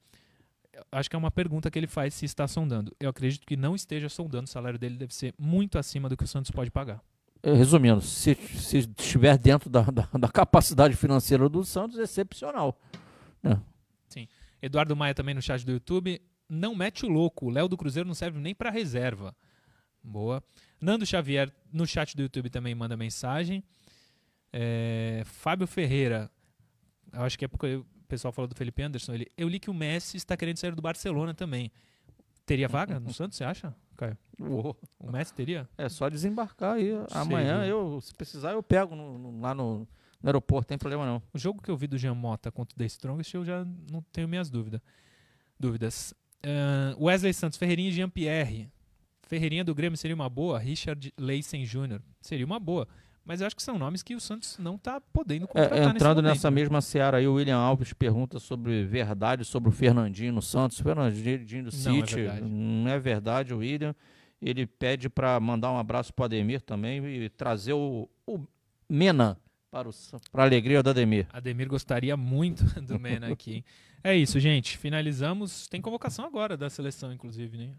Acho 0.92 1.10
que 1.10 1.16
é 1.16 1.18
uma 1.18 1.30
pergunta 1.30 1.70
que 1.70 1.78
ele 1.78 1.88
faz 1.88 2.14
se 2.14 2.24
está 2.24 2.46
sondando. 2.46 2.94
Eu 3.00 3.10
acredito 3.10 3.44
que 3.44 3.56
não 3.56 3.74
esteja 3.74 4.08
sondando. 4.08 4.44
O 4.44 4.50
salário 4.50 4.78
dele 4.78 4.96
deve 4.96 5.12
ser 5.12 5.34
muito 5.36 5.76
acima 5.78 6.08
do 6.08 6.16
que 6.16 6.24
o 6.24 6.26
Santos 6.26 6.50
pode 6.50 6.70
pagar. 6.70 7.02
É, 7.42 7.52
resumindo, 7.52 8.00
se, 8.00 8.34
se 8.34 8.78
estiver 8.78 9.36
dentro 9.38 9.68
da, 9.70 9.82
da, 9.82 10.08
da, 10.12 10.28
capacidade 10.28 10.96
financeira 10.96 11.48
do 11.48 11.64
Santos, 11.64 11.98
é 11.98 12.02
excepcional. 12.02 12.76
É. 13.44 13.56
Sim. 14.08 14.28
Eduardo 14.60 14.96
Maia 14.96 15.14
também 15.14 15.34
no 15.34 15.42
chat 15.42 15.64
do 15.64 15.72
YouTube. 15.72 16.20
Não 16.48 16.74
mete 16.74 17.04
o 17.04 17.08
louco. 17.08 17.46
O 17.46 17.50
Léo 17.50 17.68
do 17.68 17.76
Cruzeiro 17.76 18.06
não 18.06 18.14
serve 18.14 18.38
nem 18.38 18.54
para 18.54 18.70
reserva. 18.70 19.36
Boa. 20.02 20.42
Nando 20.80 21.04
Xavier 21.04 21.52
no 21.72 21.86
chat 21.86 22.16
do 22.16 22.22
YouTube 22.22 22.48
também 22.48 22.74
manda 22.74 22.96
mensagem. 22.96 23.62
É, 24.52 25.22
Fábio 25.26 25.66
Ferreira. 25.66 26.30
Eu 27.12 27.22
acho 27.22 27.38
que 27.38 27.44
é 27.44 27.48
porque 27.48 27.82
pessoal 28.08 28.32
falou 28.32 28.48
do 28.48 28.54
Felipe 28.54 28.82
Anderson, 28.82 29.12
ele, 29.14 29.30
eu 29.36 29.48
li 29.48 29.60
que 29.60 29.70
o 29.70 29.74
Messi 29.74 30.16
está 30.16 30.36
querendo 30.36 30.56
sair 30.56 30.74
do 30.74 30.82
Barcelona 30.82 31.34
também. 31.34 31.70
Teria 32.46 32.66
vaga 32.66 32.98
no 32.98 33.12
Santos, 33.12 33.36
você 33.36 33.44
acha, 33.44 33.74
Caio? 33.96 34.16
Uou. 34.40 34.76
O 34.98 35.12
Messi 35.12 35.34
teria? 35.34 35.68
É 35.76 35.88
só 35.88 36.08
desembarcar 36.08 36.76
aí. 36.76 36.90
Amanhã, 37.10 37.64
eu, 37.66 38.00
se 38.00 38.14
precisar, 38.14 38.52
eu 38.52 38.62
pego 38.62 38.96
no, 38.96 39.18
no, 39.18 39.40
lá 39.40 39.54
no, 39.54 39.86
no 40.22 40.28
aeroporto, 40.28 40.68
tem 40.68 40.78
problema 40.78 41.04
não. 41.04 41.22
O 41.32 41.38
jogo 41.38 41.62
que 41.62 41.70
eu 41.70 41.76
vi 41.76 41.86
do 41.86 41.98
Jean 41.98 42.14
Mota 42.14 42.50
contra 42.50 42.74
o 42.74 42.78
The 42.78 42.86
Strongest, 42.86 43.34
eu 43.34 43.44
já 43.44 43.64
não 43.90 44.02
tenho 44.10 44.26
minhas 44.26 44.48
dúvidas. 44.48 44.80
dúvidas. 45.60 46.14
Uh, 46.44 47.04
Wesley 47.04 47.32
Santos, 47.34 47.58
Ferreirinha 47.58 47.88
e 47.88 47.92
Jean-Pierre. 47.92 48.70
Ferreirinha 49.26 49.64
do 49.64 49.74
Grêmio 49.74 49.96
seria 49.96 50.14
uma 50.14 50.28
boa. 50.28 50.58
Richard 50.58 51.12
Leisen 51.18 51.64
Jr. 51.64 52.00
seria 52.20 52.46
uma 52.46 52.58
boa. 52.58 52.88
Mas 53.28 53.42
eu 53.42 53.46
acho 53.46 53.54
que 53.54 53.62
são 53.62 53.78
nomes 53.78 54.02
que 54.02 54.14
o 54.14 54.20
Santos 54.20 54.56
não 54.56 54.76
está 54.76 55.02
podendo 55.12 55.44
é, 55.44 55.46
contratar 55.48 55.78
é, 55.78 55.84
Entrando 55.90 56.22
nessa 56.22 56.50
mesma 56.50 56.80
seara 56.80 57.18
aí, 57.18 57.28
o 57.28 57.34
William 57.34 57.58
Alves 57.58 57.92
pergunta 57.92 58.38
sobre 58.38 58.84
verdade 58.86 59.44
sobre 59.44 59.68
o 59.68 59.72
Fernandinho 59.72 60.32
no 60.32 60.40
Santos. 60.40 60.80
Fernandinho 60.80 61.64
do 61.64 61.70
City. 61.70 62.22
Não 62.22 62.32
é, 62.32 62.40
não 62.40 62.90
é 62.90 62.98
verdade, 62.98 63.52
o 63.52 63.58
William. 63.58 63.94
Ele 64.40 64.66
pede 64.66 65.10
para 65.10 65.38
mandar 65.40 65.70
um 65.70 65.76
abraço 65.76 66.14
para 66.14 66.22
o 66.22 66.24
Ademir 66.24 66.62
também 66.62 67.04
e 67.04 67.28
trazer 67.28 67.74
o, 67.74 68.08
o 68.26 68.46
Mena 68.88 69.36
para, 69.70 69.90
para 70.32 70.42
a 70.44 70.46
alegria 70.46 70.82
do 70.82 70.88
Ademir. 70.88 71.26
Ademir 71.30 71.68
gostaria 71.68 72.16
muito 72.16 72.64
do 72.80 72.98
Mena 72.98 73.30
aqui. 73.30 73.62
é 74.02 74.16
isso, 74.16 74.38
gente. 74.38 74.78
Finalizamos. 74.78 75.66
Tem 75.68 75.80
convocação 75.80 76.24
agora 76.24 76.56
da 76.56 76.70
seleção, 76.70 77.12
inclusive, 77.12 77.56
né? 77.56 77.74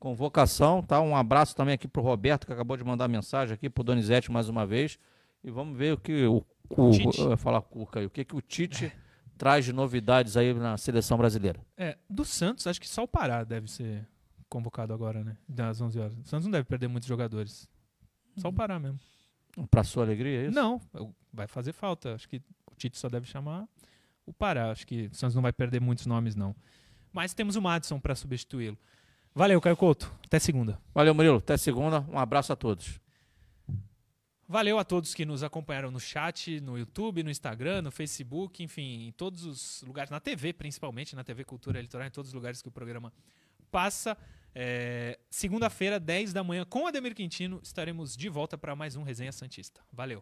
convocação, 0.00 0.82
tá? 0.82 1.00
Um 1.00 1.14
abraço 1.14 1.54
também 1.54 1.74
aqui 1.74 1.86
pro 1.86 2.02
Roberto, 2.02 2.46
que 2.46 2.52
acabou 2.52 2.76
de 2.76 2.82
mandar 2.82 3.06
mensagem 3.06 3.54
aqui, 3.54 3.68
pro 3.68 3.84
Donizete 3.84 4.32
mais 4.32 4.48
uma 4.48 4.66
vez. 4.66 4.98
E 5.44 5.50
vamos 5.50 5.76
ver 5.76 5.92
o 5.92 5.98
que 5.98 6.24
o, 6.24 6.44
o, 6.70 6.90
o 7.32 7.36
falar 7.36 7.60
Cuca, 7.60 8.04
o 8.04 8.10
que, 8.10 8.24
que 8.24 8.34
o 8.34 8.40
Tite 8.40 8.90
traz 9.36 9.64
de 9.64 9.72
novidades 9.72 10.36
aí 10.36 10.52
na 10.54 10.76
seleção 10.76 11.18
brasileira. 11.18 11.60
É, 11.76 11.96
do 12.08 12.24
Santos, 12.24 12.66
acho 12.66 12.80
que 12.80 12.88
só 12.88 13.04
o 13.04 13.08
Pará 13.08 13.44
deve 13.44 13.70
ser 13.70 14.06
convocado 14.48 14.92
agora, 14.92 15.22
né? 15.22 15.36
Das 15.46 15.80
11 15.80 15.98
horas. 16.00 16.18
O 16.18 16.24
Santos 16.24 16.46
não 16.46 16.52
deve 16.52 16.64
perder 16.64 16.88
muitos 16.88 17.08
jogadores. 17.08 17.68
Só 18.36 18.48
o 18.48 18.52
Pará 18.52 18.78
mesmo. 18.78 18.98
Para 19.70 19.84
sua 19.84 20.04
alegria, 20.04 20.42
é 20.42 20.46
isso? 20.46 20.54
Não, 20.54 20.80
vai 21.32 21.46
fazer 21.46 21.72
falta. 21.72 22.14
Acho 22.14 22.28
que 22.28 22.42
o 22.70 22.74
Tite 22.74 22.96
só 22.96 23.08
deve 23.08 23.26
chamar 23.26 23.68
o 24.30 24.32
Pará. 24.32 24.70
Acho 24.70 24.86
que 24.86 25.06
o 25.12 25.14
Santos 25.14 25.34
não 25.34 25.42
vai 25.42 25.52
perder 25.52 25.80
muitos 25.80 26.06
nomes, 26.06 26.34
não. 26.34 26.54
Mas 27.12 27.34
temos 27.34 27.56
o 27.56 27.62
Madison 27.62 28.00
para 28.00 28.14
substituí-lo. 28.14 28.78
Valeu, 29.34 29.60
Caio 29.60 29.76
Couto. 29.76 30.12
Até 30.24 30.38
segunda. 30.38 30.80
Valeu, 30.94 31.14
Murilo. 31.14 31.38
Até 31.38 31.56
segunda. 31.56 32.00
Um 32.08 32.18
abraço 32.18 32.52
a 32.52 32.56
todos. 32.56 33.00
Valeu 34.48 34.80
a 34.80 34.84
todos 34.84 35.14
que 35.14 35.24
nos 35.24 35.44
acompanharam 35.44 35.92
no 35.92 36.00
chat, 36.00 36.60
no 36.60 36.76
YouTube, 36.76 37.22
no 37.22 37.30
Instagram, 37.30 37.82
no 37.82 37.90
Facebook, 37.92 38.60
enfim, 38.64 39.06
em 39.06 39.12
todos 39.12 39.44
os 39.44 39.80
lugares, 39.86 40.10
na 40.10 40.18
TV 40.18 40.52
principalmente, 40.52 41.14
na 41.14 41.22
TV 41.22 41.44
Cultura 41.44 41.80
Litoral, 41.80 42.08
em 42.08 42.10
todos 42.10 42.30
os 42.30 42.34
lugares 42.34 42.60
que 42.60 42.66
o 42.66 42.72
programa 42.72 43.12
passa. 43.70 44.18
É, 44.52 45.20
Segunda-feira, 45.30 46.00
10 46.00 46.32
da 46.32 46.42
manhã, 46.42 46.64
com 46.64 46.84
Ademir 46.88 47.14
Quintino, 47.14 47.60
estaremos 47.62 48.16
de 48.16 48.28
volta 48.28 48.58
para 48.58 48.74
mais 48.74 48.96
um 48.96 49.04
Resenha 49.04 49.30
Santista. 49.30 49.80
Valeu! 49.92 50.20